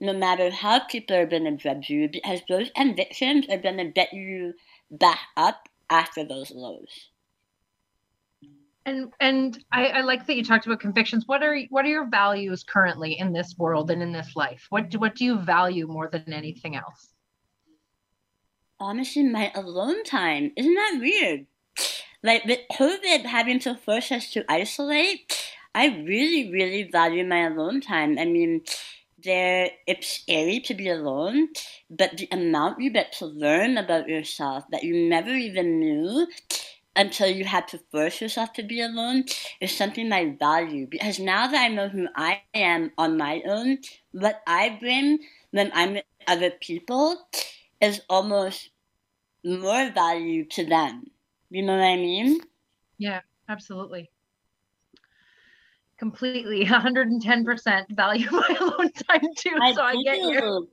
no 0.00 0.12
matter 0.12 0.50
how 0.50 0.80
people 0.80 1.16
are 1.16 1.26
going 1.26 1.44
to 1.44 1.56
judge 1.56 1.90
you, 1.90 2.08
because 2.08 2.40
those 2.48 2.70
convictions 2.74 3.46
are 3.50 3.58
going 3.58 3.78
to 3.78 3.84
get 3.84 4.12
you 4.12 4.54
back 4.90 5.18
up 5.36 5.68
after 5.88 6.24
those 6.24 6.50
lows. 6.50 7.08
And 8.90 9.12
and 9.20 9.64
I, 9.70 9.86
I, 9.86 10.00
like 10.00 10.26
that 10.26 10.34
you 10.34 10.42
talked 10.42 10.66
about 10.66 10.80
convictions. 10.80 11.22
What 11.28 11.44
are 11.44 11.56
what 11.70 11.84
are 11.84 11.88
your 11.88 12.08
values 12.08 12.64
currently 12.64 13.16
in 13.16 13.32
this 13.32 13.56
world 13.56 13.88
and 13.88 14.02
in 14.02 14.10
this 14.10 14.34
life? 14.34 14.66
What 14.68 14.90
do, 14.90 14.98
what 14.98 15.14
do 15.14 15.24
you 15.24 15.38
value 15.38 15.86
more 15.86 16.08
than 16.10 16.32
anything 16.32 16.74
else? 16.74 17.06
Honestly, 18.80 19.22
my 19.22 19.52
alone 19.54 20.02
time. 20.02 20.50
Isn't 20.56 20.74
that 20.74 20.98
weird? 20.98 21.46
Like 22.24 22.44
with 22.44 22.58
COVID 22.72 23.26
having 23.26 23.60
to 23.60 23.76
force 23.76 24.10
us 24.10 24.32
to 24.32 24.44
isolate, 24.50 25.40
I 25.72 25.86
really, 26.04 26.50
really 26.50 26.82
value 26.82 27.24
my 27.24 27.46
alone 27.46 27.80
time. 27.80 28.18
I 28.18 28.24
mean, 28.24 28.62
there 29.22 29.70
it's 29.86 30.08
scary 30.08 30.58
to 30.60 30.74
be 30.74 30.88
alone, 30.88 31.50
but 31.88 32.16
the 32.16 32.26
amount 32.32 32.80
you 32.80 32.90
get 32.90 33.12
to 33.18 33.26
learn 33.26 33.78
about 33.78 34.08
yourself 34.08 34.64
that 34.72 34.82
you 34.82 35.08
never 35.08 35.30
even 35.30 35.78
knew 35.78 36.26
until 37.00 37.28
you 37.28 37.44
had 37.46 37.66
to 37.66 37.78
force 37.90 38.20
yourself 38.20 38.52
to 38.52 38.62
be 38.62 38.82
alone 38.82 39.24
is 39.60 39.74
something 39.74 40.12
I 40.12 40.36
value 40.38 40.86
because 40.86 41.18
now 41.18 41.46
that 41.46 41.58
I 41.58 41.68
know 41.68 41.88
who 41.88 42.06
I 42.14 42.42
am 42.52 42.92
on 42.98 43.16
my 43.16 43.40
own, 43.46 43.78
what 44.12 44.42
I 44.46 44.76
bring 44.78 45.18
when 45.50 45.70
I'm 45.74 45.94
with 45.94 46.04
other 46.28 46.50
people 46.50 47.16
is 47.80 48.02
almost 48.10 48.68
more 49.42 49.90
value 49.90 50.44
to 50.44 50.66
them. 50.66 51.04
You 51.48 51.62
know 51.62 51.78
what 51.78 51.84
I 51.84 51.96
mean? 51.96 52.40
Yeah, 52.98 53.20
absolutely. 53.48 54.10
Completely, 55.98 56.64
110% 56.66 57.96
value 57.96 58.28
my 58.30 58.56
alone 58.60 58.92
time 58.92 59.28
too. 59.38 59.58
I 59.58 59.72
so 59.72 59.82
I 59.82 60.02
get 60.02 60.18
you 60.18 60.68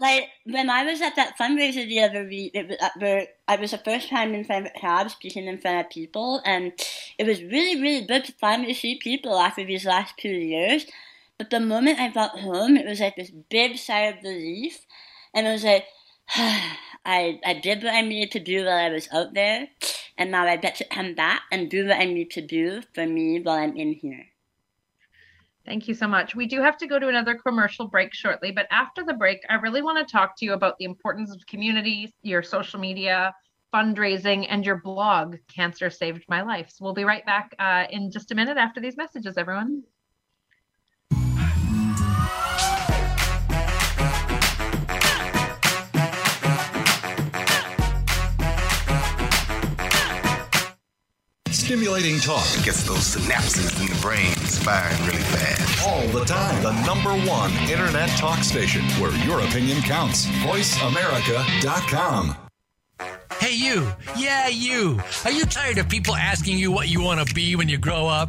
like 0.00 0.28
when 0.44 0.70
I 0.70 0.84
was 0.84 1.00
at 1.00 1.16
that 1.16 1.38
fundraiser 1.38 1.86
the 1.86 2.00
other 2.00 2.24
week, 2.24 2.52
it 2.54 2.68
was, 2.68 2.76
uh, 2.80 2.90
where 2.98 3.26
I 3.48 3.56
was 3.56 3.70
the 3.72 3.78
first 3.78 4.08
time 4.08 4.34
in 4.34 4.44
front 4.44 4.66
of 4.66 4.72
crowds, 4.74 5.12
speaking 5.12 5.46
in 5.46 5.58
front 5.58 5.86
of 5.86 5.90
people, 5.90 6.40
and 6.44 6.72
it 7.18 7.26
was 7.26 7.42
really, 7.42 7.80
really 7.80 8.06
good 8.06 8.24
to 8.24 8.32
finally 8.32 8.74
see 8.74 8.98
people 8.98 9.38
after 9.38 9.64
these 9.64 9.84
last 9.84 10.14
two 10.18 10.28
years. 10.28 10.86
But 11.38 11.50
the 11.50 11.60
moment 11.60 12.00
I 12.00 12.08
got 12.08 12.38
home, 12.38 12.76
it 12.76 12.86
was 12.86 13.00
like 13.00 13.16
this 13.16 13.30
big 13.30 13.76
sigh 13.78 14.06
of 14.06 14.22
relief, 14.22 14.86
and 15.34 15.46
it 15.46 15.52
was 15.52 15.64
like, 15.64 15.86
I 17.04 17.38
I 17.44 17.54
did 17.62 17.82
what 17.82 17.94
I 17.94 18.00
needed 18.00 18.32
to 18.32 18.40
do 18.40 18.64
while 18.64 18.78
I 18.78 18.90
was 18.90 19.08
out 19.12 19.34
there, 19.34 19.68
and 20.18 20.30
now 20.30 20.46
I 20.46 20.56
get 20.56 20.76
to 20.76 20.84
come 20.84 21.14
back 21.14 21.42
and 21.52 21.70
do 21.70 21.86
what 21.86 21.98
I 21.98 22.04
need 22.04 22.30
to 22.32 22.40
do 22.42 22.82
for 22.94 23.06
me 23.06 23.40
while 23.40 23.58
I'm 23.58 23.76
in 23.76 23.92
here. 23.92 24.26
Thank 25.66 25.88
you 25.88 25.94
so 25.94 26.06
much. 26.06 26.34
We 26.36 26.46
do 26.46 26.62
have 26.62 26.78
to 26.78 26.86
go 26.86 26.98
to 26.98 27.08
another 27.08 27.34
commercial 27.34 27.88
break 27.88 28.14
shortly, 28.14 28.52
but 28.52 28.68
after 28.70 29.04
the 29.04 29.14
break, 29.14 29.40
I 29.50 29.56
really 29.56 29.82
want 29.82 29.98
to 29.98 30.10
talk 30.10 30.36
to 30.38 30.44
you 30.44 30.52
about 30.52 30.78
the 30.78 30.84
importance 30.84 31.34
of 31.34 31.44
community, 31.46 32.14
your 32.22 32.42
social 32.42 32.78
media, 32.78 33.34
fundraising, 33.74 34.46
and 34.48 34.64
your 34.64 34.80
blog, 34.80 35.36
Cancer 35.52 35.90
Saved 35.90 36.24
My 36.28 36.42
Life. 36.42 36.70
So 36.70 36.84
we'll 36.84 36.94
be 36.94 37.04
right 37.04 37.26
back 37.26 37.52
uh, 37.58 37.86
in 37.90 38.12
just 38.12 38.30
a 38.30 38.36
minute 38.36 38.56
after 38.56 38.80
these 38.80 38.96
messages, 38.96 39.36
everyone. 39.36 39.82
Stimulating 51.66 52.20
talk. 52.20 52.46
Gets 52.62 52.84
those 52.84 53.16
synapses 53.16 53.80
in 53.80 53.88
the 53.92 54.00
brain 54.00 54.30
firing 54.62 55.04
really 55.04 55.18
fast. 55.18 55.84
All 55.84 56.06
the 56.16 56.24
time. 56.24 56.62
The 56.62 56.70
number 56.86 57.10
one 57.28 57.50
internet 57.68 58.08
talk 58.10 58.44
station 58.44 58.82
where 59.00 59.10
your 59.26 59.40
opinion 59.40 59.82
counts. 59.82 60.26
VoiceAmerica.com. 60.26 62.36
Hey, 63.40 63.56
you. 63.56 63.92
Yeah, 64.16 64.46
you. 64.46 65.00
Are 65.24 65.32
you 65.32 65.44
tired 65.44 65.78
of 65.78 65.88
people 65.88 66.14
asking 66.14 66.56
you 66.56 66.70
what 66.70 66.86
you 66.86 67.02
want 67.02 67.26
to 67.26 67.34
be 67.34 67.56
when 67.56 67.68
you 67.68 67.78
grow 67.78 68.06
up? 68.06 68.28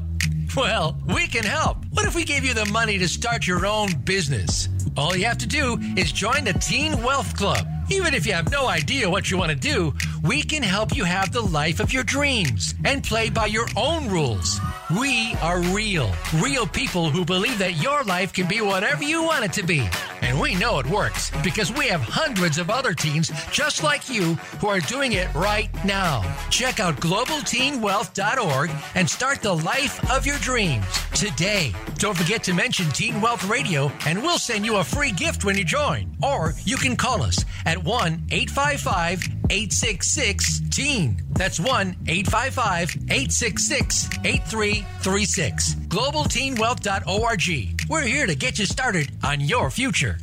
Well, 0.55 0.99
we 1.05 1.27
can 1.27 1.43
help. 1.43 1.77
What 1.97 2.05
if 2.05 2.13
we 2.13 2.25
gave 2.25 2.45
you 2.45 2.53
the 2.53 2.67
money 2.67 2.99
to 2.99 3.07
start 3.07 3.47
your 3.47 3.65
own 3.65 3.91
business? 4.05 4.69
All 4.95 5.15
you 5.15 5.25
have 5.25 5.39
to 5.39 5.47
do 5.47 5.79
is 5.97 6.11
join 6.11 6.43
the 6.43 6.53
Teen 6.53 7.01
Wealth 7.01 7.35
Club. 7.35 7.67
Even 7.89 8.13
if 8.13 8.25
you 8.27 8.33
have 8.33 8.51
no 8.51 8.67
idea 8.67 9.09
what 9.09 9.31
you 9.31 9.37
want 9.37 9.49
to 9.49 9.57
do, 9.57 9.93
we 10.23 10.43
can 10.43 10.61
help 10.61 10.95
you 10.95 11.03
have 11.05 11.31
the 11.31 11.41
life 11.41 11.79
of 11.79 11.91
your 11.91 12.03
dreams 12.03 12.75
and 12.85 13.03
play 13.03 13.31
by 13.31 13.47
your 13.47 13.67
own 13.75 14.09
rules. 14.09 14.59
We 14.99 15.33
are 15.41 15.61
real, 15.73 16.11
real 16.35 16.67
people 16.67 17.09
who 17.09 17.25
believe 17.25 17.57
that 17.59 17.81
your 17.81 18.03
life 18.03 18.31
can 18.31 18.47
be 18.47 18.61
whatever 18.61 19.03
you 19.03 19.23
want 19.23 19.45
it 19.45 19.53
to 19.53 19.63
be. 19.63 19.87
And 20.21 20.39
we 20.39 20.55
know 20.55 20.79
it 20.79 20.85
works 20.85 21.31
because 21.43 21.71
we 21.71 21.87
have 21.87 22.01
hundreds 22.01 22.57
of 22.57 22.69
other 22.69 22.93
teens 22.93 23.31
just 23.51 23.83
like 23.83 24.09
you 24.09 24.35
who 24.59 24.67
are 24.67 24.79
doing 24.81 25.13
it 25.13 25.33
right 25.33 25.69
now. 25.85 26.23
Check 26.49 26.79
out 26.79 26.97
globalteenwealth.org 26.97 28.71
and 28.95 29.09
start 29.09 29.41
the 29.41 29.55
life 29.55 30.11
of 30.11 30.25
your 30.25 30.37
dreams 30.39 30.85
today. 31.13 31.73
Don't 31.95 32.17
forget 32.17 32.43
to 32.43 32.53
mention 32.53 32.89
Teen 32.91 33.21
Wealth 33.21 33.45
Radio 33.45 33.91
and 34.05 34.21
we'll 34.21 34.37
send 34.37 34.65
you 34.65 34.75
a 34.77 34.83
free 34.83 35.11
gift 35.11 35.45
when 35.45 35.57
you 35.57 35.63
join. 35.63 36.15
Or 36.21 36.53
you 36.63 36.77
can 36.77 36.95
call 36.95 37.23
us 37.23 37.43
at 37.65 37.83
1 37.83 38.27
855 38.31 39.23
866 39.49 40.61
TEEN. 40.69 41.23
That's 41.31 41.59
1 41.59 41.95
855 42.07 42.95
866 43.09 44.09
8336. 44.23 45.75
GlobalTeenWealth.org. 45.75 47.89
We're 47.89 48.01
here 48.01 48.27
to 48.27 48.35
get 48.35 48.59
you 48.59 48.65
started 48.65 49.11
on 49.23 49.39
your 49.39 49.71
future. 49.71 50.17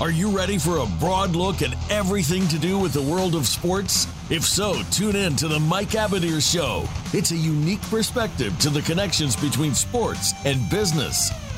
Are 0.00 0.10
you 0.10 0.30
ready 0.30 0.56
for 0.56 0.78
a 0.78 0.86
broad 0.98 1.32
look 1.32 1.60
at 1.60 1.74
everything 1.90 2.48
to 2.48 2.58
do 2.58 2.78
with 2.78 2.94
the 2.94 3.02
world 3.02 3.34
of 3.34 3.46
sports? 3.46 4.06
If 4.30 4.44
so, 4.44 4.80
tune 4.90 5.14
in 5.14 5.36
to 5.36 5.46
the 5.46 5.60
Mike 5.60 5.90
Abadir 5.90 6.40
Show. 6.40 6.88
It's 7.12 7.32
a 7.32 7.36
unique 7.36 7.82
perspective 7.82 8.58
to 8.60 8.70
the 8.70 8.80
connections 8.80 9.36
between 9.36 9.74
sports 9.74 10.32
and 10.46 10.70
business. 10.70 11.30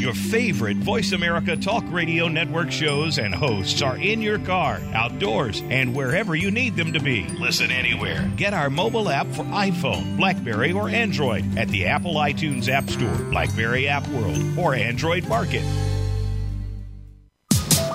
Your 0.00 0.14
favorite 0.14 0.78
Voice 0.78 1.12
America 1.12 1.58
Talk 1.58 1.84
Radio 1.88 2.26
Network 2.26 2.70
shows 2.72 3.18
and 3.18 3.34
hosts 3.34 3.82
are 3.82 3.98
in 3.98 4.22
your 4.22 4.38
car, 4.38 4.80
outdoors, 4.94 5.62
and 5.68 5.94
wherever 5.94 6.34
you 6.34 6.50
need 6.50 6.74
them 6.74 6.94
to 6.94 7.00
be. 7.00 7.26
Listen 7.38 7.70
anywhere. 7.70 8.26
Get 8.34 8.54
our 8.54 8.70
mobile 8.70 9.10
app 9.10 9.26
for 9.26 9.44
iPhone, 9.44 10.16
Blackberry, 10.16 10.72
or 10.72 10.88
Android 10.88 11.58
at 11.58 11.68
the 11.68 11.84
Apple 11.84 12.14
iTunes 12.14 12.66
App 12.70 12.88
Store, 12.88 13.14
Blackberry 13.30 13.88
App 13.88 14.08
World, 14.08 14.38
or 14.58 14.74
Android 14.74 15.28
Market. 15.28 15.64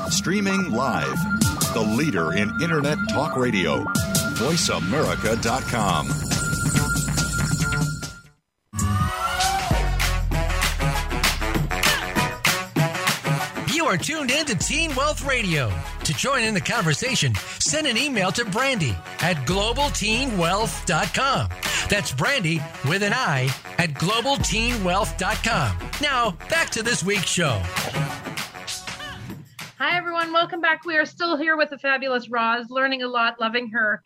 Streaming 0.09 0.69
live. 0.69 1.17
The 1.73 1.95
leader 1.97 2.33
in 2.33 2.51
Internet 2.61 2.99
talk 3.09 3.35
radio. 3.35 3.83
VoiceAmerica.com. 4.35 6.09
are 13.95 13.97
tuned 13.97 14.29
in 14.29 14.45
to 14.45 14.53
Teen 14.55 14.93
Wealth 14.93 15.23
Radio. 15.23 15.71
To 16.03 16.13
join 16.15 16.43
in 16.43 16.53
the 16.53 16.59
conversation, 16.59 17.33
send 17.59 17.87
an 17.87 17.97
email 17.97 18.29
to 18.33 18.43
Brandy 18.43 18.93
at 19.19 19.37
globalteenwealth.com. 19.47 21.49
That's 21.89 22.11
Brandy 22.11 22.61
with 22.89 23.03
an 23.03 23.13
I 23.13 23.45
at 23.77 23.91
globalteenwealth.com. 23.91 25.77
Now, 26.01 26.31
back 26.49 26.69
to 26.71 26.83
this 26.83 27.05
week's 27.05 27.29
show. 27.29 27.61
Hi, 29.77 29.97
everyone. 29.97 30.33
Welcome 30.33 30.59
back. 30.59 30.83
We 30.83 30.97
are 30.97 31.05
still 31.05 31.37
here 31.37 31.55
with 31.55 31.69
the 31.69 31.77
fabulous 31.77 32.29
Roz, 32.29 32.69
learning 32.69 33.03
a 33.03 33.07
lot, 33.07 33.39
loving 33.39 33.69
her, 33.69 34.03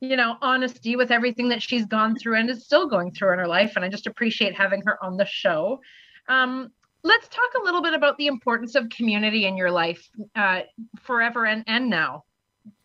you 0.00 0.16
know, 0.16 0.38
honesty 0.40 0.96
with 0.96 1.10
everything 1.10 1.50
that 1.50 1.60
she's 1.60 1.84
gone 1.84 2.16
through 2.16 2.36
and 2.36 2.48
is 2.48 2.64
still 2.64 2.88
going 2.88 3.12
through 3.12 3.34
in 3.34 3.38
her 3.38 3.48
life. 3.48 3.74
And 3.76 3.84
I 3.84 3.90
just 3.90 4.06
appreciate 4.06 4.54
having 4.54 4.80
her 4.86 4.96
on 5.04 5.18
the 5.18 5.26
show. 5.26 5.82
Um, 6.26 6.72
let's 7.06 7.28
talk 7.28 7.50
a 7.60 7.64
little 7.64 7.82
bit 7.82 7.94
about 7.94 8.18
the 8.18 8.26
importance 8.26 8.74
of 8.74 8.88
community 8.88 9.46
in 9.46 9.56
your 9.56 9.70
life, 9.70 10.08
uh, 10.34 10.62
forever 11.00 11.46
and, 11.46 11.62
and 11.66 11.88
now. 11.88 12.24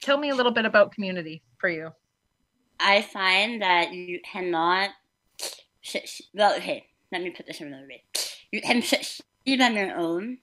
Tell 0.02 0.18
me 0.18 0.30
a 0.30 0.36
little 0.36 0.52
bit 0.52 0.66
about 0.66 0.92
community 0.92 1.42
for 1.58 1.70
you. 1.70 1.90
I 2.80 3.02
find 3.02 3.62
that 3.62 3.94
you 3.94 4.20
cannot. 4.32 4.92
Well, 6.36 6.56
okay, 6.58 6.86
let 7.12 7.24
me 7.24 7.32
put 7.32 7.48
this 7.48 7.62
another 7.62 7.88
way. 7.88 8.04
You 8.52 8.62
can 8.62 8.82
succeed 8.82 9.60
on 9.62 9.76
your 9.76 9.98
own, 9.98 10.38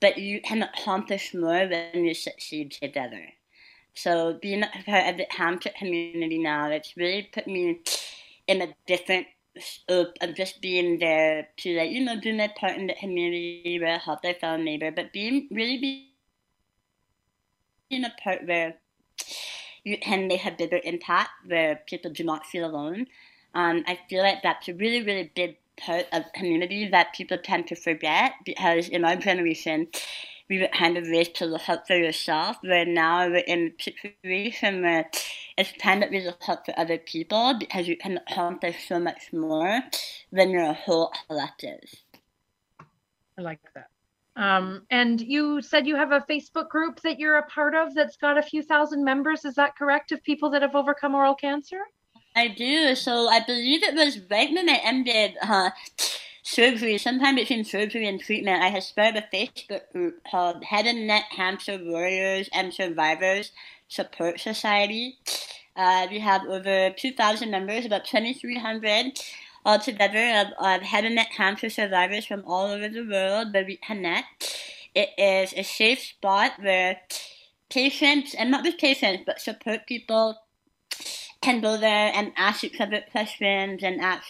but 0.00 0.18
you 0.18 0.40
can 0.40 0.62
accomplish 0.62 1.32
more 1.32 1.68
when 1.68 2.04
you 2.04 2.14
succeed 2.14 2.72
together. 2.72 3.24
So 3.94 4.38
being 4.42 4.62
a 4.62 4.82
part 4.84 5.08
of 5.08 5.16
the 5.16 5.26
Hampshire 5.30 5.72
community 5.78 6.38
now, 6.38 6.70
it's 6.70 6.96
really 6.96 7.30
put 7.32 7.46
me 7.46 7.80
in 8.48 8.62
a 8.62 8.74
different 8.86 9.26
of 9.88 10.34
just 10.34 10.60
being 10.60 10.98
there 10.98 11.48
to 11.58 11.76
like, 11.76 11.90
you 11.90 12.04
know, 12.04 12.18
do 12.20 12.34
my 12.34 12.48
part 12.58 12.76
in 12.76 12.86
the 12.86 12.94
community 12.94 13.78
where 13.80 13.94
I 13.94 13.98
help 13.98 14.22
their 14.22 14.34
fellow 14.34 14.56
neighbor, 14.56 14.90
but 14.90 15.12
being 15.12 15.48
really 15.50 15.78
being 15.78 16.04
in 17.90 18.04
a 18.04 18.12
part 18.22 18.46
where 18.46 18.76
you 19.84 19.96
can 19.98 20.26
make 20.26 20.44
a 20.44 20.50
bigger 20.50 20.80
impact 20.82 21.30
where 21.46 21.80
people 21.86 22.10
do 22.10 22.24
not 22.24 22.44
feel 22.44 22.68
alone. 22.68 23.06
Um, 23.54 23.84
I 23.86 23.98
feel 24.10 24.22
like 24.22 24.42
that's 24.42 24.68
a 24.68 24.74
really, 24.74 25.02
really 25.02 25.30
big 25.34 25.56
part 25.78 26.06
of 26.12 26.24
community 26.34 26.88
that 26.88 27.14
people 27.14 27.38
tend 27.38 27.68
to 27.68 27.76
forget 27.76 28.32
because 28.44 28.88
in 28.88 29.04
our 29.04 29.16
generation, 29.16 29.88
we 30.48 30.60
were 30.60 30.68
kind 30.68 30.96
of 30.96 31.06
raised 31.08 31.34
to 31.36 31.46
look 31.46 31.68
out 31.68 31.86
for 31.86 31.96
yourself, 31.96 32.56
where 32.62 32.84
now 32.84 33.28
we're 33.28 33.38
in 33.38 33.72
a 33.78 33.82
situation 33.82 34.82
where 34.82 35.10
it's 35.56 35.72
time 35.78 36.00
that 36.00 36.10
we 36.10 36.20
look 36.20 36.42
out 36.48 36.66
for 36.66 36.78
other 36.78 36.98
people 36.98 37.54
because 37.58 37.88
you 37.88 37.96
can 37.96 38.18
accomplish 38.28 38.88
so 38.88 38.98
much 38.98 39.32
more 39.32 39.80
when 40.30 40.50
you're 40.50 40.62
a 40.62 40.74
whole 40.74 41.12
collective. 41.26 41.80
I 43.38 43.42
like 43.42 43.60
that. 43.74 43.88
Um, 44.36 44.82
and 44.90 45.18
you 45.18 45.62
said 45.62 45.86
you 45.86 45.96
have 45.96 46.12
a 46.12 46.24
Facebook 46.28 46.68
group 46.68 47.00
that 47.00 47.18
you're 47.18 47.38
a 47.38 47.46
part 47.46 47.74
of 47.74 47.94
that's 47.94 48.18
got 48.18 48.36
a 48.36 48.42
few 48.42 48.62
thousand 48.62 49.02
members. 49.02 49.46
Is 49.46 49.54
that 49.54 49.76
correct? 49.76 50.12
Of 50.12 50.22
people 50.22 50.50
that 50.50 50.60
have 50.60 50.74
overcome 50.74 51.14
oral 51.14 51.34
cancer? 51.34 51.80
I 52.34 52.48
do. 52.48 52.94
So 52.94 53.28
I 53.28 53.40
believe 53.46 53.82
it 53.82 53.94
was 53.94 54.20
right 54.30 54.52
when 54.52 54.68
I 54.68 54.78
ended 54.84 55.36
uh, 55.40 55.70
surgery, 56.46 56.96
sometime 56.96 57.34
between 57.34 57.64
surgery 57.64 58.06
and 58.06 58.20
treatment, 58.20 58.62
I 58.62 58.68
had 58.68 58.84
started 58.84 59.24
a 59.24 59.36
Facebook 59.36 59.90
group 59.92 60.20
called 60.30 60.64
Head 60.64 60.86
and 60.86 61.06
Neck 61.06 61.24
Cancer 61.34 61.78
Warriors 61.82 62.48
and 62.52 62.72
Survivors 62.72 63.50
Support 63.88 64.40
Society. 64.40 65.18
Uh, 65.74 66.06
we 66.10 66.20
have 66.20 66.42
over 66.46 66.90
2,000 66.90 67.50
members, 67.50 67.84
about 67.84 68.04
2,300 68.04 69.20
altogether 69.64 70.40
of, 70.40 70.46
of 70.58 70.82
head 70.82 71.04
and 71.04 71.16
neck 71.16 71.32
cancer 71.36 71.68
survivors 71.68 72.24
from 72.24 72.42
all 72.46 72.66
over 72.66 72.88
the 72.88 73.02
world 73.02 73.52
where 73.52 73.64
we 73.64 73.76
connect. 73.76 74.56
It 74.94 75.10
is 75.18 75.52
a 75.54 75.62
safe 75.62 76.00
spot 76.00 76.52
where 76.60 77.00
patients, 77.68 78.34
and 78.34 78.50
not 78.50 78.64
just 78.64 78.78
patients, 78.78 79.24
but 79.26 79.40
support 79.40 79.86
people 79.86 80.38
can 81.42 81.60
go 81.60 81.76
there 81.76 82.10
and 82.14 82.32
ask 82.36 82.64
each 82.64 82.80
other 82.80 83.02
questions 83.12 83.82
and 83.82 84.00
ask 84.00 84.24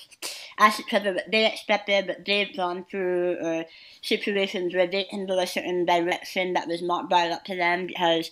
ask 0.58 0.80
each 0.80 0.94
other 0.94 1.12
what 1.12 1.30
they 1.30 1.46
expected, 1.46 2.08
what 2.08 2.24
they've 2.24 2.56
gone 2.56 2.84
through, 2.90 3.36
or 3.42 3.64
situations 4.02 4.74
where 4.74 4.86
they 4.86 5.04
can 5.04 5.26
go 5.26 5.38
a 5.38 5.46
certain 5.46 5.84
direction 5.84 6.54
that 6.54 6.66
was 6.66 6.82
not 6.82 7.08
brought 7.10 7.30
up 7.30 7.44
to 7.44 7.54
them 7.54 7.86
because 7.86 8.30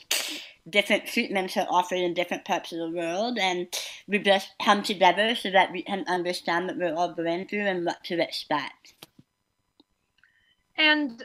different 0.68 1.06
treatments 1.06 1.56
are 1.56 1.66
offered 1.68 1.98
in 1.98 2.14
different 2.14 2.44
parts 2.44 2.72
of 2.72 2.78
the 2.78 2.90
world, 2.90 3.38
and 3.38 3.68
we 4.08 4.18
just 4.18 4.50
come 4.62 4.82
together 4.82 5.34
so 5.34 5.50
that 5.50 5.72
we 5.72 5.82
can 5.82 6.04
understand 6.08 6.66
what 6.66 6.78
we're 6.78 6.94
all 6.94 7.12
going 7.12 7.46
through 7.46 7.66
and 7.66 7.84
what 7.84 8.02
to 8.04 8.20
expect. 8.20 8.94
And 10.76 11.24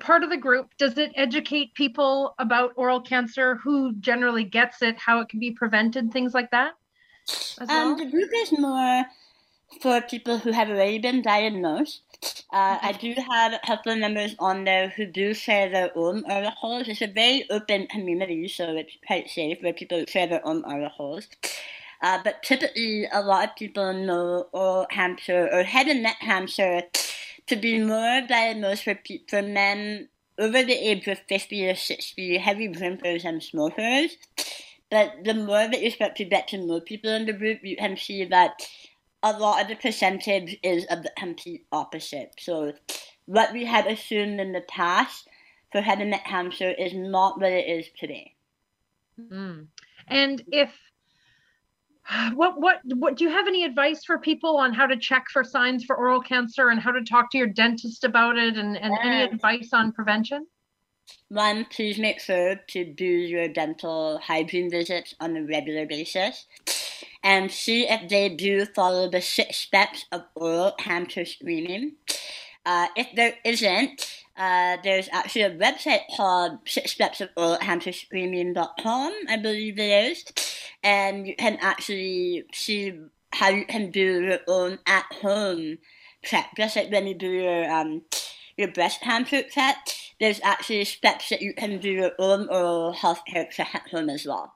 part 0.00 0.22
of 0.22 0.30
the 0.30 0.36
group 0.36 0.70
does 0.78 0.96
it 0.98 1.12
educate 1.16 1.74
people 1.74 2.34
about 2.38 2.72
oral 2.76 3.00
cancer 3.00 3.56
who 3.56 3.94
generally 3.96 4.44
gets 4.44 4.82
it 4.82 4.96
how 4.98 5.20
it 5.20 5.28
can 5.28 5.40
be 5.40 5.50
prevented 5.50 6.12
things 6.12 6.32
like 6.32 6.50
that 6.50 6.72
um, 7.60 7.66
well? 7.68 7.96
the 7.96 8.10
group 8.10 8.30
is 8.34 8.58
more 8.58 9.04
for 9.82 10.00
people 10.00 10.38
who 10.38 10.52
have 10.52 10.70
already 10.70 10.98
been 10.98 11.22
diagnosed 11.22 12.02
uh, 12.52 12.78
I 12.80 12.92
do 12.92 13.14
have 13.28 13.52
a 13.52 13.60
couple 13.66 13.92
of 13.92 13.98
members 13.98 14.34
on 14.38 14.64
there 14.64 14.88
who 14.88 15.06
do 15.06 15.34
share 15.34 15.68
their 15.68 15.90
own 15.96 16.24
articles. 16.30 16.88
It's 16.88 17.02
a 17.02 17.06
very 17.06 17.44
open 17.50 17.86
community, 17.88 18.48
so 18.48 18.76
it's 18.76 18.96
quite 19.06 19.28
safe 19.28 19.58
where 19.60 19.72
people 19.72 20.04
share 20.06 20.26
their 20.26 20.46
own 20.46 20.64
articles. 20.64 21.28
Uh, 22.02 22.18
but 22.22 22.42
typically, 22.42 23.06
a 23.12 23.20
lot 23.20 23.48
of 23.48 23.56
people 23.56 23.92
know 23.92 24.46
oral 24.52 24.86
cancer 24.86 25.48
or 25.52 25.62
head 25.62 25.86
and 25.86 26.02
neck 26.02 26.18
cancer 26.20 26.82
to 27.46 27.56
be 27.56 27.80
more 27.80 28.20
diagnosed 28.28 28.84
for, 28.84 28.98
for 29.28 29.42
men 29.42 30.08
over 30.38 30.62
the 30.62 30.74
age 30.74 31.06
of 31.08 31.18
50 31.28 31.70
or 31.70 31.74
60, 31.74 32.38
heavy 32.38 32.68
drinkers 32.68 33.24
and 33.24 33.42
smokers. 33.42 34.16
But 34.90 35.24
the 35.24 35.34
more 35.34 35.68
that 35.68 35.82
you 35.82 35.90
start 35.90 36.16
to 36.16 36.24
get 36.24 36.48
to 36.48 36.58
know 36.58 36.80
people 36.80 37.10
in 37.10 37.26
the 37.26 37.32
group, 37.32 37.60
you 37.62 37.76
can 37.76 37.96
see 37.96 38.24
that 38.26 38.62
a 39.22 39.38
lot 39.38 39.62
of 39.62 39.68
the 39.68 39.76
percentage 39.76 40.56
is 40.62 40.84
of 40.86 41.02
the 41.02 41.12
complete 41.16 41.66
opposite. 41.72 42.34
So 42.38 42.72
what 43.26 43.52
we 43.52 43.64
had 43.64 43.86
assumed 43.86 44.40
in 44.40 44.52
the 44.52 44.62
past 44.62 45.28
for 45.72 45.80
head 45.80 46.00
and 46.00 46.10
neck 46.10 46.24
cancer 46.26 46.70
is 46.70 46.94
not 46.94 47.40
what 47.40 47.52
it 47.52 47.68
is 47.68 47.86
today. 47.98 48.34
Mm. 49.20 49.66
And 50.08 50.42
if 50.52 50.72
what 52.34 52.60
what 52.60 52.80
what 52.84 53.16
do 53.16 53.24
you 53.24 53.30
have 53.30 53.48
any 53.48 53.64
advice 53.64 54.04
for 54.04 54.18
people 54.18 54.56
on 54.56 54.72
how 54.72 54.86
to 54.86 54.96
check 54.96 55.26
for 55.32 55.42
signs 55.42 55.84
for 55.84 55.96
oral 55.96 56.20
cancer 56.20 56.68
and 56.68 56.80
how 56.80 56.92
to 56.92 57.02
talk 57.02 57.30
to 57.32 57.38
your 57.38 57.48
dentist 57.48 58.04
about 58.04 58.36
it 58.36 58.56
and, 58.56 58.76
and 58.76 58.92
yes. 58.92 59.00
any 59.02 59.22
advice 59.24 59.70
on 59.72 59.92
prevention? 59.92 60.46
One, 61.28 61.66
please 61.66 61.98
make 61.98 62.20
sure 62.20 62.56
to 62.68 62.84
do 62.84 63.04
your 63.04 63.48
dental 63.48 64.18
hygiene 64.18 64.70
visits 64.70 65.14
on 65.20 65.36
a 65.36 65.44
regular 65.44 65.86
basis 65.86 66.46
and 67.26 67.50
see 67.50 67.88
if 67.88 68.08
they 68.08 68.28
do 68.28 68.64
follow 68.66 69.10
the 69.10 69.20
six 69.20 69.56
steps 69.56 70.06
of 70.12 70.22
oral 70.36 70.70
cancer 70.70 71.24
screening. 71.24 71.96
Uh, 72.64 72.86
if 72.94 73.08
there 73.16 73.34
isn't, 73.44 74.24
uh, 74.36 74.76
there's 74.84 75.08
actually 75.10 75.42
a 75.42 75.50
website 75.50 76.02
called 76.16 76.58
Six 76.66 76.92
Steps 76.92 77.20
of 77.20 77.30
Oral 77.36 77.56
Cancer 77.56 77.90
Screening.com, 77.90 79.12
I 79.28 79.36
believe 79.38 79.76
it 79.76 80.12
is, 80.12 80.24
and 80.84 81.26
you 81.26 81.34
can 81.34 81.58
actually 81.60 82.44
see 82.52 82.96
how 83.32 83.48
you 83.48 83.66
can 83.66 83.90
do 83.90 84.22
your 84.22 84.40
own 84.46 84.78
at 84.86 85.06
home 85.20 85.78
prep, 86.22 86.46
just 86.56 86.76
like 86.76 86.92
when 86.92 87.08
you 87.08 87.14
do 87.14 87.30
your 87.30 87.70
um 87.70 88.02
your 88.56 88.68
breast 88.68 89.00
cancer 89.00 89.42
prep, 89.52 89.76
there's 90.20 90.40
actually 90.44 90.84
steps 90.84 91.30
that 91.30 91.42
you 91.42 91.54
can 91.54 91.78
do 91.78 91.90
your 91.90 92.12
own 92.20 92.48
oral 92.48 92.92
health 92.92 93.22
care 93.26 93.48
check 93.50 93.74
at 93.74 93.88
home 93.88 94.10
as 94.10 94.26
well. 94.26 94.55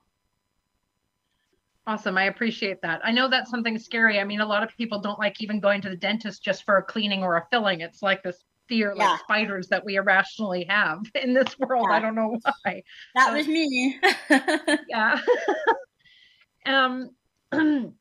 Awesome. 1.91 2.17
I 2.17 2.27
appreciate 2.27 2.81
that. 2.83 3.01
I 3.03 3.11
know 3.11 3.29
that's 3.29 3.51
something 3.51 3.77
scary. 3.77 4.21
I 4.21 4.25
mean, 4.25 4.41
a 4.41 4.47
lot 4.47 4.63
of 4.63 4.69
people 4.77 5.01
don't 5.01 5.19
like 5.19 5.43
even 5.43 5.59
going 5.59 5.81
to 5.81 5.89
the 5.89 5.97
dentist 5.97 6.41
just 6.41 6.63
for 6.63 6.77
a 6.77 6.83
cleaning 6.85 7.25
or 7.25 7.37
a 7.37 7.45
filling. 7.51 7.81
It's 7.81 8.01
like 8.01 8.23
this 8.23 8.45
fear, 8.69 8.95
yeah. 8.97 9.11
like 9.11 9.21
spiders 9.23 9.67
that 9.71 9.85
we 9.85 9.97
irrationally 9.97 10.67
have 10.69 11.01
in 11.21 11.35
this 11.35 11.59
world. 11.59 11.87
Yeah. 11.91 11.97
I 11.97 11.99
don't 11.99 12.15
know 12.15 12.39
why. 12.43 12.85
That 13.17 13.27
so, 13.27 13.35
was 13.35 13.49
me. 13.49 13.99
yeah. 14.89 15.21
um, 16.67 17.11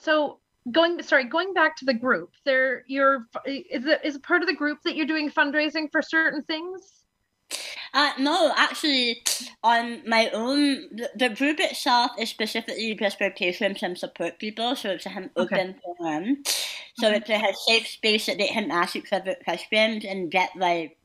so 0.00 0.40
going 0.72 1.02
sorry 1.02 1.24
going 1.24 1.52
back 1.52 1.76
to 1.76 1.84
the 1.84 1.94
group 1.94 2.32
there 2.44 2.82
you're 2.88 3.28
is 3.46 3.86
it 3.86 4.00
is 4.02 4.16
it 4.16 4.22
part 4.24 4.42
of 4.42 4.48
the 4.48 4.54
group 4.54 4.78
that 4.82 4.96
you're 4.96 5.06
doing 5.06 5.30
fundraising 5.30 5.88
for 5.92 6.02
certain 6.02 6.42
things 6.42 7.04
uh, 7.96 8.12
no, 8.18 8.52
actually, 8.54 9.22
on 9.64 10.02
my 10.06 10.28
own, 10.34 10.86
the, 10.94 11.08
the, 11.16 11.28
group 11.30 11.58
itself 11.58 12.10
is 12.18 12.28
specifically 12.28 12.94
just 12.94 13.16
for 13.16 13.30
patients 13.30 13.82
and 13.82 13.96
support 13.96 14.38
people, 14.38 14.76
so 14.76 14.90
it's 14.90 15.06
an 15.06 15.30
open 15.34 15.70
okay. 15.70 15.76
forum. 15.82 16.42
So 16.98 17.08
okay. 17.08 17.16
it's 17.16 17.30
a 17.30 17.72
safe 17.72 17.86
space 17.86 18.26
that 18.26 18.36
they 18.36 18.48
can 18.48 18.70
ask 18.70 18.96
each 18.96 19.14
other 19.14 19.34
questions 19.42 20.04
and 20.04 20.30
get 20.30 20.50
like 20.56 20.98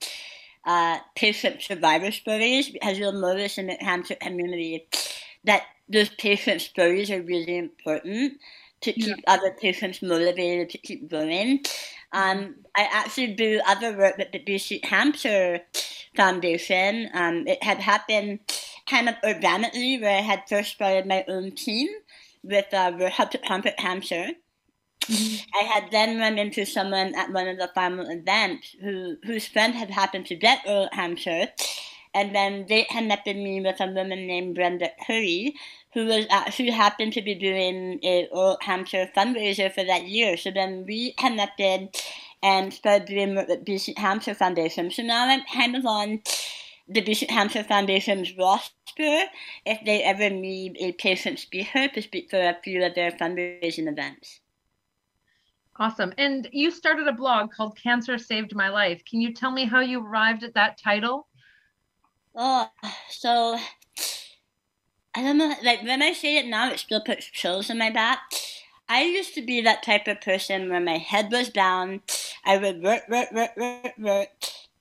uh, 0.65 0.97
patient 1.15 1.61
survivor 1.61 2.11
stories, 2.11 2.67
because 2.67 2.99
you'll 2.99 3.13
notice 3.13 3.57
in 3.57 3.67
the 3.67 3.77
cancer 3.77 4.15
community 4.15 4.85
that 5.45 5.63
those 5.87 6.09
patient 6.09 6.59
stories 6.59 7.09
are 7.09 7.21
really 7.21 7.57
important 7.57 8.33
to 8.81 8.91
keep 8.91 9.15
yeah. 9.15 9.33
other 9.33 9.55
patients 9.61 10.01
motivated 10.01 10.69
to 10.71 10.77
keep 10.77 11.09
going. 11.09 11.63
Um, 12.11 12.55
I 12.75 12.89
actually 12.91 13.33
do 13.35 13.61
other 13.65 13.97
work 13.97 14.17
with 14.17 14.33
the 14.33 14.39
BC 14.39 14.81
Cancer 14.81 15.61
Foundation. 16.15 17.09
Um, 17.13 17.47
it 17.47 17.63
had 17.63 17.79
happened 17.79 18.39
kind 18.89 19.09
of 19.09 19.15
organically 19.23 19.99
where 19.99 20.17
I 20.17 20.21
had 20.21 20.43
first 20.47 20.73
started 20.73 21.05
my 21.05 21.23
own 21.27 21.51
team 21.51 21.87
with 22.43 22.73
uh, 22.73 23.09
Help 23.09 23.31
to 23.31 23.37
Comfort 23.37 23.77
Cancer. 23.77 24.31
Mm-hmm. 25.05 25.57
I 25.59 25.63
had 25.63 25.91
then 25.91 26.19
run 26.19 26.37
into 26.37 26.65
someone 26.65 27.15
at 27.15 27.31
one 27.31 27.47
of 27.47 27.57
the 27.57 27.71
final 27.73 28.07
events 28.09 28.75
who 28.81 29.17
whose 29.23 29.47
friend 29.47 29.73
had 29.73 29.89
happened 29.89 30.27
to 30.27 30.35
get 30.35 30.59
oral 30.67 30.89
Hampshire, 30.91 31.47
and 32.13 32.35
then 32.35 32.65
they 32.69 32.83
connected 32.83 33.35
me 33.35 33.61
with 33.61 33.79
a 33.79 33.87
woman 33.87 34.27
named 34.27 34.55
Brenda 34.55 34.89
Curry, 35.07 35.55
who 35.93 36.05
was 36.05 36.27
actually 36.29 36.69
happened 36.69 37.13
to 37.13 37.21
be 37.21 37.33
doing 37.33 37.99
a 38.03 38.27
oral 38.31 38.57
cancer 38.57 39.09
fundraiser 39.15 39.73
for 39.73 39.83
that 39.83 40.05
year. 40.05 40.37
So 40.37 40.51
then 40.51 40.85
we 40.85 41.13
connected 41.13 41.95
and 42.43 42.73
started 42.73 43.07
doing 43.07 43.35
work 43.35 43.47
BC 43.47 43.95
Cancer 43.95 44.33
Foundation. 44.33 44.91
So 44.91 45.03
now 45.03 45.27
I'm 45.27 45.43
kind 45.53 45.75
of 45.75 45.85
on 45.85 46.21
the 46.87 47.01
BC 47.01 47.27
Cancer 47.27 47.63
Foundation's 47.63 48.35
roster 48.37 48.73
if 49.65 49.85
they 49.85 50.03
ever 50.03 50.29
need 50.29 50.77
a 50.79 50.91
patient 50.93 51.39
speaker 51.39 51.87
to 51.87 52.01
speak 52.01 52.29
for 52.29 52.39
a 52.39 52.57
few 52.63 52.83
of 52.83 52.95
their 52.95 53.11
fundraising 53.11 53.87
events. 53.87 54.41
Awesome. 55.77 56.13
And 56.17 56.47
you 56.51 56.69
started 56.69 57.07
a 57.07 57.13
blog 57.13 57.51
called 57.51 57.77
Cancer 57.81 58.17
Saved 58.17 58.53
My 58.55 58.69
Life. 58.69 59.03
Can 59.09 59.21
you 59.21 59.33
tell 59.33 59.51
me 59.51 59.65
how 59.65 59.79
you 59.79 60.05
arrived 60.05 60.43
at 60.43 60.53
that 60.53 60.77
title? 60.77 61.27
Oh, 62.35 62.69
so 63.09 63.57
I 65.15 65.21
don't 65.21 65.37
know. 65.37 65.53
Like 65.63 65.83
when 65.83 66.01
I 66.01 66.13
say 66.13 66.37
it 66.37 66.45
now, 66.45 66.71
it 66.71 66.79
still 66.79 67.01
puts 67.01 67.25
chills 67.25 67.69
in 67.69 67.77
my 67.77 67.89
back. 67.89 68.19
I 68.87 69.03
used 69.03 69.33
to 69.35 69.41
be 69.41 69.61
that 69.61 69.83
type 69.83 70.07
of 70.07 70.21
person 70.21 70.69
where 70.69 70.81
my 70.81 70.97
head 70.97 71.31
was 71.31 71.49
down. 71.49 72.01
I 72.45 72.57
would 72.57 72.81
work, 72.81 73.07
work, 73.09 73.31
work, 73.31 73.55
work, 73.57 73.97
work, 73.97 74.29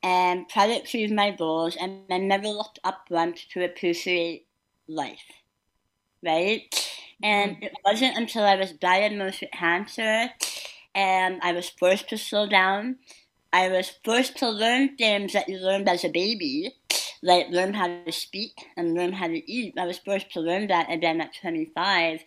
and 0.02 0.48
try 0.48 0.66
to 0.66 0.82
achieve 0.82 1.12
my 1.12 1.30
goals, 1.30 1.76
and 1.76 2.04
I 2.10 2.18
never 2.18 2.48
looked 2.48 2.78
up 2.84 3.06
once 3.10 3.46
to 3.52 3.64
appreciate 3.64 4.46
life. 4.88 5.22
Right? 6.24 6.74
And 7.22 7.52
mm-hmm. 7.52 7.64
it 7.64 7.72
wasn't 7.84 8.16
until 8.16 8.44
I 8.44 8.56
was 8.56 8.72
diagnosed 8.72 9.42
with 9.42 9.50
cancer 9.52 10.30
and 10.94 11.40
I 11.42 11.52
was 11.52 11.68
forced 11.68 12.08
to 12.10 12.18
slow 12.18 12.46
down. 12.48 12.96
I 13.52 13.68
was 13.68 13.92
forced 14.04 14.38
to 14.38 14.48
learn 14.48 14.96
things 14.96 15.32
that 15.32 15.48
you 15.48 15.58
learned 15.58 15.88
as 15.88 16.04
a 16.04 16.08
baby, 16.08 16.72
like 17.22 17.48
learn 17.50 17.74
how 17.74 17.86
to 17.88 18.12
speak 18.12 18.52
and 18.76 18.94
learn 18.94 19.12
how 19.12 19.26
to 19.26 19.52
eat. 19.52 19.74
I 19.78 19.86
was 19.86 19.98
forced 19.98 20.30
to 20.32 20.40
learn 20.40 20.68
that 20.68 20.90
again 20.90 21.20
at 21.20 21.34
25. 21.40 22.20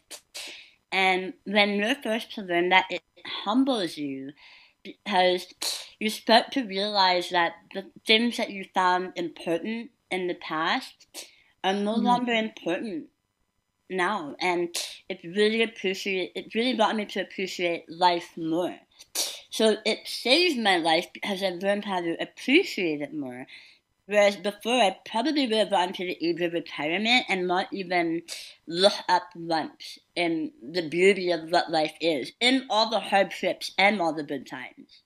And 0.92 1.34
when 1.46 1.76
you're 1.76 1.96
forced 1.96 2.34
to 2.36 2.42
learn 2.42 2.70
that, 2.70 2.86
it 2.90 3.02
humbles 3.46 3.98
you 3.98 4.32
because 4.84 5.48
you 6.00 6.10
start 6.10 6.52
to 6.52 6.64
realize 6.64 7.30
that 7.30 7.54
the 7.74 7.86
things 8.06 8.38
that 8.38 8.50
you 8.50 8.66
found 8.74 9.14
important 9.16 9.92
in 10.12 10.28
the 10.28 10.36
past 10.36 11.28
are 11.64 11.74
no 11.74 11.96
mm. 11.96 12.04
longer 12.04 12.34
important 12.34 13.08
now. 13.90 14.36
And 14.40 14.76
it 15.10 15.20
really 15.24 15.64
appreciate 15.64 16.32
it 16.36 16.54
really 16.54 16.76
got 16.76 16.96
me 16.96 17.06
to 17.06 17.22
appreciate 17.22 17.90
life 17.90 18.32
more. 18.38 18.78
So 19.50 19.78
it 19.86 20.00
saved 20.06 20.60
my 20.60 20.78
life 20.78 21.08
because 21.14 21.44
I 21.44 21.50
learned 21.50 21.86
how 21.86 22.02
to 22.02 22.16
appreciate 22.20 23.02
it 23.02 23.14
more. 23.14 23.46
Whereas 24.06 24.36
before, 24.36 24.82
I 24.82 24.98
probably 25.06 25.48
would 25.48 25.58
have 25.58 25.70
gone 25.70 25.94
to 25.94 26.06
the 26.06 26.18
age 26.26 26.42
of 26.42 26.52
retirement 26.54 27.26
and 27.30 27.48
not 27.48 27.68
even 27.72 28.24
look 28.68 28.94
up 29.08 29.24
once 29.34 29.98
in 30.16 30.52
the 30.62 30.90
beauty 30.90 31.32
of 31.32 31.50
what 31.50 31.72
life 31.72 31.94
is, 32.02 32.34
in 32.42 32.68
all 32.70 32.90
the 32.90 33.00
hardships 33.00 33.72
and 33.78 34.02
all 34.02 34.14
the 34.14 34.24
good 34.24 34.46
times. 34.46 35.04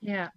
Yeah. 0.00 0.28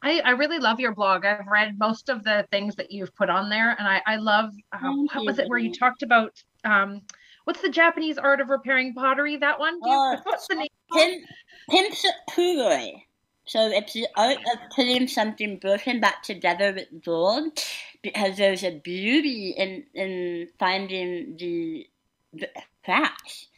I, 0.00 0.20
I 0.20 0.30
really 0.30 0.60
love 0.60 0.78
your 0.78 0.94
blog. 0.94 1.24
I've 1.24 1.48
read 1.48 1.76
most 1.76 2.08
of 2.08 2.22
the 2.22 2.46
things 2.52 2.76
that 2.76 2.92
you've 2.92 3.14
put 3.16 3.30
on 3.30 3.50
there, 3.50 3.74
and 3.76 3.88
I, 3.88 4.00
I 4.06 4.16
love 4.16 4.52
uh, 4.72 4.78
what 5.12 5.26
was 5.26 5.38
it 5.40 5.48
where 5.48 5.58
you 5.58 5.72
talked 5.74 6.04
about 6.04 6.40
um, 6.64 7.02
what's 7.44 7.62
the 7.62 7.68
Japanese 7.68 8.16
art 8.16 8.40
of 8.40 8.48
repairing 8.48 8.94
pottery? 8.94 9.38
That 9.38 9.58
one? 9.58 9.74
You, 9.82 9.90
uh, 9.90 10.20
what's 10.22 10.46
the 10.46 10.54
name? 10.54 10.68
Pin, 10.92 11.24
Kintsukuroi. 11.70 13.07
So 13.48 13.68
it's 13.68 13.94
the 13.94 14.06
art 14.16 14.36
of 14.36 14.70
putting 14.74 15.08
something 15.08 15.58
broken 15.58 16.00
back 16.00 16.22
together 16.22 16.72
with 16.72 17.04
gold 17.04 17.58
because 18.02 18.36
there's 18.36 18.62
a 18.62 18.78
beauty 18.78 19.54
in, 19.56 19.84
in 19.94 20.48
finding 20.58 21.36
the, 21.38 21.86
the 22.32 22.48
cracks 22.84 23.48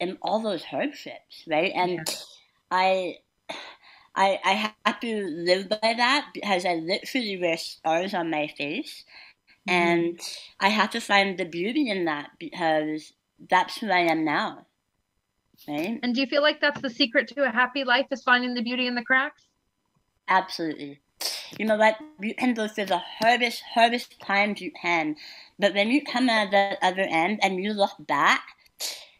in 0.00 0.16
all 0.22 0.40
those 0.40 0.64
hardships, 0.64 1.44
right? 1.46 1.72
And. 1.74 2.08
I, 2.72 3.18
I, 4.14 4.38
I 4.44 4.72
have 4.86 5.00
to 5.00 5.26
live 5.26 5.68
by 5.68 5.94
that 5.96 6.30
because 6.32 6.64
I 6.64 6.74
literally 6.74 7.38
wear 7.38 7.58
scars 7.58 8.14
on 8.14 8.30
my 8.30 8.46
face. 8.46 9.04
Mm-hmm. 9.68 9.70
And 9.70 10.20
I 10.58 10.68
have 10.68 10.90
to 10.90 11.00
find 11.00 11.38
the 11.38 11.44
beauty 11.44 11.88
in 11.88 12.06
that 12.06 12.30
because 12.38 13.12
that's 13.50 13.78
who 13.78 13.90
I 13.90 14.00
am 14.00 14.24
now. 14.24 14.66
Right? 15.68 15.98
And 16.02 16.14
do 16.14 16.20
you 16.20 16.26
feel 16.26 16.42
like 16.42 16.60
that's 16.60 16.80
the 16.80 16.90
secret 16.90 17.28
to 17.28 17.44
a 17.44 17.50
happy 17.50 17.84
life 17.84 18.06
is 18.10 18.22
finding 18.22 18.54
the 18.54 18.62
beauty 18.62 18.86
in 18.86 18.94
the 18.94 19.02
cracks? 19.02 19.46
Absolutely. 20.28 21.00
You 21.58 21.66
know 21.66 21.76
what? 21.76 21.96
You 22.20 22.34
can 22.34 22.54
go 22.54 22.66
through 22.66 22.86
the 22.86 22.98
hardest, 22.98 23.62
hardest 23.74 24.18
times 24.20 24.60
you 24.60 24.72
can, 24.72 25.16
but 25.58 25.74
when 25.74 25.90
you 25.90 26.02
come 26.02 26.28
out 26.28 26.50
the 26.50 26.78
other 26.82 27.02
end 27.02 27.40
and 27.42 27.62
you 27.62 27.72
look 27.72 27.92
back, 28.00 28.42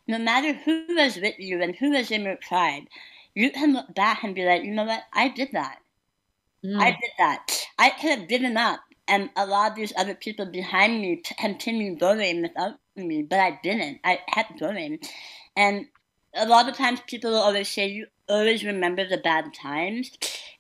no 0.09 0.19
matter 0.19 0.53
who 0.53 0.85
was 0.89 1.17
with 1.17 1.39
you 1.39 1.63
and 1.63 1.77
who 1.77 1.91
was 1.91 2.11
in 2.11 2.23
your 2.23 2.37
tribe, 2.37 2.85
you 3.35 3.51
can 3.51 3.73
look 3.73 3.95
back 3.95 4.25
and 4.25 4.35
be 4.35 4.45
like, 4.45 4.65
you 4.65 4.73
know 4.73 4.85
what? 4.85 5.03
I 5.13 5.29
did 5.29 5.51
that. 5.53 5.79
Mm. 6.65 6.81
I 6.81 6.91
did 6.91 7.11
that. 7.19 7.67
I 7.79 7.91
could 7.91 8.19
have 8.19 8.29
given 8.29 8.57
up 8.57 8.81
and 9.09 9.31
allowed 9.37 9.75
these 9.75 9.93
other 9.97 10.15
people 10.15 10.47
behind 10.47 11.01
me 11.01 11.17
to 11.17 11.35
continue 11.35 11.97
going 11.97 12.43
without 12.43 12.79
me, 12.97 13.23
but 13.23 13.41
I 13.41 13.59
didn't. 13.63 14.01
I 14.05 14.21
kept 14.33 14.59
going. 14.59 14.99
And 15.57 15.87
a 16.35 16.47
lot 16.47 16.69
of 16.69 16.77
times 16.77 17.01
people 17.07 17.35
always 17.35 17.69
say 17.69 17.89
you 17.89 18.07
always 18.29 18.65
remember 18.65 19.07
the 19.07 19.19
bad 19.19 19.53
times 19.55 20.11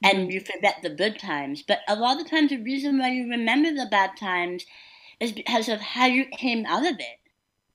and 0.02 0.18
mm-hmm. 0.18 0.30
you 0.30 0.40
forget 0.40 0.76
the 0.82 0.90
good 0.90 1.18
times. 1.18 1.62
But 1.62 1.80
a 1.88 1.96
lot 1.96 2.20
of 2.20 2.28
times 2.28 2.50
the 2.50 2.62
reason 2.62 2.98
why 2.98 3.10
you 3.10 3.28
remember 3.28 3.72
the 3.72 3.88
bad 3.90 4.16
times 4.18 4.66
is 5.20 5.32
because 5.32 5.68
of 5.68 5.80
how 5.80 6.06
you 6.06 6.26
came 6.26 6.66
out 6.66 6.86
of 6.86 6.96
it. 6.98 7.20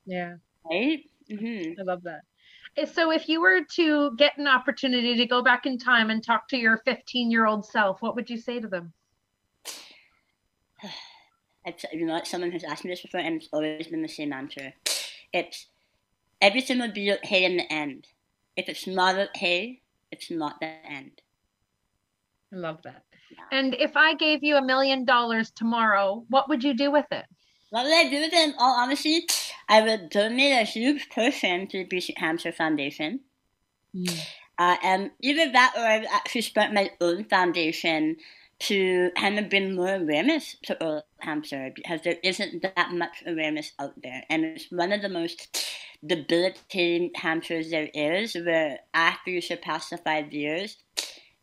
Yeah. 0.05 0.35
Right? 0.69 1.03
Mm-hmm. 1.31 1.79
I 1.79 1.83
love 1.83 2.03
that. 2.03 2.21
Eh, 2.77 2.85
so 2.85 3.11
if 3.11 3.27
you 3.27 3.41
were 3.41 3.61
to 3.75 4.15
get 4.17 4.37
an 4.37 4.47
opportunity 4.47 5.15
to 5.15 5.25
go 5.25 5.41
back 5.41 5.65
in 5.65 5.77
time 5.77 6.09
and 6.09 6.23
talk 6.23 6.47
to 6.49 6.57
your 6.57 6.77
15 6.85 7.31
year 7.31 7.45
old 7.45 7.65
self, 7.65 8.01
what 8.01 8.15
would 8.15 8.29
you 8.29 8.37
say 8.37 8.59
to 8.59 8.67
them? 8.67 8.93
It's, 11.65 11.83
you 11.91 12.05
know, 12.05 12.21
someone 12.23 12.51
has 12.51 12.63
asked 12.63 12.85
me 12.85 12.91
this 12.91 13.01
before, 13.01 13.19
and 13.19 13.35
it's 13.35 13.49
always 13.51 13.87
been 13.87 14.01
the 14.01 14.07
same 14.07 14.31
answer. 14.31 14.73
It's 15.33 15.67
everything 16.41 16.79
will 16.79 16.91
be 16.91 17.11
okay 17.13 17.45
in 17.45 17.57
the 17.57 17.71
end. 17.71 18.07
If 18.55 18.69
it's 18.69 18.87
not 18.87 19.17
okay, 19.17 19.81
it's 20.11 20.31
not 20.31 20.59
the 20.59 20.67
end. 20.67 21.21
I 22.53 22.57
love 22.57 22.81
that. 22.83 23.03
Yeah. 23.31 23.57
And 23.59 23.75
if 23.75 23.97
I 23.97 24.15
gave 24.15 24.43
you 24.43 24.55
a 24.55 24.61
million 24.61 25.05
dollars 25.05 25.51
tomorrow, 25.51 26.23
what 26.29 26.49
would 26.49 26.63
you 26.63 26.73
do 26.73 26.91
with 26.91 27.05
it? 27.11 27.25
What 27.69 27.83
would 27.83 27.93
I 27.93 28.09
do 28.09 28.21
with 28.21 28.33
it? 28.33 28.49
In 28.49 28.55
all 28.57 28.79
honesty, 28.79 29.25
I 29.67 29.81
would 29.81 30.09
donate 30.09 30.53
a 30.53 30.63
huge 30.63 31.09
portion 31.09 31.67
to 31.67 31.83
the 31.83 31.85
BC 31.85 32.15
Cancer 32.15 32.51
Foundation. 32.51 33.21
Mm. 33.95 34.19
Uh, 34.57 34.77
and 34.81 35.11
either 35.21 35.51
that 35.51 35.73
or 35.77 35.83
I've 35.83 36.05
actually 36.11 36.41
start 36.41 36.73
my 36.73 36.91
own 37.01 37.25
foundation 37.25 38.17
to 38.59 39.11
kind 39.15 39.37
of 39.37 39.49
bring 39.49 39.75
more 39.75 39.95
awareness 39.95 40.55
to 40.63 40.83
oral 40.83 41.05
cancer 41.21 41.71
because 41.75 42.01
there 42.03 42.17
isn't 42.23 42.63
that 42.63 42.91
much 42.91 43.23
awareness 43.27 43.73
out 43.77 44.01
there. 44.01 44.23
And 44.29 44.45
it's 44.45 44.71
one 44.71 44.91
of 44.91 45.01
the 45.01 45.09
most 45.09 45.63
debilitating 46.05 47.11
cancers 47.15 47.69
there 47.69 47.89
is 47.93 48.35
where 48.35 48.79
after 48.93 49.31
you 49.31 49.41
surpass 49.41 49.89
the 49.89 49.97
five 49.97 50.33
years, 50.33 50.77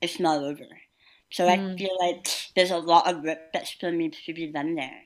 it's 0.00 0.20
not 0.20 0.42
over. 0.42 0.64
So 1.30 1.46
mm. 1.46 1.74
I 1.74 1.76
feel 1.76 1.96
like 1.98 2.28
there's 2.55 2.70
a 2.70 2.78
lot 2.78 3.11
of 3.11 3.24
work 3.24 3.52
that 3.52 3.66
still 3.66 3.92
needs 3.92 4.18
to 4.26 4.32
be 4.34 4.46
done 4.46 4.74
there. 4.74 5.02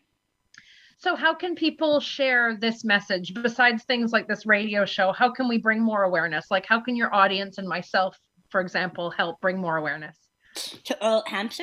So, 1.00 1.14
how 1.14 1.32
can 1.32 1.54
people 1.54 2.00
share 2.00 2.56
this 2.60 2.84
message 2.84 3.32
besides 3.32 3.84
things 3.84 4.12
like 4.12 4.26
this 4.26 4.44
radio 4.44 4.84
show? 4.84 5.12
How 5.12 5.30
can 5.30 5.48
we 5.48 5.56
bring 5.56 5.80
more 5.80 6.02
awareness? 6.02 6.46
Like, 6.50 6.66
how 6.66 6.80
can 6.80 6.96
your 6.96 7.14
audience 7.14 7.58
and 7.58 7.68
myself, 7.68 8.18
for 8.50 8.60
example, 8.60 9.08
help 9.10 9.40
bring 9.40 9.58
more 9.58 9.76
awareness? 9.76 10.16
To 10.84 11.04
oral 11.04 11.22
cancer? 11.22 11.62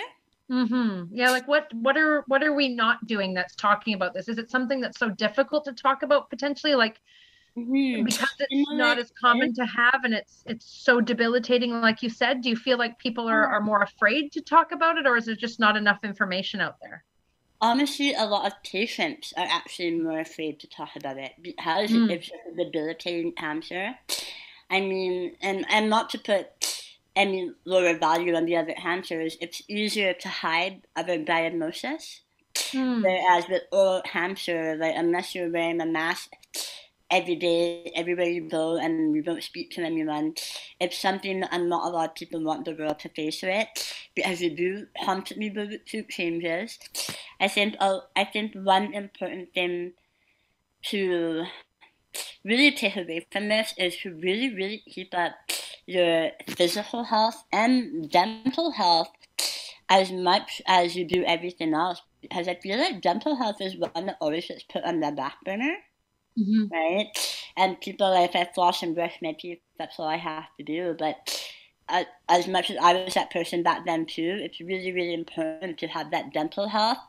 Mm-hmm. 0.49 1.13
Yeah, 1.13 1.31
like 1.31 1.47
what 1.47 1.67
what 1.73 1.97
are 1.97 2.23
what 2.27 2.43
are 2.43 2.53
we 2.53 2.69
not 2.69 3.05
doing 3.07 3.33
that's 3.33 3.55
talking 3.55 3.93
about 3.93 4.13
this? 4.13 4.29
Is 4.29 4.38
it 4.38 4.49
something 4.49 4.79
that's 4.79 4.99
so 4.99 5.09
difficult 5.09 5.65
to 5.65 5.73
talk 5.73 6.03
about 6.03 6.29
potentially? 6.29 6.75
Like 6.75 7.01
mm-hmm. 7.58 8.03
because 8.03 8.30
it's 8.39 8.72
not 8.72 8.99
as 8.99 9.12
common 9.20 9.53
to 9.53 9.66
have 9.66 10.01
and 10.03 10.14
it's 10.14 10.43
it's 10.45 10.66
so 10.66 11.01
debilitating, 11.01 11.72
like 11.82 12.03
you 12.03 12.10
said. 12.10 12.41
Do 12.41 12.49
you 12.49 12.56
feel 12.56 12.78
like 12.78 12.99
people 12.99 13.28
are, 13.28 13.45
are 13.45 13.62
more 13.62 13.82
afraid 13.82 14.32
to 14.34 14.41
talk 14.41 14.72
about 14.72 14.97
it 14.97 15.08
or 15.08 15.18
is 15.18 15.26
there 15.26 15.36
just 15.36 15.60
not 15.60 15.78
enough 15.78 16.03
information 16.03 16.62
out 16.62 16.78
there? 16.82 17.03
Honestly, 17.62 18.14
a 18.14 18.26
lot 18.26 18.45
of 18.45 18.53
patients 18.64 19.34
are 19.38 19.47
actually 19.49 19.91
more 19.91 20.20
afraid 20.20 20.60
to 20.60 20.68
talk 20.68 20.89
about 20.95 21.18
it 21.18 21.32
because 21.41 21.89
mm. 21.89 22.12
it's 22.12 22.30
a 22.30 22.64
debilitating 22.64 23.32
cancer. 23.32 23.95
I 24.70 24.82
mean, 24.82 25.36
and 25.41 25.66
and 25.70 25.89
not 25.89 26.10
to 26.12 26.20
put 26.20 26.47
any 27.16 27.51
lower 27.64 27.97
value 27.97 28.36
on 28.36 28.45
the 28.45 28.58
other 28.58 28.74
cancers, 28.74 29.38
it's 29.39 29.62
easier 29.68 30.14
to 30.14 30.28
hide 30.28 30.82
other 30.95 31.18
diagnosis. 31.18 32.22
Hmm. 32.72 33.01
Whereas 33.01 33.47
with 33.49 33.64
oral 33.72 34.01
cancer, 34.01 34.76
like 34.78 34.95
unless 34.95 35.36
you're 35.36 35.51
wearing 35.51 35.82
a 35.82 35.86
mask 35.86 36.32
every 37.16 37.36
day, 37.36 37.91
everywhere 37.95 38.28
you 38.28 38.49
go, 38.49 38.78
and 38.78 39.16
you 39.16 39.24
don't 39.24 39.43
speak 39.43 39.72
to 39.72 39.82
anyone, 39.82 40.34
it's 40.80 40.99
something 40.99 41.39
that 41.39 41.61
not 41.61 41.88
a 41.88 41.89
lot 41.89 42.09
of 42.09 42.16
people 42.16 42.43
want 42.43 42.66
the 42.66 42.76
world 42.76 42.99
to 42.99 43.09
face 43.09 43.41
with 43.41 43.68
because 44.16 44.41
you 44.41 44.49
do 44.55 44.86
constantly 45.05 45.49
go 45.49 45.70
through 45.89 46.03
changes. 46.09 46.78
I 47.39 47.47
think 47.47 47.76
uh, 47.80 47.99
I 48.16 48.26
think 48.26 48.53
one 48.53 48.93
important 48.93 49.53
thing 49.53 49.93
to 50.91 51.45
really 52.43 52.72
take 52.72 52.97
away 52.97 53.26
from 53.32 53.49
this 53.49 53.74
is 53.78 53.97
to 53.97 54.13
really, 54.16 54.53
really 54.53 54.84
keep 54.88 55.13
up 55.13 55.34
your 55.86 56.32
physical 56.47 57.03
health 57.03 57.43
and 57.51 58.09
dental 58.11 58.72
health 58.72 59.11
as 59.89 60.11
much 60.11 60.61
as 60.68 60.95
you 60.95 61.05
do 61.05 61.24
everything 61.26 61.74
else. 61.74 62.01
Because 62.22 62.47
I 62.47 62.55
feel 62.55 62.78
like 62.78 63.01
dental 63.01 63.36
health 63.36 63.61
is 63.61 63.78
one 63.78 64.07
that 64.07 64.18
always 64.20 64.47
gets 64.47 64.63
put 64.63 64.84
on 64.84 64.99
the 64.99 65.11
back 65.11 65.38
burner. 65.45 65.76
Mm-hmm. 66.38 66.73
Right? 66.73 67.07
And 67.57 67.79
people 67.79 68.09
like, 68.11 68.36
I 68.36 68.49
floss 68.53 68.83
and 68.83 68.95
brush 68.95 69.15
my 69.21 69.33
teeth, 69.33 69.59
that's 69.79 69.99
all 69.99 70.07
I 70.07 70.17
have 70.17 70.45
to 70.57 70.65
do. 70.65 70.95
But 70.97 71.51
uh, 71.88 72.03
as 72.29 72.47
much 72.47 72.69
as 72.69 72.77
I 72.77 72.93
was 72.93 73.13
that 73.13 73.31
person 73.31 73.63
back 73.63 73.86
then 73.86 74.05
too, 74.05 74.38
it's 74.41 74.59
really, 74.59 74.91
really 74.91 75.13
important 75.13 75.77
to 75.79 75.88
have 75.88 76.11
that 76.11 76.33
dental 76.33 76.67
health 76.67 76.99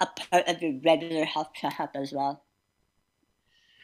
a 0.00 0.06
part 0.06 0.48
of 0.48 0.60
your 0.60 0.74
regular 0.84 1.24
health 1.24 1.50
checkup 1.54 1.92
as 1.94 2.12
well. 2.12 2.44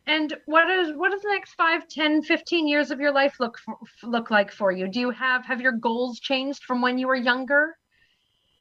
And 0.07 0.35
what 0.47 0.69
is 0.71 0.97
what 0.97 1.13
does 1.13 1.23
the 1.23 1.29
next 1.29 1.53
5, 1.55 1.87
10, 1.87 2.23
15 2.23 2.67
years 2.67 2.91
of 2.91 2.99
your 2.99 3.13
life 3.13 3.37
look 3.39 3.59
for, 3.59 3.77
look 4.03 4.31
like 4.31 4.51
for 4.51 4.73
you? 4.73 4.89
Do 4.89 5.01
you 5.01 5.11
have 5.11 5.45
have 5.45 5.61
your 5.61 5.73
goals 5.73 6.19
changed 6.19 6.65
from 6.65 6.81
when 6.81 6.99
you 6.99 7.07
were 7.07 7.15
younger? 7.15 7.77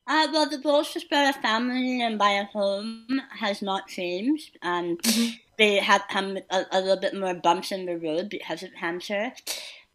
Uh, 0.08 0.28
well, 0.32 0.50
the 0.50 0.58
goals 0.58 0.94
to 0.94 1.02
start 1.02 1.36
a 1.36 1.42
family 1.42 2.02
and 2.02 2.18
buy 2.18 2.32
a 2.32 2.46
home 2.46 3.22
has 3.40 3.62
not 3.62 3.88
changed. 3.88 4.58
Um, 4.62 4.98
mm-hmm. 4.98 5.32
They 5.58 5.78
have 5.78 6.04
come 6.10 6.38
a, 6.50 6.66
a, 6.72 6.80
little 6.80 7.00
bit 7.00 7.14
more 7.14 7.34
bumps 7.34 7.74
in 7.74 7.86
the 7.86 7.98
road 7.98 8.30
because 8.30 8.64
of 8.64 8.70
cancer. 8.80 9.34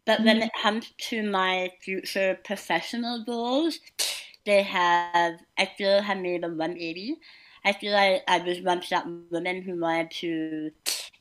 But 0.05 0.17
mm-hmm. 0.17 0.25
when 0.25 0.41
it 0.43 0.51
comes 0.61 0.93
to 1.09 1.23
my 1.23 1.71
future 1.81 2.37
professional 2.43 3.23
goals, 3.23 3.79
they 4.45 4.61
have, 4.61 5.39
I 5.57 5.71
feel, 5.77 6.01
have 6.01 6.19
made 6.19 6.43
a 6.43 6.47
180. 6.47 7.15
I 7.65 7.73
feel 7.73 7.93
like 7.93 8.23
I 8.27 8.37
was 8.39 8.61
once 8.61 8.89
that 8.89 9.07
woman 9.31 9.61
who 9.63 9.79
wanted 9.79 10.11
to 10.11 10.71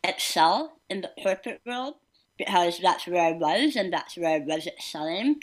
excel 0.04 0.72
in 0.90 1.00
the 1.00 1.10
corporate 1.22 1.60
world 1.64 1.94
because 2.36 2.78
that's 2.80 3.06
where 3.06 3.24
I 3.24 3.32
was 3.32 3.76
and 3.76 3.92
that's 3.92 4.16
where 4.16 4.34
I 4.34 4.38
was 4.40 4.66
excelling. 4.66 5.36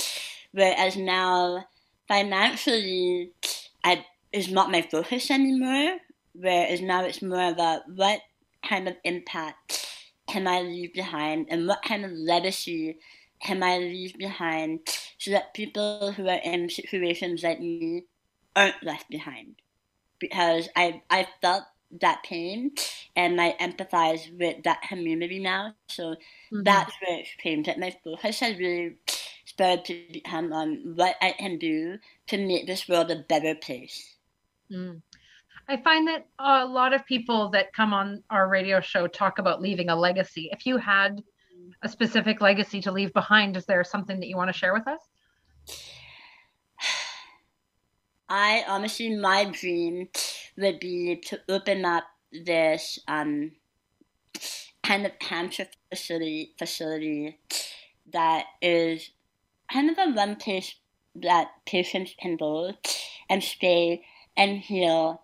Whereas 0.51 0.97
now, 0.97 1.65
financially, 2.09 3.31
I 3.89 4.05
is 4.31 4.51
not 4.51 4.71
my 4.71 4.81
focus 4.81 5.31
anymore. 5.31 5.97
Whereas 6.33 6.81
now 6.81 7.03
it's 7.03 7.21
more 7.21 7.49
about 7.49 7.81
what 7.93 8.21
kind 8.67 8.87
of 8.87 8.95
impact 9.03 9.87
can 10.27 10.47
I 10.47 10.61
leave 10.61 10.93
behind 10.93 11.47
and 11.49 11.67
what 11.67 11.81
kind 11.81 12.05
of 12.05 12.11
legacy 12.11 12.99
can 13.41 13.63
I 13.63 13.79
leave 13.79 14.17
behind 14.17 14.81
so 15.17 15.31
that 15.31 15.53
people 15.53 16.11
who 16.11 16.27
are 16.27 16.39
in 16.43 16.69
situations 16.69 17.43
like 17.43 17.59
me 17.59 18.05
aren't 18.55 18.83
left 18.83 19.09
behind. 19.09 19.55
Because 20.19 20.69
I 20.75 21.01
I 21.09 21.27
felt 21.41 21.63
that 22.01 22.23
pain 22.23 22.71
and 23.15 23.41
I 23.41 23.55
empathize 23.59 24.37
with 24.37 24.63
that 24.63 24.81
community 24.87 25.39
now. 25.39 25.73
So 25.87 26.03
mm-hmm. 26.11 26.63
that's 26.63 26.93
where 27.01 27.19
it's 27.19 27.29
changed. 27.39 27.67
That 27.67 27.79
my 27.79 27.95
focus 28.03 28.39
has 28.41 28.57
really 28.57 28.97
to 29.59 30.03
become 30.11 30.51
on 30.53 30.93
what 30.95 31.15
I 31.21 31.31
can 31.31 31.57
do 31.57 31.97
to 32.27 32.37
make 32.37 32.65
this 32.65 32.87
world 32.87 33.11
a 33.11 33.23
better 33.27 33.55
place. 33.55 34.15
Mm. 34.71 35.01
I 35.67 35.77
find 35.77 36.07
that 36.07 36.25
a 36.39 36.65
lot 36.65 36.93
of 36.93 37.05
people 37.05 37.49
that 37.51 37.73
come 37.73 37.93
on 37.93 38.23
our 38.29 38.49
radio 38.49 38.81
show 38.81 39.07
talk 39.07 39.37
about 39.37 39.61
leaving 39.61 39.89
a 39.89 39.95
legacy. 39.95 40.49
If 40.51 40.65
you 40.65 40.77
had 40.77 41.21
a 41.83 41.89
specific 41.89 42.41
legacy 42.41 42.81
to 42.81 42.91
leave 42.91 43.13
behind, 43.13 43.55
is 43.55 43.65
there 43.65 43.83
something 43.83 44.19
that 44.19 44.27
you 44.27 44.35
want 44.35 44.51
to 44.51 44.57
share 44.57 44.73
with 44.73 44.87
us? 44.87 45.01
I 48.29 48.63
honestly, 48.67 49.15
my 49.15 49.45
dream 49.45 50.09
would 50.57 50.79
be 50.79 51.17
to 51.27 51.39
open 51.49 51.85
up 51.85 52.03
this 52.31 52.99
um, 53.07 53.51
kind 54.83 55.05
of 55.05 55.17
cancer 55.19 55.67
facility 55.89 56.53
facility 56.57 57.39
that 58.11 58.45
is 58.61 59.11
kind 59.71 59.89
of 59.89 59.97
a 59.97 60.11
one 60.11 60.35
place 60.35 60.75
that 61.15 61.49
patients 61.65 62.15
can 62.19 62.37
go 62.37 62.73
and 63.29 63.43
stay 63.43 64.03
and 64.37 64.59
heal 64.59 65.21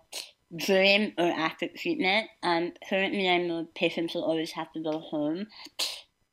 during 0.54 1.12
or 1.18 1.26
after 1.26 1.68
treatment. 1.68 2.28
Um, 2.42 2.72
currently, 2.88 3.28
I 3.28 3.38
know 3.38 3.66
patients 3.74 4.14
will 4.14 4.24
always 4.24 4.52
have 4.52 4.72
to 4.72 4.82
go 4.82 5.00
home, 5.00 5.46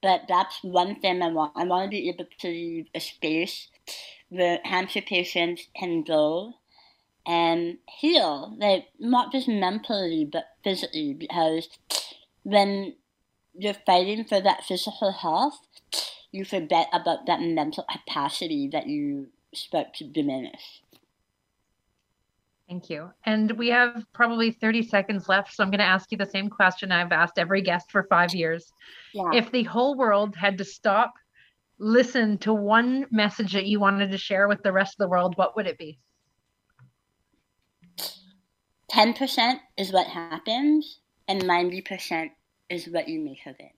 but 0.01 0.21
that's 0.27 0.59
one 0.61 0.99
thing 0.99 1.21
I 1.21 1.29
want. 1.29 1.53
I 1.55 1.65
want 1.65 1.85
to 1.85 1.89
be 1.89 2.09
able 2.09 2.25
to 2.39 2.47
leave 2.47 2.87
a 2.93 2.99
space 2.99 3.69
where 4.29 4.59
cancer 4.59 5.01
patients 5.01 5.67
can 5.75 6.03
go 6.03 6.53
and 7.25 7.77
heal, 7.87 8.55
like 8.59 8.87
not 8.99 9.31
just 9.31 9.47
mentally 9.47 10.25
but 10.25 10.45
physically, 10.63 11.13
because 11.13 11.69
when 12.43 12.95
you're 13.53 13.75
fighting 13.85 14.25
for 14.25 14.41
that 14.41 14.63
physical 14.63 15.11
health, 15.11 15.59
you 16.33 16.43
forget 16.43 16.87
about 16.91 17.27
that 17.27 17.41
mental 17.41 17.85
capacity 17.89 18.67
that 18.73 18.87
you 18.87 19.27
start 19.53 19.93
to 19.93 20.03
diminish. 20.03 20.81
Thank 22.67 22.89
you. 22.89 23.11
And 23.25 23.51
we 23.51 23.69
have 23.69 24.03
probably 24.13 24.51
30 24.51 24.83
seconds 24.83 25.29
left. 25.29 25.53
So 25.53 25.63
I'm 25.63 25.69
going 25.69 25.79
to 25.79 25.85
ask 25.85 26.11
you 26.11 26.17
the 26.17 26.25
same 26.25 26.49
question 26.49 26.91
I've 26.91 27.11
asked 27.11 27.37
every 27.37 27.61
guest 27.61 27.91
for 27.91 28.03
five 28.03 28.33
years. 28.33 28.73
Yeah. 29.13 29.29
If 29.33 29.51
the 29.51 29.63
whole 29.63 29.95
world 29.95 30.35
had 30.35 30.57
to 30.57 30.65
stop, 30.65 31.13
listen 31.77 32.39
to 32.39 32.53
one 32.53 33.05
message 33.11 33.53
that 33.53 33.67
you 33.67 33.79
wanted 33.79 34.09
to 34.11 34.17
share 34.17 34.47
with 34.47 34.63
the 34.63 34.71
rest 34.71 34.95
of 34.95 35.05
the 35.05 35.09
world, 35.09 35.37
what 35.37 35.55
would 35.55 35.67
it 35.67 35.77
be? 35.77 35.99
10% 38.91 39.59
is 39.77 39.91
what 39.91 40.07
happens, 40.07 40.99
and 41.27 41.43
90% 41.43 42.29
is 42.69 42.87
what 42.87 43.07
you 43.07 43.19
make 43.19 43.45
of 43.45 43.55
it. 43.59 43.71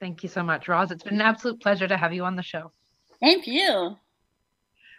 Thank 0.00 0.22
you 0.22 0.28
so 0.28 0.42
much, 0.42 0.68
Roz. 0.68 0.90
It's 0.90 1.02
been 1.02 1.14
an 1.14 1.20
absolute 1.20 1.60
pleasure 1.60 1.88
to 1.88 1.96
have 1.96 2.12
you 2.12 2.24
on 2.24 2.36
the 2.36 2.42
show. 2.42 2.70
Thank 3.20 3.46
you. 3.46 3.96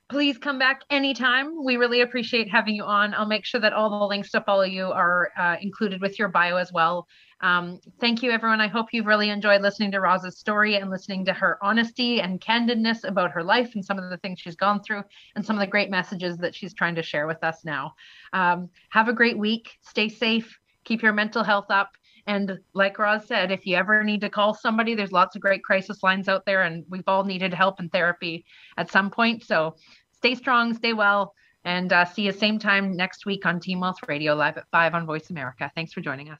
Please 0.10 0.38
come 0.38 0.58
back 0.58 0.82
anytime. 0.90 1.64
We 1.66 1.76
really 1.76 2.00
appreciate 2.00 2.50
having 2.50 2.76
you 2.76 2.84
on. 2.84 3.14
I'll 3.14 3.26
make 3.26 3.46
sure 3.46 3.60
that 3.60 3.74
all 3.74 3.90
the 3.90 4.08
links 4.08 4.32
to 4.32 4.42
follow 4.42 4.64
you 4.64 4.86
are 4.86 5.32
uh, 5.38 5.58
included 5.60 6.02
with 6.02 6.18
your 6.18 6.30
bio 6.30 6.56
as 6.56 6.72
well. 6.72 7.08
Um, 7.42 7.80
thank 8.00 8.24
you, 8.24 8.32
everyone. 8.32 8.62
I 8.62 8.68
hope 8.68 8.88
you've 8.94 9.06
really 9.06 9.30
enjoyed 9.30 9.62
listening 9.62 9.92
to 9.92 10.00
Roz's 10.00 10.38
story 10.38 10.76
and 10.76 10.90
listening 10.90 11.26
to 11.26 11.34
her 11.34 11.60
honesty 11.62 12.22
and 12.22 12.40
candidness 12.40 13.04
about 13.04 13.32
her 13.32 13.44
life 13.44 13.76
and 13.76 13.84
some 13.84 14.00
of 14.00 14.10
the 14.10 14.18
things 14.18 14.40
she's 14.40 14.56
gone 14.56 14.82
through 14.82 15.04
and 15.36 15.46
some 15.46 15.58
of 15.58 15.60
the 15.60 15.68
great 15.68 15.92
messages 15.92 16.38
that 16.38 16.56
she's 16.56 16.74
trying 16.74 16.96
to 16.96 17.04
share 17.04 17.28
with 17.28 17.44
us 17.44 17.66
now. 17.66 17.94
Um, 18.32 18.70
have 18.90 19.10
a 19.10 19.14
great 19.14 19.38
week. 19.38 19.78
Stay 19.82 20.08
safe. 20.08 20.58
Keep 20.86 21.04
your 21.04 21.14
mental 21.14 21.44
health 21.44 21.70
up 21.70 21.92
And 22.28 22.60
like 22.74 23.00
Roz 23.00 23.26
said, 23.26 23.52
if 23.52 23.66
you 23.66 23.78
ever 23.78 24.04
need 24.04 24.22
to 24.22 24.30
call 24.30 24.54
somebody, 24.54 24.94
there's 24.94 25.14
lots 25.14 25.36
of 25.36 25.42
great 25.42 25.64
crisis 25.64 26.04
lines 26.04 26.28
out 26.28 26.46
there, 26.46 26.64
and 26.64 26.84
we've 26.90 27.08
all 27.08 27.24
needed 27.24 27.54
help 27.54 27.80
and 27.80 27.90
therapy 27.92 28.46
at 28.76 28.92
some 28.92 29.10
point. 29.10 29.46
So 29.46 29.76
stay 30.12 30.36
strong, 30.36 30.74
stay 30.74 30.92
well, 30.92 31.34
and 31.64 31.92
uh, 31.94 32.04
see 32.04 32.24
you 32.24 32.34
same 32.34 32.60
time 32.60 32.96
next 32.98 33.26
week 33.26 33.46
on 33.46 33.62
Teen 33.62 33.80
Wealth 33.80 34.00
Radio, 34.08 34.36
live 34.36 34.58
at 34.58 34.66
5 34.72 34.94
on 34.94 35.06
Voice 35.06 35.30
America. 35.30 35.72
Thanks 35.74 35.94
for 35.94 36.02
joining 36.02 36.30
us. 36.30 36.40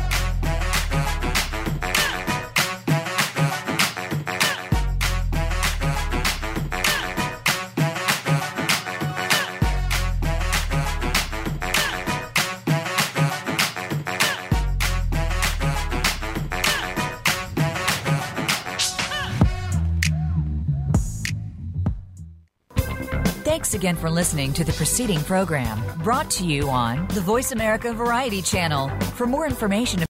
Again 23.81 23.95
for 23.95 24.11
listening 24.11 24.53
to 24.53 24.63
the 24.63 24.71
preceding 24.73 25.19
program 25.21 25.83
brought 26.03 26.29
to 26.29 26.45
you 26.45 26.69
on 26.69 27.07
the 27.15 27.21
Voice 27.21 27.51
America 27.51 27.91
Variety 27.91 28.39
Channel. 28.39 28.89
For 29.17 29.25
more 29.25 29.47
information, 29.47 30.03